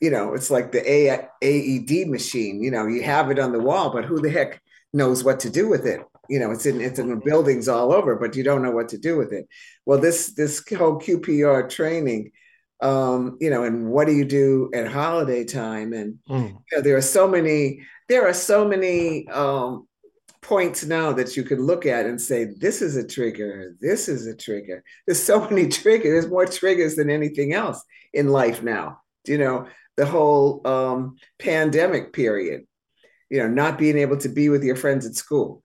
you 0.00 0.10
know, 0.10 0.34
it's 0.34 0.50
like 0.50 0.72
the 0.72 0.88
A- 0.90 1.28
AED 1.42 2.08
machine. 2.08 2.62
You 2.62 2.70
know, 2.70 2.86
you 2.86 3.02
have 3.02 3.30
it 3.30 3.38
on 3.38 3.52
the 3.52 3.58
wall, 3.58 3.90
but 3.90 4.04
who 4.04 4.20
the 4.20 4.30
heck 4.30 4.62
knows 4.92 5.24
what 5.24 5.40
to 5.40 5.50
do 5.50 5.68
with 5.68 5.86
it? 5.86 6.00
You 6.28 6.38
know, 6.38 6.50
it's 6.50 6.66
in 6.66 6.80
it's 6.80 6.98
in 6.98 7.08
the 7.08 7.16
buildings 7.16 7.68
all 7.68 7.92
over, 7.92 8.14
but 8.14 8.36
you 8.36 8.44
don't 8.44 8.62
know 8.62 8.70
what 8.70 8.90
to 8.90 8.98
do 8.98 9.16
with 9.16 9.32
it. 9.32 9.48
Well, 9.86 9.98
this 9.98 10.34
this 10.34 10.62
whole 10.76 11.00
QPR 11.00 11.68
training, 11.68 12.32
um, 12.80 13.38
you 13.40 13.50
know, 13.50 13.64
and 13.64 13.90
what 13.90 14.06
do 14.06 14.12
you 14.12 14.24
do 14.24 14.70
at 14.74 14.92
holiday 14.92 15.44
time? 15.44 15.92
And 15.92 16.18
mm. 16.28 16.48
you 16.50 16.76
know, 16.76 16.82
there 16.82 16.96
are 16.96 17.02
so 17.02 17.26
many 17.26 17.80
there 18.08 18.26
are 18.26 18.34
so 18.34 18.68
many 18.68 19.26
um, 19.28 19.87
points 20.48 20.86
now 20.86 21.12
that 21.12 21.36
you 21.36 21.42
can 21.42 21.60
look 21.66 21.84
at 21.84 22.06
and 22.06 22.18
say, 22.18 22.46
this 22.46 22.80
is 22.80 22.96
a 22.96 23.06
trigger, 23.06 23.76
this 23.82 24.08
is 24.08 24.26
a 24.26 24.34
trigger. 24.34 24.82
There's 25.06 25.22
so 25.22 25.40
many 25.50 25.68
triggers, 25.68 26.04
there's 26.04 26.28
more 26.28 26.46
triggers 26.46 26.96
than 26.96 27.10
anything 27.10 27.52
else 27.52 27.84
in 28.14 28.28
life 28.28 28.62
now. 28.62 29.02
You 29.26 29.36
know, 29.36 29.66
the 29.98 30.06
whole 30.06 30.66
um, 30.66 31.16
pandemic 31.38 32.14
period, 32.14 32.66
you 33.28 33.40
know, 33.40 33.48
not 33.48 33.76
being 33.76 33.98
able 33.98 34.16
to 34.18 34.30
be 34.30 34.48
with 34.48 34.64
your 34.64 34.76
friends 34.76 35.04
at 35.04 35.14
school, 35.14 35.62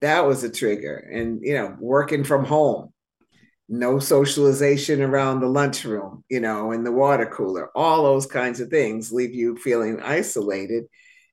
that 0.00 0.26
was 0.26 0.42
a 0.42 0.50
trigger. 0.50 0.96
And, 0.96 1.40
you 1.42 1.52
know, 1.52 1.76
working 1.78 2.24
from 2.24 2.46
home, 2.46 2.94
no 3.68 3.98
socialization 3.98 5.02
around 5.02 5.40
the 5.40 5.48
lunchroom, 5.48 6.24
you 6.30 6.40
know, 6.40 6.72
in 6.72 6.84
the 6.84 6.92
water 6.92 7.26
cooler, 7.26 7.70
all 7.76 8.04
those 8.04 8.24
kinds 8.24 8.60
of 8.60 8.70
things 8.70 9.12
leave 9.12 9.34
you 9.34 9.58
feeling 9.58 10.00
isolated. 10.00 10.84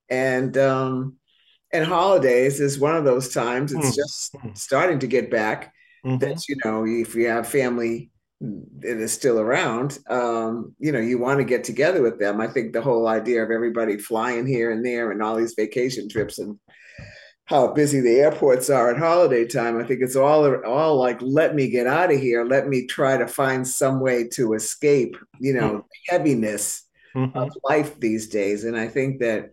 And, 0.10 0.58
um, 0.58 1.16
and 1.74 1.86
holidays 1.86 2.60
is 2.60 2.80
one 2.80 2.96
of 2.96 3.04
those 3.04 3.34
times 3.34 3.74
it's 3.74 3.92
mm. 3.92 3.96
just 3.96 4.36
hmm. 4.36 4.50
starting 4.54 5.00
to 5.00 5.08
get 5.08 5.32
back 5.32 5.74
mm-hmm. 6.06 6.18
that 6.20 6.48
you 6.48 6.56
know 6.64 6.86
if 6.86 7.16
you 7.16 7.28
have 7.28 7.48
family 7.48 8.12
that 8.40 8.98
is 8.98 9.14
still 9.14 9.40
around 9.40 10.00
um, 10.10 10.76
you 10.80 10.92
know 10.92 11.00
you 11.00 11.18
want 11.18 11.40
to 11.40 11.46
get 11.46 11.64
together 11.64 12.02
with 12.02 12.20
them 12.20 12.40
i 12.40 12.48
think 12.48 12.74
the 12.74 12.82
whole 12.82 13.08
idea 13.08 13.44
of 13.44 13.52
everybody 13.52 13.98
flying 13.98 14.46
here 14.46 14.72
and 14.72 14.86
there 14.86 15.12
and 15.12 15.22
all 15.22 15.36
these 15.36 15.56
vacation 15.56 16.08
trips 16.08 16.40
and 16.40 16.60
how 17.46 17.68
busy 17.68 18.00
the 18.00 18.20
airports 18.20 18.70
are 18.70 18.90
at 18.90 18.98
holiday 18.98 19.46
time 19.46 19.80
i 19.80 19.84
think 19.84 20.02
it's 20.02 20.16
all 20.16 20.56
all 20.66 20.98
like 20.98 21.22
let 21.22 21.56
me 21.56 21.70
get 21.70 21.88
out 21.88 22.12
of 22.12 22.20
here 22.20 22.46
let 22.46 22.68
me 22.68 22.86
try 22.86 23.18
to 23.18 23.28
find 23.28 23.68
some 23.68 24.00
way 24.00 24.28
to 24.28 24.54
escape 24.54 25.16
you 25.40 25.54
know 25.54 25.70
mm-hmm. 25.70 26.16
heaviness 26.16 26.86
mm-hmm. 27.16 27.38
of 27.38 27.50
life 27.64 28.00
these 28.00 28.28
days 28.28 28.64
and 28.66 28.78
i 28.78 28.88
think 28.88 29.20
that 29.20 29.52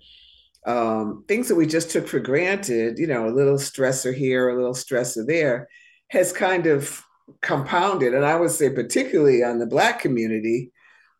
um, 0.66 1.24
things 1.26 1.48
that 1.48 1.54
we 1.54 1.66
just 1.66 1.90
took 1.90 2.06
for 2.06 2.20
granted, 2.20 2.98
you 2.98 3.06
know, 3.06 3.28
a 3.28 3.30
little 3.30 3.56
stressor 3.56 4.14
here, 4.14 4.48
a 4.48 4.56
little 4.56 4.74
stressor 4.74 5.26
there, 5.26 5.68
has 6.08 6.32
kind 6.32 6.66
of 6.66 7.02
compounded. 7.40 8.14
And 8.14 8.24
I 8.24 8.36
would 8.36 8.50
say, 8.50 8.70
particularly 8.70 9.42
on 9.42 9.58
the 9.58 9.66
Black 9.66 10.00
community, 10.00 10.72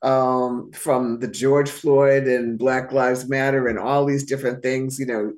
um, 0.02 0.70
from 0.72 1.18
the 1.18 1.28
George 1.28 1.68
Floyd 1.68 2.24
and 2.24 2.58
Black 2.58 2.92
Lives 2.92 3.28
Matter 3.28 3.68
and 3.68 3.78
all 3.78 4.04
these 4.04 4.24
different 4.24 4.62
things, 4.62 4.98
you 4.98 5.06
know, 5.06 5.32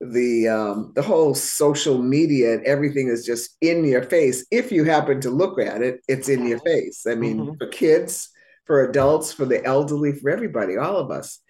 the 0.00 0.48
um, 0.48 0.92
the 0.94 1.02
whole 1.02 1.34
social 1.34 2.02
media 2.02 2.54
and 2.54 2.64
everything 2.64 3.08
is 3.08 3.24
just 3.24 3.56
in 3.60 3.84
your 3.84 4.02
face. 4.02 4.46
If 4.50 4.70
you 4.70 4.84
happen 4.84 5.20
to 5.22 5.30
look 5.30 5.58
at 5.58 5.82
it, 5.82 6.02
it's 6.06 6.28
in 6.28 6.46
your 6.46 6.60
face. 6.60 7.06
I 7.08 7.14
mean, 7.14 7.38
mm-hmm. 7.38 7.56
for 7.56 7.66
kids, 7.68 8.28
for 8.66 8.84
adults, 8.84 9.32
for 9.32 9.46
the 9.46 9.64
elderly, 9.64 10.12
for 10.12 10.30
everybody, 10.30 10.76
all 10.76 10.96
of 10.96 11.10
us, 11.10 11.40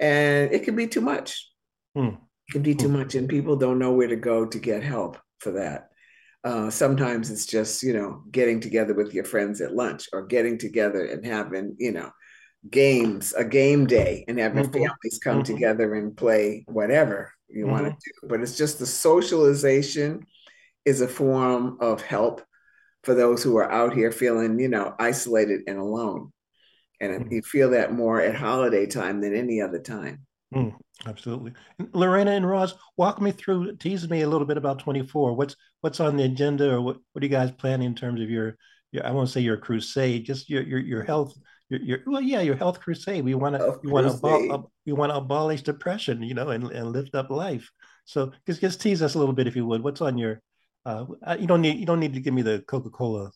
and 0.00 0.52
it 0.52 0.64
can 0.64 0.76
be 0.76 0.86
too 0.86 1.00
much. 1.00 1.50
Mm. 1.96 2.18
It 2.48 2.52
can 2.52 2.62
be 2.62 2.74
too 2.74 2.88
much, 2.88 3.14
and 3.14 3.28
people 3.28 3.56
don't 3.56 3.78
know 3.78 3.92
where 3.92 4.08
to 4.08 4.16
go 4.16 4.46
to 4.46 4.58
get 4.58 4.82
help 4.82 5.18
for 5.40 5.52
that. 5.52 5.88
Uh, 6.44 6.70
sometimes 6.70 7.30
it's 7.30 7.46
just 7.46 7.82
you 7.82 7.92
know 7.92 8.22
getting 8.30 8.60
together 8.60 8.94
with 8.94 9.12
your 9.12 9.24
friends 9.24 9.60
at 9.60 9.74
lunch 9.74 10.08
or 10.12 10.26
getting 10.26 10.56
together 10.56 11.04
and 11.04 11.24
having 11.24 11.76
you 11.78 11.92
know 11.92 12.10
games, 12.70 13.32
a 13.34 13.44
game 13.44 13.86
day, 13.86 14.24
and 14.28 14.38
having 14.38 14.64
mm-hmm. 14.64 14.72
families 14.72 15.20
come 15.22 15.42
mm-hmm. 15.42 15.54
together 15.54 15.94
and 15.94 16.16
play 16.16 16.64
whatever 16.68 17.32
you 17.48 17.64
mm-hmm. 17.64 17.72
want 17.72 17.84
to 17.86 17.90
do. 17.90 18.28
But 18.28 18.40
it's 18.40 18.56
just 18.56 18.78
the 18.78 18.86
socialization 18.86 20.26
is 20.84 21.00
a 21.00 21.08
form 21.08 21.78
of 21.80 22.02
help 22.02 22.42
for 23.04 23.14
those 23.14 23.42
who 23.42 23.56
are 23.56 23.70
out 23.70 23.94
here 23.94 24.10
feeling, 24.10 24.58
you 24.58 24.68
know, 24.68 24.94
isolated 24.98 25.62
and 25.66 25.78
alone. 25.78 26.32
And 27.00 27.12
mm-hmm. 27.12 27.32
you 27.32 27.42
feel 27.42 27.70
that 27.70 27.92
more 27.92 28.20
at 28.20 28.34
holiday 28.34 28.86
time 28.86 29.20
than 29.20 29.34
any 29.34 29.60
other 29.60 29.78
time. 29.78 30.26
Mm, 30.54 30.74
absolutely. 31.06 31.52
Lorena 31.92 32.30
and 32.30 32.48
Roz, 32.48 32.74
walk 32.96 33.20
me 33.20 33.32
through, 33.32 33.76
tease 33.76 34.08
me 34.08 34.22
a 34.22 34.28
little 34.28 34.46
bit 34.46 34.56
about 34.56 34.78
24. 34.78 35.34
What's 35.34 35.56
what's 35.82 36.00
on 36.00 36.16
the 36.16 36.24
agenda 36.24 36.72
or 36.72 36.80
what, 36.80 36.96
what 37.12 37.22
are 37.22 37.26
you 37.26 37.30
guys 37.30 37.52
planning 37.52 37.86
in 37.86 37.94
terms 37.94 38.20
of 38.20 38.30
your, 38.30 38.56
your 38.90 39.06
I 39.06 39.10
won't 39.10 39.28
say 39.28 39.40
your 39.40 39.58
crusade, 39.58 40.24
just 40.24 40.48
your 40.48 40.62
your, 40.62 40.80
your 40.80 41.02
health 41.02 41.34
your, 41.68 41.80
your 41.80 41.98
well, 42.06 42.22
yeah, 42.22 42.40
your 42.40 42.56
health 42.56 42.80
crusade. 42.80 43.24
We 43.24 43.34
want 43.34 43.56
to 43.56 43.78
we 43.82 43.90
want 43.90 44.06
to 44.06 44.62
we 44.86 44.92
want 44.92 45.12
to 45.12 45.16
abolish 45.16 45.62
depression, 45.62 46.22
you 46.22 46.34
know, 46.34 46.48
and, 46.48 46.64
and 46.70 46.92
lift 46.92 47.14
up 47.14 47.30
life. 47.30 47.70
So 48.04 48.32
just 48.46 48.60
just 48.60 48.80
tease 48.80 49.02
us 49.02 49.14
a 49.14 49.18
little 49.18 49.34
bit, 49.34 49.46
if 49.46 49.56
you 49.56 49.66
would. 49.66 49.82
What's 49.82 50.00
on 50.00 50.16
your? 50.16 50.40
Uh, 50.86 51.04
you 51.38 51.46
don't 51.46 51.60
need 51.60 51.78
you 51.78 51.84
don't 51.84 52.00
need 52.00 52.14
to 52.14 52.20
give 52.20 52.32
me 52.32 52.42
the 52.42 52.64
Coca 52.66 52.88
Cola 52.88 53.30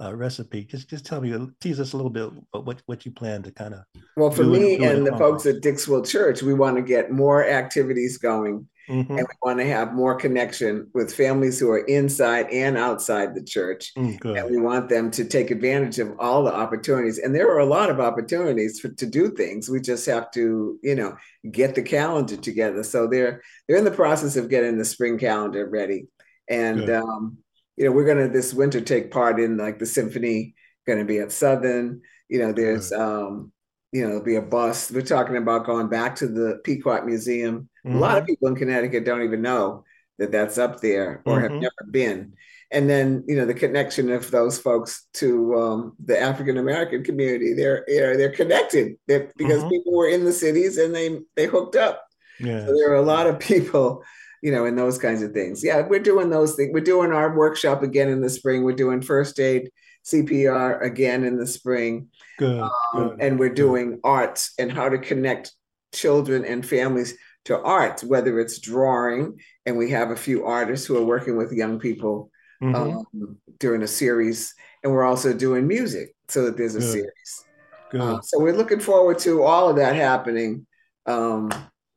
uh, 0.00 0.14
recipe. 0.14 0.64
Just 0.64 0.88
just 0.90 1.06
tell 1.06 1.20
me, 1.20 1.34
tease 1.60 1.80
us 1.80 1.92
a 1.92 1.96
little 1.96 2.10
bit 2.10 2.30
what 2.52 2.82
what 2.86 3.04
you 3.04 3.12
plan 3.12 3.42
to 3.42 3.52
kind 3.52 3.74
of. 3.74 3.80
Well, 4.16 4.30
for 4.30 4.44
me 4.44 4.84
and 4.84 5.06
the 5.06 5.16
folks 5.16 5.46
at 5.46 5.62
Dixwell 5.62 6.04
Church, 6.04 6.42
we 6.42 6.54
want 6.54 6.76
to 6.76 6.82
get 6.82 7.10
more 7.10 7.46
activities 7.46 8.18
going 8.18 8.66
Mm-hmm. 8.88 9.18
And 9.18 9.26
we 9.26 9.34
want 9.42 9.58
to 9.58 9.66
have 9.66 9.94
more 9.94 10.14
connection 10.14 10.88
with 10.94 11.12
families 11.12 11.58
who 11.58 11.70
are 11.70 11.84
inside 11.86 12.46
and 12.50 12.78
outside 12.78 13.34
the 13.34 13.42
church. 13.42 13.92
Mm, 13.96 14.36
and 14.36 14.50
we 14.50 14.58
want 14.60 14.88
them 14.88 15.10
to 15.12 15.24
take 15.24 15.50
advantage 15.50 15.98
of 15.98 16.14
all 16.20 16.44
the 16.44 16.54
opportunities. 16.54 17.18
And 17.18 17.34
there 17.34 17.50
are 17.50 17.58
a 17.58 17.66
lot 17.66 17.90
of 17.90 17.98
opportunities 17.98 18.78
for, 18.78 18.88
to 18.90 19.06
do 19.06 19.30
things. 19.30 19.68
We 19.68 19.80
just 19.80 20.06
have 20.06 20.30
to, 20.32 20.78
you 20.82 20.94
know, 20.94 21.16
get 21.50 21.74
the 21.74 21.82
calendar 21.82 22.36
together. 22.36 22.84
So 22.84 23.08
they're 23.08 23.42
they're 23.66 23.78
in 23.78 23.84
the 23.84 23.90
process 23.90 24.36
of 24.36 24.48
getting 24.48 24.78
the 24.78 24.84
spring 24.84 25.18
calendar 25.18 25.68
ready. 25.68 26.06
And 26.48 26.88
um, 26.90 27.38
you 27.76 27.84
know, 27.84 27.92
we're 27.92 28.06
gonna 28.06 28.28
this 28.28 28.54
winter 28.54 28.80
take 28.80 29.10
part 29.10 29.40
in 29.40 29.56
like 29.56 29.78
the 29.78 29.86
symphony 29.86 30.54
gonna 30.86 31.04
be 31.04 31.18
at 31.18 31.32
Southern. 31.32 32.02
You 32.28 32.40
know, 32.40 32.52
there's 32.52 32.92
um, 32.92 33.52
you 33.92 34.02
know, 34.02 34.08
there'll 34.08 34.24
be 34.24 34.36
a 34.36 34.42
bus. 34.42 34.90
We're 34.90 35.02
talking 35.02 35.36
about 35.36 35.66
going 35.66 35.88
back 35.88 36.16
to 36.16 36.28
the 36.28 36.60
Pequot 36.64 37.04
Museum 37.04 37.68
Mm-hmm. 37.86 37.96
A 37.96 38.00
lot 38.00 38.18
of 38.18 38.24
mm-hmm. 38.24 38.32
people 38.32 38.48
in 38.48 38.56
Connecticut 38.56 39.04
don't 39.04 39.22
even 39.22 39.42
know 39.42 39.84
that 40.18 40.32
that's 40.32 40.58
up 40.58 40.80
there 40.80 41.22
or 41.24 41.36
mm-hmm. 41.36 41.42
have 41.42 41.62
never 41.62 41.90
been. 41.90 42.32
And 42.72 42.90
then, 42.90 43.22
you 43.28 43.36
know, 43.36 43.46
the 43.46 43.54
connection 43.54 44.10
of 44.10 44.28
those 44.32 44.58
folks 44.58 45.06
to 45.14 45.54
um, 45.54 45.96
the 46.04 46.20
African 46.20 46.56
American 46.56 47.04
community, 47.04 47.54
they're 47.54 47.84
you 47.86 48.00
know, 48.00 48.16
they're 48.16 48.32
connected 48.32 48.96
they're, 49.06 49.30
because 49.36 49.60
mm-hmm. 49.60 49.70
people 49.70 49.94
were 49.94 50.08
in 50.08 50.24
the 50.24 50.32
cities 50.32 50.78
and 50.78 50.92
they 50.94 51.20
they 51.36 51.46
hooked 51.46 51.76
up. 51.76 52.04
Yeah. 52.40 52.66
So 52.66 52.74
there 52.74 52.90
are 52.90 52.96
a 52.96 53.02
lot 53.02 53.28
of 53.28 53.38
people, 53.38 54.02
you 54.46 54.52
know, 54.52 54.64
in 54.64 54.76
those 54.76 54.96
kinds 54.96 55.22
of 55.22 55.32
things. 55.32 55.64
Yeah, 55.64 55.80
we're 55.80 55.98
doing 55.98 56.30
those 56.30 56.54
things. 56.54 56.70
We're 56.72 56.78
doing 56.78 57.10
our 57.10 57.36
workshop 57.36 57.82
again 57.82 58.08
in 58.08 58.20
the 58.20 58.30
spring. 58.30 58.62
We're 58.62 58.76
doing 58.76 59.02
first 59.02 59.40
aid 59.40 59.72
CPR 60.04 60.84
again 60.84 61.24
in 61.24 61.36
the 61.36 61.48
spring. 61.48 62.10
Good, 62.38 62.60
um, 62.60 62.70
good 62.94 63.16
and 63.18 63.40
we're 63.40 63.52
doing 63.52 63.90
good. 63.90 64.00
arts 64.04 64.54
and 64.56 64.70
how 64.70 64.88
to 64.88 64.98
connect 64.98 65.50
children 65.92 66.44
and 66.44 66.64
families 66.64 67.16
to 67.46 67.60
art, 67.60 68.02
whether 68.02 68.38
it's 68.38 68.60
drawing, 68.60 69.40
and 69.66 69.76
we 69.76 69.90
have 69.90 70.12
a 70.12 70.16
few 70.16 70.46
artists 70.46 70.86
who 70.86 70.96
are 70.96 71.04
working 71.04 71.36
with 71.36 71.50
young 71.50 71.80
people 71.80 72.30
mm-hmm. 72.62 72.76
um, 72.76 73.38
during 73.58 73.82
a 73.82 73.88
series, 73.88 74.54
and 74.84 74.92
we're 74.92 75.02
also 75.02 75.32
doing 75.32 75.66
music 75.66 76.14
so 76.28 76.44
that 76.44 76.56
there's 76.56 76.76
a 76.76 76.78
Good. 76.78 76.92
series. 76.92 77.44
Good. 77.90 78.00
Uh, 78.00 78.20
so 78.20 78.38
we're 78.38 78.56
looking 78.56 78.78
forward 78.78 79.18
to 79.20 79.42
all 79.42 79.68
of 79.68 79.74
that 79.74 79.96
happening, 79.96 80.68
um, 81.06 81.50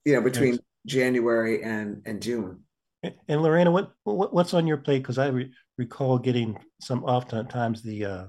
you 0.04 0.16
know, 0.16 0.22
between. 0.22 0.58
January 0.86 1.64
and 1.64 2.02
and 2.06 2.22
June. 2.22 2.64
And 3.02 3.42
Lorena, 3.42 3.72
what, 3.72 3.94
what 4.04 4.34
what's 4.34 4.54
on 4.54 4.68
your 4.68 4.78
plate? 4.78 5.00
Because 5.00 5.18
I 5.18 5.28
re- 5.28 5.54
recall 5.78 6.18
getting 6.18 6.58
some 6.82 7.04
oftentimes 7.06 7.82
the 7.82 8.06
uh, 8.06 8.26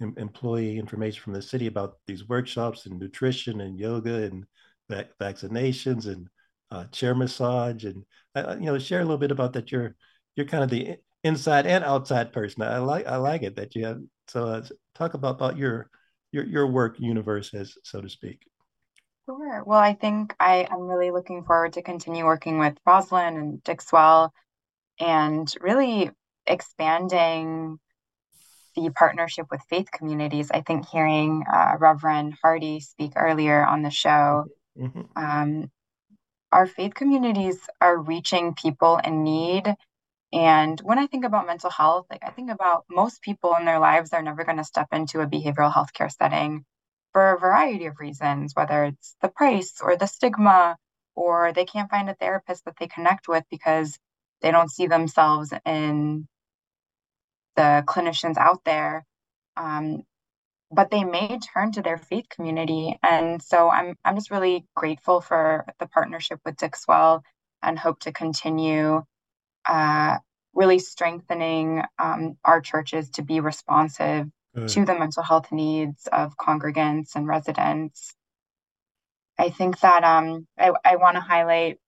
employee 0.00 0.78
information 0.78 1.22
from 1.22 1.34
the 1.34 1.42
city 1.42 1.66
about 1.66 1.96
these 2.06 2.26
workshops 2.28 2.86
and 2.86 2.98
nutrition 2.98 3.60
and 3.60 3.78
yoga 3.78 4.22
and 4.22 4.44
vac- 4.88 5.10
vaccinations 5.20 6.06
and 6.06 6.28
uh, 6.70 6.84
chair 6.86 7.14
massage, 7.14 7.84
and 7.84 8.04
uh, 8.34 8.44
uh, 8.50 8.56
you 8.58 8.66
know, 8.66 8.78
share 8.78 9.00
a 9.00 9.04
little 9.04 9.18
bit 9.18 9.30
about 9.30 9.52
that. 9.54 9.70
You're 9.70 9.94
you're 10.36 10.46
kind 10.46 10.64
of 10.64 10.70
the 10.70 10.96
inside 11.24 11.66
and 11.66 11.84
outside 11.84 12.32
person. 12.32 12.62
I 12.62 12.78
like 12.78 13.06
I 13.06 13.16
like 13.16 13.42
it 13.42 13.56
that 13.56 13.74
you 13.74 13.84
have. 13.86 14.00
So 14.28 14.46
uh, 14.46 14.62
talk 14.94 15.14
about 15.14 15.36
about 15.36 15.58
your 15.58 15.90
your 16.32 16.44
your 16.44 16.66
work 16.66 16.98
universe, 16.98 17.52
as 17.52 17.74
so 17.84 18.00
to 18.00 18.08
speak. 18.08 18.42
Sure. 19.28 19.62
Well, 19.66 19.78
I 19.78 19.92
think 19.92 20.34
I 20.40 20.66
am 20.70 20.88
really 20.88 21.10
looking 21.10 21.44
forward 21.44 21.74
to 21.74 21.82
continue 21.82 22.24
working 22.24 22.58
with 22.58 22.78
Rosalind 22.86 23.36
and 23.36 23.62
Dixwell, 23.62 24.32
and 24.98 25.52
really 25.60 26.10
expanding 26.46 27.78
the 28.74 28.88
partnership 28.88 29.48
with 29.50 29.60
faith 29.68 29.90
communities. 29.92 30.50
I 30.50 30.62
think 30.62 30.88
hearing 30.88 31.44
uh, 31.52 31.74
Reverend 31.78 32.36
Hardy 32.40 32.80
speak 32.80 33.12
earlier 33.16 33.66
on 33.66 33.82
the 33.82 33.90
show 33.90 34.46
mm-hmm. 34.80 35.02
um, 35.14 35.70
our 36.50 36.66
faith 36.66 36.94
communities 36.94 37.58
are 37.82 37.98
reaching 37.98 38.54
people 38.54 38.96
in 38.96 39.24
need. 39.24 39.74
And 40.32 40.80
when 40.80 40.98
I 40.98 41.06
think 41.06 41.26
about 41.26 41.46
mental 41.46 41.68
health, 41.68 42.06
like 42.10 42.22
I 42.22 42.30
think 42.30 42.50
about 42.50 42.86
most 42.88 43.20
people 43.20 43.54
in 43.56 43.66
their 43.66 43.78
lives 43.78 44.14
are 44.14 44.22
never 44.22 44.44
going 44.44 44.56
to 44.56 44.64
step 44.64 44.88
into 44.92 45.20
a 45.20 45.26
behavioral 45.26 45.70
healthcare 45.70 46.10
setting 46.10 46.64
for 47.12 47.32
a 47.32 47.38
variety 47.38 47.86
of 47.86 47.98
reasons, 48.00 48.54
whether 48.54 48.84
it's 48.84 49.16
the 49.22 49.28
price 49.28 49.74
or 49.82 49.96
the 49.96 50.06
stigma, 50.06 50.76
or 51.14 51.52
they 51.52 51.64
can't 51.64 51.90
find 51.90 52.08
a 52.08 52.14
therapist 52.14 52.64
that 52.64 52.74
they 52.78 52.86
connect 52.86 53.28
with 53.28 53.44
because 53.50 53.98
they 54.42 54.50
don't 54.50 54.70
see 54.70 54.86
themselves 54.86 55.52
in 55.66 56.28
the 57.56 57.82
clinicians 57.86 58.36
out 58.36 58.60
there. 58.64 59.04
Um, 59.56 60.02
but 60.70 60.90
they 60.90 61.04
may 61.04 61.38
turn 61.54 61.72
to 61.72 61.82
their 61.82 61.96
faith 61.98 62.26
community. 62.28 62.98
And 63.02 63.42
so 63.42 63.70
I'm 63.70 63.96
I'm 64.04 64.16
just 64.16 64.30
really 64.30 64.66
grateful 64.76 65.20
for 65.20 65.64
the 65.80 65.86
partnership 65.86 66.40
with 66.44 66.56
Dixwell 66.56 67.22
and 67.62 67.78
hope 67.78 68.00
to 68.00 68.12
continue 68.12 69.02
uh, 69.66 70.18
really 70.54 70.78
strengthening 70.78 71.82
um, 71.98 72.36
our 72.44 72.60
churches 72.60 73.10
to 73.10 73.22
be 73.22 73.40
responsive 73.40 74.26
Good. 74.60 74.68
to 74.70 74.84
the 74.84 74.98
mental 74.98 75.22
health 75.22 75.52
needs 75.52 76.08
of 76.10 76.36
congregants 76.36 77.14
and 77.14 77.26
residents. 77.26 78.14
I 79.38 79.50
think 79.50 79.80
that 79.80 80.04
um, 80.04 80.46
I, 80.58 80.72
I 80.84 80.96
want 80.96 81.16
to 81.16 81.20
highlight 81.20 81.78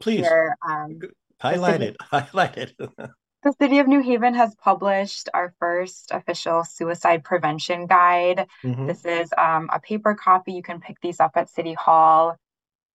please 0.00 0.20
here, 0.20 0.56
um, 0.66 1.00
highlight 1.40 1.82
it 1.82 1.96
highlight 2.00 2.56
it 2.56 2.72
The 2.78 3.54
City 3.60 3.78
of 3.78 3.86
New 3.86 4.00
Haven 4.00 4.34
has 4.34 4.54
published 4.54 5.28
our 5.34 5.54
first 5.60 6.10
official 6.12 6.64
suicide 6.64 7.24
prevention 7.24 7.86
guide. 7.86 8.46
Mm-hmm. 8.62 8.86
This 8.86 9.04
is 9.04 9.30
um, 9.36 9.68
a 9.72 9.80
paper 9.80 10.14
copy. 10.14 10.52
You 10.52 10.62
can 10.62 10.80
pick 10.80 11.00
these 11.02 11.20
up 11.20 11.32
at 11.34 11.50
City 11.50 11.74
Hall. 11.74 12.36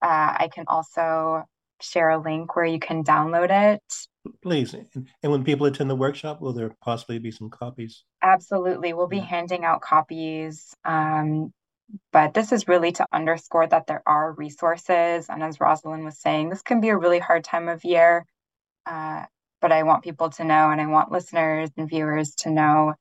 Uh, 0.02 0.34
I 0.38 0.48
can 0.52 0.64
also 0.66 1.44
share 1.80 2.10
a 2.10 2.18
link 2.18 2.56
where 2.56 2.64
you 2.64 2.80
can 2.80 3.04
download 3.04 3.74
it. 3.74 4.08
Please. 4.42 4.74
And 4.74 5.32
when 5.32 5.44
people 5.44 5.66
attend 5.66 5.88
the 5.88 5.96
workshop, 5.96 6.40
will 6.40 6.52
there 6.52 6.74
possibly 6.82 7.18
be 7.18 7.30
some 7.30 7.50
copies? 7.50 8.04
Absolutely. 8.22 8.92
We'll 8.92 9.08
be 9.08 9.16
yeah. 9.16 9.24
handing 9.24 9.64
out 9.64 9.80
copies. 9.80 10.74
Um, 10.84 11.52
but 12.12 12.34
this 12.34 12.52
is 12.52 12.68
really 12.68 12.92
to 12.92 13.06
underscore 13.12 13.66
that 13.66 13.86
there 13.86 14.02
are 14.06 14.32
resources. 14.32 15.28
And 15.28 15.42
as 15.42 15.58
Rosalind 15.58 16.04
was 16.04 16.18
saying, 16.18 16.50
this 16.50 16.62
can 16.62 16.80
be 16.80 16.90
a 16.90 16.96
really 16.96 17.18
hard 17.18 17.44
time 17.44 17.68
of 17.68 17.84
year. 17.84 18.26
Uh, 18.86 19.24
but 19.60 19.72
I 19.72 19.82
want 19.82 20.04
people 20.04 20.30
to 20.30 20.44
know 20.44 20.70
and 20.70 20.80
I 20.80 20.86
want 20.86 21.12
listeners 21.12 21.70
and 21.76 21.88
viewers 21.88 22.34
to 22.36 22.50
know 22.50 22.94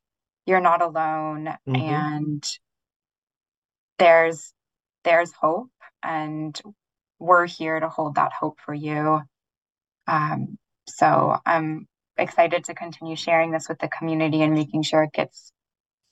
you're 0.45 0.61
not 0.61 0.81
alone 0.81 1.45
mm-hmm. 1.67 1.75
and 1.75 2.43
there's 3.97 4.51
there's 5.03 5.31
hope 5.31 5.69
and 6.03 6.59
we're 7.19 7.45
here 7.45 7.79
to 7.79 7.89
hold 7.89 8.15
that 8.15 8.31
hope 8.31 8.59
for 8.59 8.73
you. 8.73 9.21
Um, 10.07 10.57
so 10.89 11.37
I'm 11.45 11.87
excited 12.17 12.65
to 12.65 12.73
continue 12.73 13.15
sharing 13.15 13.51
this 13.51 13.69
with 13.69 13.79
the 13.79 13.87
community 13.87 14.41
and 14.41 14.53
making 14.53 14.83
sure 14.83 15.03
it 15.03 15.13
gets 15.13 15.51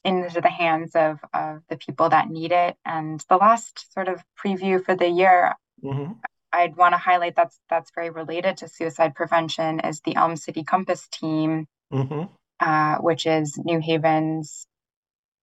into 0.03 0.39
the 0.39 0.49
hands 0.49 0.95
of, 0.95 1.19
of 1.33 1.61
the 1.69 1.77
people 1.77 2.09
that 2.09 2.29
need 2.29 2.51
it. 2.51 2.75
And 2.85 3.23
the 3.29 3.37
last 3.37 3.91
sort 3.93 4.07
of 4.07 4.23
preview 4.43 4.83
for 4.83 4.95
the 4.95 5.09
year, 5.09 5.53
mm-hmm. 5.83 6.13
I'd 6.53 6.77
want 6.77 6.93
to 6.93 6.97
highlight 6.97 7.35
that's 7.35 7.59
that's 7.69 7.91
very 7.93 8.09
related 8.09 8.57
to 8.57 8.69
suicide 8.69 9.15
prevention 9.15 9.81
is 9.81 10.01
the 10.01 10.15
Elm 10.15 10.37
City 10.37 10.63
Compass 10.63 11.07
team, 11.11 11.67
mm-hmm. 11.91 12.23
uh, 12.59 12.97
which 12.97 13.25
is 13.25 13.57
New 13.57 13.79
Haven's 13.81 14.65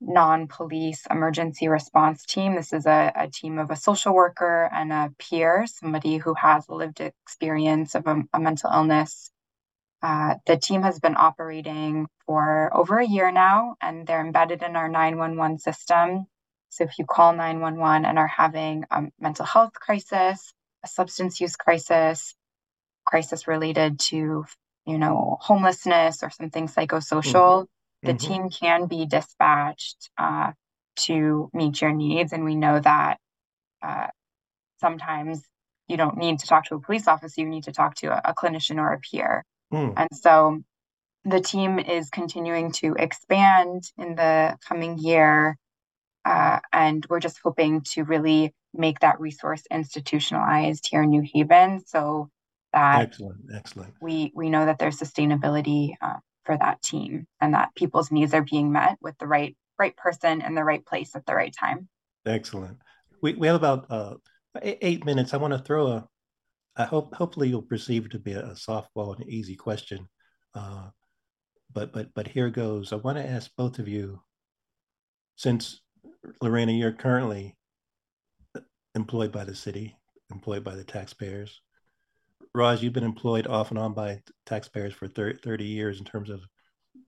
non-police 0.07 1.07
emergency 1.11 1.69
response 1.69 2.25
team. 2.25 2.55
This 2.55 2.73
is 2.73 2.87
a, 2.87 3.13
a, 3.15 3.29
team 3.29 3.59
of 3.59 3.71
a 3.71 3.77
social 3.77 4.15
worker 4.15 4.69
and 4.73 4.93
a 4.93 5.13
peer, 5.19 5.67
somebody 5.67 6.19
who 6.19 6.35
has 6.35 6.69
a 6.69 6.75
lived 6.75 7.01
experience 7.01 7.95
of 7.95 8.07
a, 8.07 8.23
a 8.33 8.41
mental 8.41 8.71
illness. 8.73 9.31
Uh, 10.03 10.35
the 10.47 10.57
team 10.57 10.83
has 10.83 11.01
been 11.01 11.17
operating 11.17 12.07
for 12.27 12.71
over 12.77 12.99
a 12.99 13.07
year 13.07 13.33
now, 13.33 13.75
and 13.81 14.07
they're 14.07 14.25
embedded 14.25 14.63
in 14.63 14.77
our 14.77 14.89
911 14.89 15.59
system. 15.59 16.27
So 16.69 16.85
if 16.85 16.99
you 16.99 17.07
call 17.07 17.33
911 17.33 18.05
and 18.05 18.19
are 18.19 18.27
having 18.27 18.85
a 18.91 19.05
mental 19.19 19.47
health 19.47 19.73
crisis, 19.73 20.53
a 20.85 20.89
substance 20.89 21.41
use 21.41 21.57
crisis, 21.57 22.35
crisis 23.07 23.49
related 23.49 23.99
to, 24.01 24.45
you 24.85 24.99
know, 24.99 25.39
homelessness 25.41 26.23
or 26.23 26.31
something 26.31 26.69
psychosocial, 26.69 27.63
mm-hmm. 27.63 27.74
The 28.05 28.13
mm-hmm. 28.13 28.33
team 28.33 28.51
can 28.51 28.87
be 28.87 29.07
dispatched 29.07 30.11
uh, 30.19 30.53
to 30.97 31.51
meet 31.53 31.81
your 31.81 31.93
needs. 31.93 32.33
And 32.33 32.45
we 32.45 32.55
know 32.55 32.79
that 32.81 33.19
uh, 33.83 34.09
sometimes 34.81 35.43
you 35.89 35.97
don't 35.97 36.17
need 36.17 36.39
to 36.39 36.47
talk 36.47 36.67
to 36.67 36.77
a 36.77 36.81
police 36.81 37.09
officer, 37.09 37.41
you 37.41 37.49
need 37.49 37.65
to 37.65 37.73
talk 37.73 37.95
to 37.97 38.09
a, 38.09 38.31
a 38.31 38.35
clinician 38.35 38.79
or 38.79 38.93
a 38.93 39.01
peer. 39.01 39.45
Mm. 39.73 39.95
And 39.97 40.09
so 40.13 40.63
the 41.25 41.41
team 41.41 41.79
is 41.79 42.11
continuing 42.11 42.73
to 42.73 42.95
expand 42.99 43.91
in 43.99 44.15
the 44.15 44.57
coming 44.67 44.99
year. 44.99 45.57
Uh, 46.25 46.61
and 46.73 47.05
we're 47.09 47.21
just 47.21 47.41
hoping 47.43 47.83
to 47.83 48.05
really 48.05 48.55
make 48.73 49.01
that 49.01 49.21
resource 49.21 49.63
institutionalized 49.71 50.89
here 50.91 51.03
in 51.03 51.11
New 51.11 51.23
Haven 51.33 51.83
so 51.87 52.31
that 52.73 53.03
excellent, 53.03 53.41
excellent. 53.55 53.95
We 54.01 54.33
we 54.35 54.51
know 54.51 54.67
that 54.67 54.79
there's 54.79 54.99
sustainability 54.99 55.95
uh, 56.01 56.17
for 56.45 56.57
that 56.57 56.83
team 56.83 57.27
and 57.41 57.55
that 57.55 57.75
people's 57.75 58.11
needs 58.11 58.35
are 58.35 58.43
being 58.43 58.73
met 58.73 58.99
with 59.01 59.17
the 59.19 59.27
right 59.27 59.57
right 59.79 59.97
person 59.97 60.41
in 60.41 60.55
the 60.55 60.65
right 60.65 60.85
place 60.85 61.17
at 61.17 61.27
the 61.27 61.35
right 61.35 61.55
time. 61.59 61.89
Excellent. 62.27 62.79
We 63.21 63.35
we 63.35 63.47
have 63.47 63.57
about 63.57 63.87
uh, 63.91 64.15
eight 64.63 65.05
minutes. 65.05 65.35
I 65.35 65.39
want 65.39 65.53
to 65.53 65.59
throw 65.59 65.89
a. 65.89 66.09
I 66.77 66.85
hope 66.85 67.15
hopefully 67.15 67.49
you'll 67.49 67.63
perceive 67.63 68.07
it 68.07 68.13
to 68.13 68.19
be 68.19 68.33
a, 68.33 68.43
softball 68.51 69.15
and 69.15 69.25
an 69.25 69.31
easy 69.31 69.55
question, 69.55 70.09
uh, 70.55 70.89
but 71.73 71.93
but 71.93 72.09
but 72.15 72.29
here 72.29 72.51
goes. 72.51 72.93
I 72.93 72.97
want 72.97 73.19
to 73.19 73.29
ask 73.29 73.51
both 73.57 73.79
of 73.79 73.89
you, 73.89 74.21
since 75.37 75.81
Lorena, 76.41 76.73
you're 76.73 76.93
currently 76.93 77.57
employed 78.95 79.33
by 79.33 79.45
the 79.45 79.55
city, 79.55 79.97
employed 80.31 80.65
by 80.65 80.75
the 80.75 80.85
taxpayers. 80.85 81.61
Roz, 82.55 82.83
you've 82.83 82.93
been 82.93 83.05
employed 83.05 83.47
off 83.47 83.71
and 83.71 83.79
on 83.79 83.95
by 83.95 84.21
taxpayers 84.47 84.95
for 84.95 85.09
30, 85.09 85.41
30 85.43 85.65
years 85.65 85.99
in 85.99 86.05
terms 86.05 86.31
of 86.31 86.41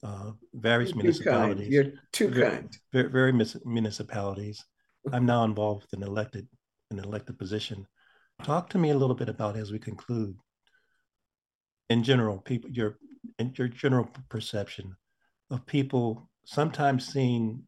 uh, 0.02 0.32
various 0.54 0.90
You're 0.90 0.98
municipalities. 0.98 1.68
You're 1.68 1.92
too 2.12 2.28
very, 2.28 2.50
kind. 2.50 2.76
Very, 2.92 3.08
very 3.08 3.32
municipalities. 3.64 4.64
I'm 5.12 5.24
now 5.24 5.44
involved 5.44 5.86
in 5.92 6.02
elected 6.02 6.48
an 6.90 6.98
elected 6.98 7.38
position. 7.38 7.86
Talk 8.42 8.68
to 8.70 8.78
me 8.78 8.90
a 8.90 8.96
little 8.96 9.14
bit 9.14 9.28
about 9.28 9.56
as 9.56 9.72
we 9.72 9.78
conclude. 9.78 10.36
In 11.90 12.02
general, 12.02 12.38
people 12.38 12.70
your 12.70 12.98
your 13.54 13.68
general 13.68 14.08
perception 14.28 14.96
of 15.50 15.64
people 15.66 16.28
sometimes 16.44 17.06
seeing 17.06 17.62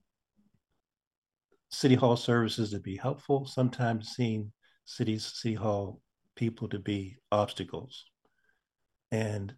city 1.70 1.94
hall 1.94 2.16
services 2.16 2.70
to 2.70 2.80
be 2.80 2.96
helpful, 2.96 3.46
sometimes 3.46 4.10
seeing 4.10 4.52
cities, 4.84 5.32
city 5.34 5.54
hall 5.54 6.00
people 6.38 6.68
to 6.68 6.78
be 6.78 7.16
obstacles. 7.32 8.04
And 9.10 9.52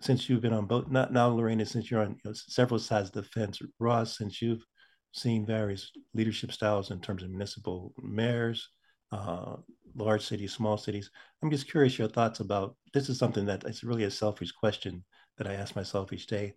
since 0.00 0.28
you've 0.28 0.40
been 0.40 0.54
on 0.54 0.66
both, 0.66 0.90
not 0.90 1.12
now, 1.12 1.28
Lorena, 1.28 1.66
since 1.66 1.90
you're 1.90 2.00
on 2.00 2.12
you 2.12 2.20
know, 2.24 2.32
several 2.32 2.80
sides 2.80 3.08
of 3.10 3.14
the 3.14 3.22
fence, 3.22 3.60
Roz, 3.78 4.16
since 4.16 4.40
you've 4.40 4.64
seen 5.12 5.46
various 5.46 5.90
leadership 6.14 6.50
styles 6.50 6.90
in 6.90 7.00
terms 7.00 7.22
of 7.22 7.28
municipal 7.28 7.92
mayors, 8.02 8.70
uh, 9.12 9.56
large 9.94 10.24
cities, 10.24 10.52
small 10.52 10.78
cities, 10.78 11.10
I'm 11.42 11.50
just 11.50 11.70
curious 11.70 11.98
your 11.98 12.08
thoughts 12.08 12.40
about 12.40 12.74
this 12.94 13.08
is 13.08 13.18
something 13.18 13.44
that 13.46 13.64
it's 13.64 13.84
really 13.84 14.04
a 14.04 14.10
selfish 14.10 14.50
question 14.50 15.04
that 15.36 15.46
I 15.46 15.54
ask 15.54 15.76
myself 15.76 16.12
each 16.12 16.26
day 16.26 16.54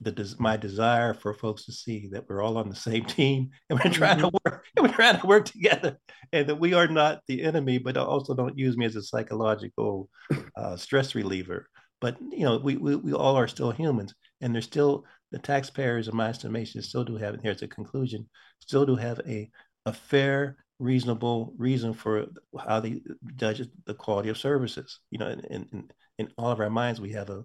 the 0.00 0.34
my 0.38 0.56
desire 0.56 1.14
for 1.14 1.34
folks 1.34 1.64
to 1.64 1.72
see 1.72 2.08
that 2.12 2.28
we're 2.28 2.42
all 2.42 2.58
on 2.58 2.68
the 2.68 2.76
same 2.76 3.04
team 3.18 3.50
and 3.68 3.78
we're 3.78 3.90
trying 3.90 4.18
mm-hmm. 4.18 4.28
to 4.28 4.40
work 4.44 4.64
and 4.76 4.86
we're 4.86 4.94
trying 4.94 5.18
to 5.18 5.26
work 5.26 5.46
together 5.46 5.98
and 6.32 6.48
that 6.48 6.60
we 6.60 6.74
are 6.74 6.88
not 6.88 7.20
the 7.28 7.42
enemy 7.42 7.78
but 7.78 7.96
also 7.96 8.34
don't 8.34 8.58
use 8.58 8.76
me 8.76 8.86
as 8.86 8.96
a 8.96 9.02
psychological 9.02 10.08
uh, 10.56 10.76
stress 10.76 11.14
reliever 11.14 11.68
but 12.00 12.16
you 12.30 12.44
know 12.44 12.58
we, 12.58 12.76
we 12.76 12.96
we 12.96 13.12
all 13.12 13.36
are 13.36 13.48
still 13.48 13.70
humans 13.70 14.14
and 14.40 14.54
there's 14.54 14.64
still 14.64 15.04
the 15.32 15.38
taxpayers 15.38 16.08
in 16.08 16.16
my 16.16 16.28
estimation 16.28 16.82
still 16.82 17.04
do 17.04 17.16
have 17.16 17.34
and 17.34 17.42
here's 17.42 17.62
a 17.62 17.68
conclusion 17.68 18.28
still 18.60 18.86
do 18.86 18.96
have 18.96 19.20
a 19.26 19.50
a 19.86 19.92
fair 19.92 20.56
reasonable 20.78 21.54
reason 21.56 21.94
for 21.94 22.26
how 22.66 22.80
they 22.80 23.00
judge 23.36 23.62
the 23.86 23.94
quality 23.94 24.28
of 24.28 24.36
services 24.38 25.00
you 25.10 25.18
know 25.18 25.28
in, 25.28 25.40
in, 25.72 25.90
in 26.18 26.28
all 26.36 26.50
of 26.50 26.60
our 26.60 26.70
minds 26.70 27.00
we 27.00 27.12
have 27.12 27.30
a 27.30 27.42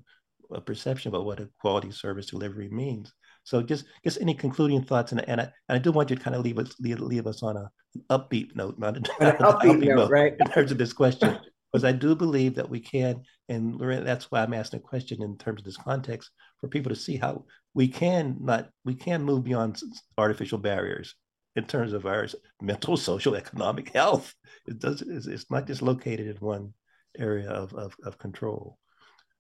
a 0.54 0.62
perception 0.62 1.10
about 1.10 1.26
what 1.26 1.40
a 1.40 1.50
quality 1.60 1.92
service 1.92 2.28
delivery 2.28 2.70
means. 2.70 3.14
So 3.44 3.62
just 3.62 3.86
just 4.04 4.22
any 4.22 4.34
concluding 4.34 4.84
thoughts, 4.84 5.12
and, 5.12 5.28
and, 5.28 5.42
I, 5.42 5.44
and 5.68 5.76
I 5.76 5.78
do 5.80 5.92
want 5.92 6.10
you 6.10 6.16
to 6.16 6.22
kind 6.22 6.36
of 6.36 6.44
leave 6.44 6.60
us 6.60 6.76
leave, 6.80 7.00
leave 7.00 7.28
us 7.28 7.42
on 7.42 7.58
a, 7.58 7.70
an 7.96 8.04
upbeat 8.10 8.56
note, 8.56 8.78
not, 8.78 8.98
an 8.98 9.04
upbeat, 9.22 9.38
upbeat 9.38 9.80
note, 9.80 9.96
note, 9.96 10.12
right? 10.12 10.34
In 10.40 10.48
terms 10.52 10.72
of 10.72 10.78
this 10.78 10.94
question, 10.94 11.40
because 11.72 11.84
I 11.84 11.92
do 11.92 12.16
believe 12.16 12.56
that 12.56 12.70
we 12.70 12.80
can, 12.80 13.24
and 13.50 13.80
that's 14.06 14.30
why 14.30 14.42
I'm 14.44 14.54
asking 14.54 14.80
a 14.80 14.84
question 14.84 15.24
in 15.24 15.38
terms 15.38 15.62
of 15.62 15.66
this 15.66 15.78
context 15.78 16.30
for 16.60 16.68
people 16.68 16.90
to 16.90 16.96
see 16.96 17.18
how 17.18 17.46
we 17.74 17.88
can 17.88 18.38
not 18.40 18.70
we 18.86 18.94
can 18.94 19.24
move 19.24 19.44
beyond 19.44 19.82
artificial 20.18 20.58
barriers 20.58 21.16
in 21.56 21.66
terms 21.66 21.94
of 21.94 22.06
our 22.06 22.28
mental, 22.62 22.98
social, 23.10 23.36
economic 23.36 23.90
health. 23.90 24.34
It 24.68 24.80
does 24.80 25.02
it's 25.02 25.50
not 25.50 25.68
just 25.68 25.82
located 25.82 26.28
in 26.28 26.38
one 26.38 26.74
area 27.18 27.50
of, 27.50 27.74
of, 27.74 27.96
of 28.04 28.18
control. 28.18 28.78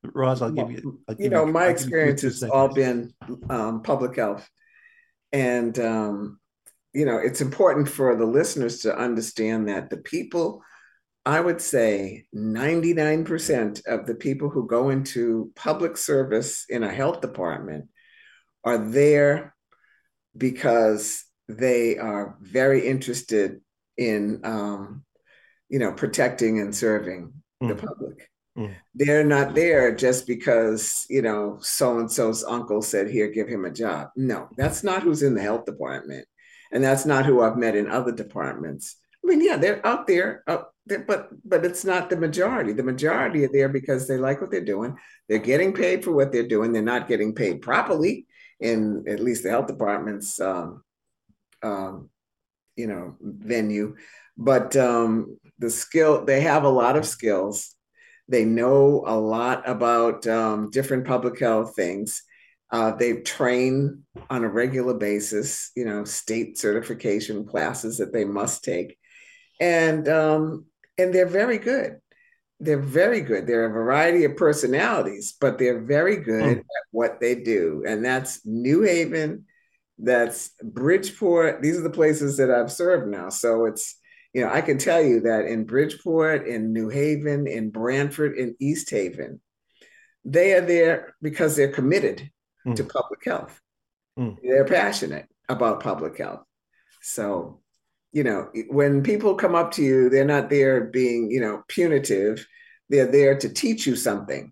Roz, 0.04 0.41
I'll 0.41 0.52
give 0.52 0.72
you. 0.72 0.99
I'll 1.08 1.16
give 1.16 1.24
you 1.26 1.30
know, 1.30 1.45
you, 1.45 1.52
my 1.52 1.66
I'll 1.66 1.72
experience 1.72 2.22
has 2.24 2.43
all 2.43 2.74
been 2.74 3.14
um, 3.49 3.84
public 3.84 4.16
health, 4.16 4.49
and 5.32 5.78
um, 5.80 6.39
you 6.93 7.06
know, 7.06 7.18
it's 7.18 7.41
important 7.41 7.88
for 7.88 8.16
the 8.16 8.26
listeners 8.26 8.80
to 8.80 8.97
understand 8.97 9.70
that 9.70 9.89
the 9.89 9.97
people, 9.97 10.62
I 11.26 11.39
would 11.39 11.62
say, 11.62 12.26
ninety 12.34 12.93
nine 12.93 13.26
percent 13.26 13.82
of 13.86 14.06
the 14.06 14.16
people 14.16 14.49
who 14.49 14.68
go 14.68 14.89
into 14.89 15.52
public 15.56 15.97
service 15.97 16.66
in 16.68 16.84
a 16.84 16.93
health 16.93 17.22
department 17.22 17.88
are 18.64 18.78
there 18.78 19.56
because 20.36 21.24
they 21.47 21.97
are 21.97 22.38
very 22.41 22.88
interested 22.88 23.62
in, 23.97 24.41
um, 24.43 25.04
you 25.70 25.80
know, 25.80 25.91
protecting 25.91 26.60
and 26.60 26.76
serving 26.76 27.34
mm. 27.62 27.68
the 27.68 27.76
public 27.76 28.30
Mm. 28.58 28.76
They're 28.95 29.24
not 29.24 29.56
there 29.56 29.95
just 29.95 30.28
because, 30.28 31.06
you 31.10 31.22
know, 31.22 31.58
so 31.62 31.99
and 31.99 32.12
so's 32.12 32.43
uncle 32.43 32.82
said, 32.82 33.10
here, 33.10 33.30
give 33.30 33.47
him 33.47 33.66
a 33.66 33.72
job. 33.72 34.10
No, 34.16 34.49
that's 34.58 34.84
not 34.84 35.04
who's 35.04 35.24
in 35.24 35.36
the 35.36 35.41
health 35.41 35.66
department. 35.66 36.28
And 36.72 36.84
that's 36.84 37.06
not 37.06 37.26
who 37.26 37.41
I've 37.41 37.58
met 37.58 37.76
in 37.76 37.89
other 37.89 38.12
departments. 38.12 38.97
I 39.24 39.28
mean, 39.28 39.43
yeah, 39.43 39.58
they're 39.58 39.86
out 39.86 40.08
there, 40.08 40.43
out 40.47 40.74
there, 40.86 40.99
but 40.99 41.30
but 41.45 41.66
it's 41.66 41.86
not 41.86 42.10
the 42.10 42.18
majority. 42.18 42.74
The 42.74 42.84
majority 42.84 43.45
are 43.45 43.52
there 43.52 43.70
because 43.70 44.08
they 44.08 44.18
like 44.18 44.41
what 44.41 44.52
they're 44.52 44.66
doing. 44.66 44.97
They're 45.30 45.39
getting 45.39 45.74
paid 45.74 46.04
for 46.04 46.12
what 46.12 46.32
they're 46.32 46.47
doing. 46.47 46.72
They're 46.72 46.82
not 46.82 47.08
getting 47.08 47.36
paid 47.36 47.62
properly 47.62 48.26
in 48.60 49.06
at 49.08 49.20
least 49.20 49.43
the 49.43 49.49
health 49.49 49.68
department's, 49.68 50.39
um, 50.39 50.84
um, 51.62 52.10
you 52.76 52.88
know, 52.88 53.16
venue. 53.22 53.95
But 54.38 54.76
um, 54.76 55.38
the 55.60 55.70
skill, 55.70 56.26
they 56.26 56.41
have 56.41 56.64
a 56.64 56.70
lot 56.70 56.95
of 56.95 57.06
skills 57.06 57.76
they 58.32 58.45
know 58.45 59.03
a 59.05 59.15
lot 59.15 59.67
about 59.67 60.25
um, 60.25 60.69
different 60.71 61.05
public 61.05 61.38
health 61.38 61.75
things. 61.75 62.23
Uh, 62.71 62.95
they 62.95 63.17
train 63.17 64.03
on 64.29 64.45
a 64.45 64.49
regular 64.49 64.93
basis, 64.93 65.71
you 65.75 65.84
know, 65.84 66.05
state 66.05 66.57
certification 66.57 67.45
classes 67.45 67.97
that 67.97 68.13
they 68.13 68.23
must 68.23 68.63
take, 68.63 68.97
and 69.59 70.07
um, 70.07 70.65
and 70.97 71.13
they're 71.13 71.27
very 71.27 71.57
good. 71.57 71.99
They're 72.61 72.79
very 72.79 73.19
good. 73.19 73.45
They're 73.45 73.65
a 73.65 73.73
variety 73.73 74.23
of 74.23 74.38
personalities, 74.38 75.34
but 75.41 75.57
they're 75.57 75.82
very 75.82 76.15
good 76.17 76.57
mm. 76.57 76.59
at 76.59 76.86
what 76.91 77.19
they 77.19 77.36
do, 77.36 77.84
and 77.86 78.05
that's 78.05 78.45
New 78.45 78.84
Haven, 78.84 79.45
that's 79.99 80.51
Bridgeport. 80.63 81.61
These 81.61 81.77
are 81.77 81.84
the 81.84 81.89
places 81.89 82.38
that 82.38 82.49
I've 82.49 82.71
served 82.71 83.11
now, 83.11 83.27
so 83.27 83.65
it's 83.65 83.97
you 84.34 84.41
know, 84.41 84.51
I 84.51 84.61
can 84.61 84.77
tell 84.77 85.01
you 85.01 85.21
that 85.21 85.45
in 85.45 85.65
Bridgeport, 85.65 86.47
in 86.47 86.73
New 86.73 86.89
Haven, 86.89 87.47
in 87.47 87.69
Branford, 87.69 88.38
in 88.38 88.55
East 88.59 88.89
Haven, 88.89 89.41
they 90.23 90.53
are 90.53 90.61
there 90.61 91.15
because 91.21 91.55
they're 91.55 91.71
committed 91.71 92.29
mm. 92.65 92.75
to 92.75 92.84
public 92.84 93.25
health. 93.25 93.59
Mm. 94.17 94.38
They're 94.43 94.65
passionate 94.65 95.27
about 95.49 95.82
public 95.82 96.17
health. 96.17 96.43
So 97.01 97.61
you 98.11 98.23
know, 98.23 98.49
when 98.69 99.03
people 99.03 99.36
come 99.36 99.55
up 99.55 99.71
to 99.73 99.82
you, 99.82 100.09
they're 100.09 100.25
not 100.25 100.49
there 100.49 100.82
being, 100.86 101.32
you 101.32 101.39
know, 101.39 101.63
punitive. 101.67 102.45
They're 102.89 103.11
there 103.11 103.38
to 103.38 103.49
teach 103.49 103.88
you 103.88 103.95
something. 103.95 104.51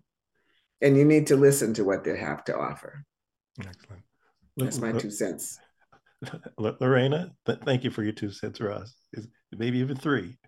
And 0.80 0.96
you 0.96 1.04
need 1.04 1.26
to 1.26 1.36
listen 1.36 1.74
to 1.74 1.84
what 1.84 2.04
they 2.04 2.16
have 2.16 2.42
to 2.44 2.56
offer. 2.56 3.04
Excellent. 3.60 4.02
That's 4.56 4.78
my 4.78 4.92
two 4.92 5.10
cents. 5.10 5.58
Lorena, 6.58 7.32
thank 7.46 7.84
you 7.84 7.90
for 7.90 8.02
your 8.02 8.12
two 8.12 8.30
cents, 8.30 8.60
Roz. 8.60 8.94
Maybe 9.60 9.80
even 9.80 9.98
three. 9.98 10.38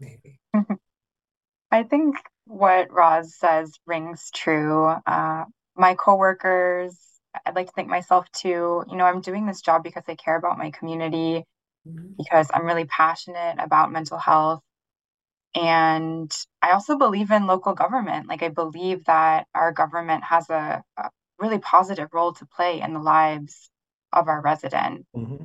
Maybe. 0.00 0.40
I 1.70 1.84
think 1.84 2.16
what 2.44 2.90
Roz 2.90 3.36
says 3.36 3.72
rings 3.86 4.32
true. 4.34 4.86
Uh, 5.06 5.44
my 5.76 5.94
coworkers, 5.94 6.98
I'd 7.46 7.54
like 7.54 7.68
to 7.68 7.72
thank 7.76 7.88
myself 7.88 8.28
too. 8.32 8.82
You 8.90 8.96
know, 8.96 9.04
I'm 9.04 9.20
doing 9.20 9.46
this 9.46 9.60
job 9.60 9.84
because 9.84 10.02
I 10.08 10.16
care 10.16 10.36
about 10.36 10.58
my 10.58 10.72
community, 10.72 11.44
mm-hmm. 11.86 12.14
because 12.18 12.50
I'm 12.52 12.66
really 12.66 12.86
passionate 12.86 13.58
about 13.60 13.92
mental 13.92 14.18
health. 14.18 14.60
And 15.54 16.34
I 16.60 16.72
also 16.72 16.98
believe 16.98 17.30
in 17.30 17.46
local 17.46 17.74
government. 17.74 18.26
Like, 18.26 18.42
I 18.42 18.48
believe 18.48 19.04
that 19.04 19.46
our 19.54 19.70
government 19.70 20.24
has 20.24 20.50
a, 20.50 20.82
a 20.96 21.10
really 21.38 21.60
positive 21.60 22.08
role 22.12 22.32
to 22.32 22.46
play 22.56 22.80
in 22.80 22.92
the 22.92 22.98
lives 22.98 23.70
of 24.12 24.26
our 24.26 24.40
resident. 24.40 25.06
Mm-hmm. 25.14 25.44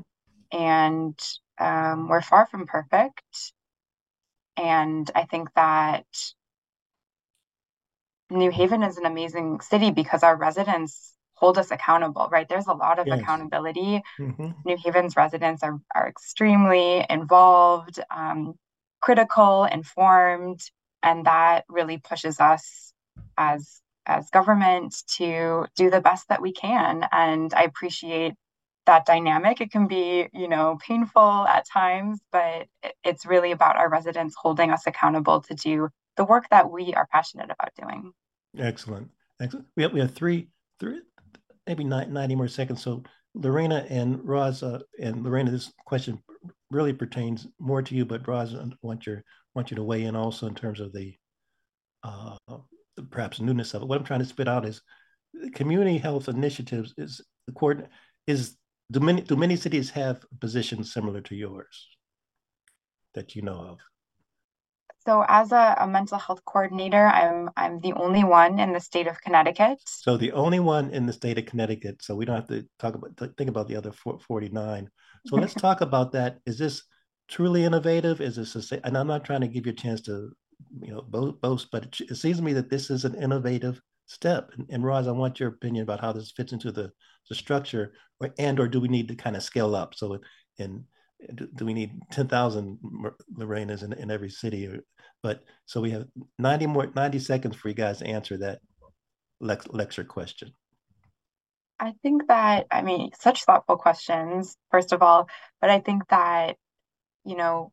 And 0.52 1.20
um, 1.60 2.08
we're 2.08 2.22
far 2.22 2.48
from 2.48 2.66
perfect. 2.66 3.54
And 4.58 5.10
I 5.16 5.24
think 5.24 5.50
that 5.56 6.06
New 8.30 8.52
Haven 8.52 8.84
is 8.84 8.98
an 8.98 9.06
amazing 9.06 9.62
city 9.62 9.92
because 9.92 10.24
our 10.24 10.36
residents 10.36 11.14
hold 11.36 11.58
us 11.58 11.72
accountable, 11.72 12.30
right? 12.32 12.48
There's 12.48 12.68
a 12.68 12.74
lot 12.74 13.00
of 13.00 13.08
yes. 13.08 13.20
accountability. 13.20 14.02
Mm-hmm. 14.20 14.52
New 14.66 14.78
Haven's 14.84 15.16
residents 15.16 15.64
are, 15.64 15.80
are 15.94 16.08
extremely 16.08 17.06
involved, 17.10 18.00
um, 18.16 18.54
critical, 19.02 19.66
informed, 19.66 20.62
and 21.02 21.26
that 21.26 21.66
really 21.68 21.98
pushes 21.98 22.40
us 22.40 22.94
as 23.38 23.82
as 24.06 24.30
government 24.30 24.94
to 25.18 25.66
do 25.76 25.90
the 25.90 26.02
best 26.02 26.28
that 26.28 26.42
we 26.42 26.52
can. 26.52 27.08
And 27.12 27.54
I 27.54 27.64
appreciate 27.64 28.34
that 28.86 29.06
dynamic. 29.06 29.62
It 29.62 29.72
can 29.72 29.88
be, 29.88 30.28
you 30.34 30.48
know, 30.48 30.78
painful 30.86 31.46
at 31.48 31.68
times, 31.68 32.20
but 32.32 32.68
it's 33.04 33.26
really 33.26 33.52
about 33.52 33.78
our 33.78 33.90
residents 33.90 34.36
holding 34.38 34.72
us 34.72 34.86
accountable 34.88 35.42
to 35.42 35.54
do 35.54 35.90
the 36.18 36.26
work 36.26 36.50
that 36.50 36.70
we 36.70 36.94
are 36.94 37.08
passionate 37.12 37.50
about 37.50 37.74
doing. 37.80 38.12
Excellent. 38.58 39.10
Excellent. 39.42 39.68
We 39.76 39.84
have, 39.84 39.94
we 39.94 40.00
have 40.00 40.14
three, 40.14 40.50
three, 40.80 41.02
maybe 41.66 41.84
90 41.84 42.36
more 42.36 42.48
seconds. 42.48 42.82
So 42.82 43.04
Lorena 43.34 43.86
and 43.90 44.24
Roz, 44.24 44.64
uh, 44.64 44.80
and 45.00 45.24
Lorena, 45.24 45.52
this 45.52 45.72
question 45.86 46.22
really 46.70 46.94
pertains 46.94 47.48
more 47.60 47.82
to 47.82 47.96
you, 47.96 48.06
but 48.06 48.28
Roz, 48.28 48.54
I 48.54 48.66
want 48.82 49.06
your 49.06 49.24
want 49.56 49.70
you 49.70 49.76
to 49.76 49.84
weigh 49.84 50.04
in 50.04 50.16
also 50.16 50.48
in 50.48 50.56
terms 50.56 50.80
of 50.80 50.92
the 50.94 51.16
uh, 52.04 52.36
perhaps 53.12 53.40
newness 53.40 53.74
of 53.74 53.82
it. 53.82 53.88
What 53.88 54.00
I'm 54.00 54.06
trying 54.06 54.20
to 54.20 54.26
spit 54.26 54.48
out 54.48 54.66
is 54.66 54.82
community 55.54 55.98
health 55.98 56.28
initiatives 56.28 56.94
is 56.98 57.22
the 57.48 57.54
court 57.54 57.88
is 58.28 58.56
do 58.94 59.00
many 59.00 59.22
do 59.22 59.36
many 59.36 59.56
cities 59.56 59.90
have 59.90 60.26
positions 60.40 60.94
similar 60.94 61.22
to 61.22 61.36
yours 61.36 61.88
that 63.16 63.36
you 63.36 63.42
know 63.42 63.60
of? 63.72 63.80
So 65.06 65.26
as 65.28 65.52
a, 65.52 65.76
a, 65.82 65.88
mental 65.88 66.18
health 66.18 66.46
coordinator, 66.46 67.08
I'm 67.08 67.50
I'm 67.58 67.80
the 67.82 67.94
only 67.94 68.24
one 68.24 68.60
in 68.60 68.72
the 68.72 68.80
state 68.80 69.08
of 69.08 69.20
Connecticut. 69.20 69.80
So 69.86 70.16
the 70.16 70.32
only 70.32 70.62
one 70.62 70.92
in 70.92 71.06
the 71.06 71.14
state 71.14 71.38
of 71.38 71.46
Connecticut. 71.46 72.02
So 72.02 72.16
we 72.16 72.26
don't 72.26 72.38
have 72.38 72.48
to 72.48 72.66
talk 72.80 72.96
about 72.96 73.18
think 73.38 73.50
about 73.50 73.68
the 73.68 73.76
other 73.76 73.92
49. 73.92 74.90
So 75.26 75.36
let's 75.36 75.54
talk 75.66 75.82
about 75.82 76.14
that. 76.14 76.40
Is 76.46 76.58
this 76.58 76.84
truly 77.28 77.66
innovative? 77.66 78.22
Is 78.22 78.36
this 78.38 78.72
a, 78.72 78.86
and 78.86 78.98
I'm 78.98 79.08
not 79.08 79.26
trying 79.26 79.42
to 79.42 79.48
give 79.48 79.66
you 79.66 79.74
a 79.74 79.76
chance 79.76 80.02
to 80.04 80.32
you 80.82 80.94
know 80.94 81.02
boast, 81.02 81.42
boast 81.42 81.68
but 81.72 81.84
it, 81.86 82.12
it 82.12 82.16
seems 82.16 82.38
to 82.38 82.44
me 82.44 82.54
that 82.54 82.70
this 82.70 82.90
is 82.90 83.04
an 83.04 83.16
innovative 83.16 83.82
step. 84.06 84.52
And, 84.58 84.68
and 84.70 84.84
Roz, 84.84 85.08
I 85.08 85.12
want 85.12 85.40
your 85.40 85.50
opinion 85.50 85.84
about 85.84 86.02
how 86.02 86.12
this 86.12 86.32
fits 86.32 86.54
into 86.54 86.72
the 86.72 86.92
the 87.30 87.36
structure, 87.36 87.94
or, 88.20 88.34
and 88.38 88.60
or 88.60 88.68
do 88.68 88.82
we 88.82 88.90
need 88.90 89.08
to 89.08 89.16
kind 89.16 89.36
of 89.36 89.44
scale 89.44 89.76
up? 89.76 89.96
So 89.96 90.20
in 90.58 90.86
do 91.56 91.66
we 91.66 91.74
need 91.74 92.00
10,000 92.12 92.80
Lorenas 93.38 93.84
in, 93.84 93.94
in 93.94 94.12
every 94.12 94.30
city? 94.30 94.68
Or, 94.68 94.80
but 95.22 95.44
so 95.66 95.82
we 95.82 95.92
have 95.92 96.06
90 96.40 96.68
more, 96.68 96.92
90 96.94 97.20
seconds 97.20 97.56
for 97.56 97.70
you 97.70 97.74
guys 97.74 98.00
to 98.00 98.08
answer 98.08 98.38
that 98.38 98.60
lecture 99.40 100.04
question. 100.04 100.52
I 101.80 101.94
think 102.02 102.28
that, 102.28 102.68
I 102.72 102.82
mean, 102.82 103.12
such 103.20 103.44
thoughtful 103.44 103.78
questions, 103.78 104.56
first 104.72 104.94
of 104.94 105.02
all, 105.02 105.28
but 105.60 105.70
I 105.70 105.80
think 105.80 106.08
that, 106.10 106.58
you 107.26 107.36
know, 107.36 107.72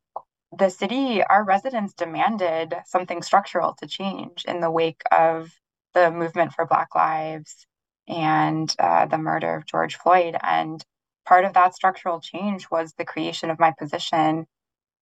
the 0.57 0.69
city, 0.69 1.23
our 1.23 1.43
residents 1.45 1.93
demanded 1.93 2.73
something 2.85 3.21
structural 3.21 3.73
to 3.75 3.87
change 3.87 4.43
in 4.45 4.59
the 4.59 4.71
wake 4.71 5.01
of 5.11 5.49
the 5.93 6.11
movement 6.11 6.53
for 6.53 6.65
Black 6.65 6.95
Lives 6.95 7.65
and 8.07 8.73
uh, 8.79 9.05
the 9.05 9.17
murder 9.17 9.55
of 9.55 9.65
George 9.65 9.95
Floyd. 9.95 10.35
And 10.41 10.83
part 11.25 11.45
of 11.45 11.53
that 11.53 11.75
structural 11.75 12.19
change 12.19 12.69
was 12.69 12.93
the 12.93 13.05
creation 13.05 13.49
of 13.49 13.59
my 13.59 13.73
position. 13.77 14.45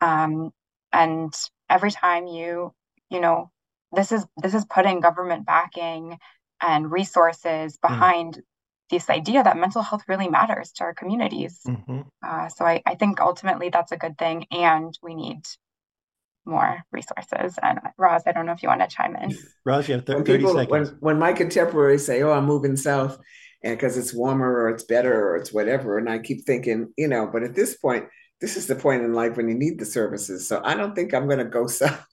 Um, 0.01 0.51
and 0.93 1.32
every 1.68 1.91
time 1.91 2.26
you, 2.26 2.72
you 3.11 3.20
know, 3.20 3.51
this 3.93 4.12
is 4.12 4.26
this 4.36 4.55
is 4.55 4.64
putting 4.66 5.01
government 5.01 5.47
backing 5.47 6.18
and 6.61 6.91
resources 6.91 7.78
hmm. 7.82 7.89
behind 7.89 8.34
mm. 8.34 8.43
this 8.91 9.09
idea 9.09 9.43
that 9.43 9.57
mental 9.57 9.82
health 9.82 10.03
really 10.09 10.28
matters 10.28 10.72
to 10.72 10.84
our 10.84 10.93
communities. 10.93 11.61
Mm-hmm. 11.66 12.01
Uh, 12.22 12.49
so 12.49 12.64
I, 12.64 12.82
I 12.84 12.97
think 12.97 13.20
ultimately 13.20 13.70
that's 13.70 13.93
a 13.93 13.97
good 13.97 14.18
thing, 14.18 14.47
and 14.51 14.93
we 15.03 15.14
need 15.14 15.43
more 16.49 16.82
resources. 16.90 17.59
And 17.62 17.78
Roz, 17.96 18.22
I 18.26 18.32
don't 18.32 18.46
know 18.46 18.53
if 18.53 18.62
you 18.62 18.68
want 18.68 18.80
to 18.80 18.88
chime 18.88 19.14
in. 19.16 19.36
Roz, 19.64 19.88
you 19.88 19.94
have 19.94 20.07
30, 20.07 20.38
people, 20.38 20.55
seconds. 20.55 20.70
When, 20.70 20.86
when 21.01 21.18
my 21.18 21.32
contemporaries 21.32 22.05
say, 22.05 22.22
"Oh, 22.22 22.32
I'm 22.32 22.46
moving 22.46 22.76
south," 22.76 23.18
and 23.62 23.76
because 23.76 23.96
it's 23.96 24.14
warmer 24.14 24.51
or 24.51 24.70
it's 24.70 24.84
better 24.84 25.28
or 25.28 25.36
it's 25.36 25.53
whatever. 25.53 25.99
And 25.99 26.09
I 26.09 26.18
keep 26.18 26.44
thinking, 26.44 26.92
you 26.96 27.09
know, 27.09 27.28
but 27.32 27.42
at 27.42 27.55
this 27.55 27.76
point, 27.76 28.07
this 28.40 28.57
is 28.57 28.66
the 28.66 28.76
point 28.76 29.03
in 29.03 29.14
life 29.14 29.36
when 29.36 29.49
you 29.49 29.55
need 29.55 29.78
the 29.78 29.84
services. 29.84 30.46
So 30.46 30.61
I 30.64 30.74
don't 30.74 30.94
think 30.94 31.12
I'm 31.12 31.26
going 31.26 31.38
to 31.38 31.44
go 31.44 31.66
south 31.66 32.07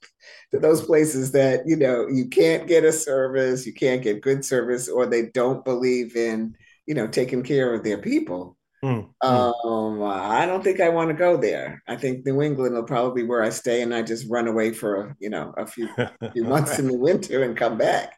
to 0.51 0.59
those 0.59 0.83
places 0.83 1.31
that, 1.31 1.61
you 1.65 1.75
know, 1.75 2.07
you 2.07 2.27
can't 2.27 2.67
get 2.67 2.83
a 2.83 2.91
service, 2.91 3.65
you 3.65 3.73
can't 3.73 4.01
get 4.01 4.21
good 4.21 4.43
service, 4.43 4.87
or 4.89 5.05
they 5.05 5.27
don't 5.27 5.63
believe 5.63 6.15
in, 6.15 6.55
you 6.85 6.95
know, 6.95 7.07
taking 7.07 7.43
care 7.43 7.73
of 7.73 7.83
their 7.83 7.99
people. 7.99 8.57
Mm, 8.85 9.09
um, 9.21 10.03
I 10.03 10.45
don't 10.45 10.63
think 10.63 10.79
I 10.79 10.89
want 10.89 11.09
to 11.09 11.15
go 11.15 11.37
there. 11.37 11.81
I 11.87 11.95
think 11.95 12.23
New 12.23 12.43
England 12.43 12.75
will 12.75 12.83
probably 12.83 13.23
be 13.23 13.27
where 13.27 13.41
I 13.41 13.49
stay, 13.49 13.81
and 13.81 13.95
I 13.95 14.03
just 14.03 14.29
run 14.29 14.47
away 14.47 14.73
for 14.73 15.15
you 15.19 15.31
know 15.31 15.53
a 15.57 15.65
few 15.65 15.89
few 16.33 16.43
months 16.43 16.77
in 16.77 16.87
the 16.87 16.97
winter 16.97 17.43
and 17.43 17.57
come 17.57 17.77
back. 17.77 18.13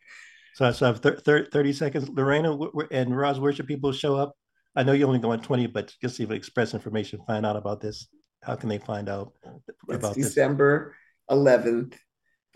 So, 0.55 0.69
so 0.71 0.85
I 0.85 0.89
have 0.89 0.99
thir- 0.99 1.21
thir- 1.23 1.47
30 1.53 1.73
seconds. 1.73 2.09
Lorena 2.09 2.57
and 2.91 3.15
Roz, 3.15 3.39
where 3.39 3.53
should 3.53 3.67
people 3.67 3.91
show 3.91 4.15
up? 4.15 4.33
I 4.75 4.83
know 4.83 4.91
you 4.91 5.07
only 5.07 5.19
go 5.19 5.31
on 5.31 5.39
20, 5.39 5.67
but 5.67 5.93
just 6.01 6.19
even 6.19 6.35
express 6.35 6.73
information, 6.73 7.21
find 7.25 7.45
out 7.45 7.55
about 7.55 7.79
this. 7.79 8.07
How 8.43 8.55
can 8.55 8.67
they 8.67 8.79
find 8.79 9.07
out 9.07 9.33
about 9.89 10.17
it's 10.17 10.27
December 10.27 10.95
11th, 11.29 11.93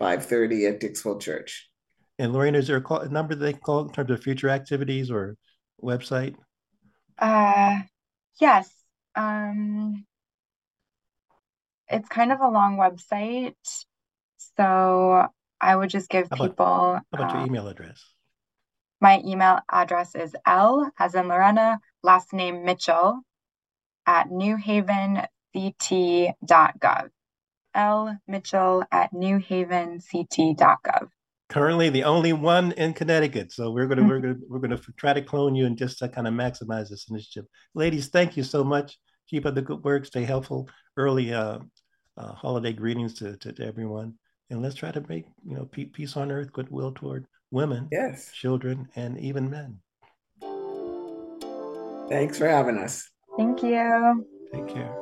5.30 0.00 0.68
at 0.68 0.80
Dixwell 0.80 1.18
Church. 1.18 1.68
And 2.18 2.32
Lorena, 2.32 2.58
is 2.58 2.66
there 2.66 2.76
a, 2.76 2.80
call, 2.80 3.00
a 3.00 3.08
number 3.08 3.34
they 3.34 3.52
call 3.52 3.86
in 3.86 3.92
terms 3.92 4.10
of 4.10 4.22
future 4.22 4.48
activities 4.48 5.10
or 5.10 5.36
website? 5.82 6.34
Uh, 7.18 7.80
yes. 8.40 8.70
Um, 9.14 10.04
it's 11.88 12.08
kind 12.08 12.32
of 12.32 12.40
a 12.40 12.48
long 12.48 12.76
website. 12.76 13.54
So 14.56 15.26
I 15.60 15.76
would 15.76 15.90
just 15.90 16.08
give 16.08 16.28
how 16.30 16.36
people. 16.36 16.66
how 16.66 17.02
about 17.12 17.32
your 17.32 17.42
uh, 17.42 17.46
email 17.46 17.68
address? 17.68 18.02
My 19.00 19.20
email 19.26 19.60
address 19.70 20.14
is 20.14 20.34
L, 20.46 20.90
as 20.98 21.14
in 21.14 21.28
Lorena, 21.28 21.80
last 22.02 22.32
name 22.32 22.64
Mitchell, 22.64 23.20
at 24.06 24.28
newhavenct.gov. 24.28 27.10
L 27.74 28.18
Mitchell 28.28 28.84
at 28.92 29.12
newhavenct.gov. 29.12 31.08
Currently, 31.52 31.90
the 31.90 32.04
only 32.04 32.32
one 32.32 32.72
in 32.72 32.94
Connecticut. 32.94 33.52
So 33.52 33.70
we're 33.70 33.86
gonna 33.86 34.02
mm-hmm. 34.02 34.10
we're 34.10 34.20
gonna 34.20 34.36
we're 34.48 34.58
gonna 34.58 34.80
try 34.96 35.12
to 35.12 35.22
clone 35.22 35.54
you 35.54 35.66
and 35.66 35.76
just 35.76 35.98
to 35.98 36.08
kind 36.08 36.26
of 36.26 36.34
maximize 36.34 36.88
this 36.88 37.08
initiative. 37.10 37.44
Ladies, 37.74 38.08
thank 38.08 38.36
you 38.36 38.42
so 38.42 38.64
much. 38.64 38.98
Keep 39.28 39.46
up 39.46 39.54
the 39.54 39.62
good 39.62 39.84
work. 39.84 40.06
Stay 40.06 40.24
helpful. 40.24 40.68
Early 40.96 41.32
uh, 41.32 41.58
uh, 42.16 42.32
holiday 42.32 42.72
greetings 42.72 43.14
to, 43.14 43.36
to, 43.38 43.52
to 43.52 43.66
everyone 43.66 44.14
and 44.52 44.62
let's 44.62 44.74
try 44.74 44.90
to 44.90 45.02
make 45.08 45.24
you 45.44 45.56
know 45.56 45.64
peace 45.64 46.16
on 46.16 46.30
earth, 46.30 46.52
goodwill 46.52 46.92
toward 46.92 47.26
women, 47.50 47.88
yes, 47.90 48.30
children, 48.32 48.88
and 48.94 49.18
even 49.18 49.50
men. 49.50 49.78
Thanks 52.08 52.36
for 52.36 52.46
having 52.46 52.78
us. 52.78 53.08
Thank 53.38 53.62
you. 53.62 54.26
Take 54.52 54.68
care. 54.68 55.01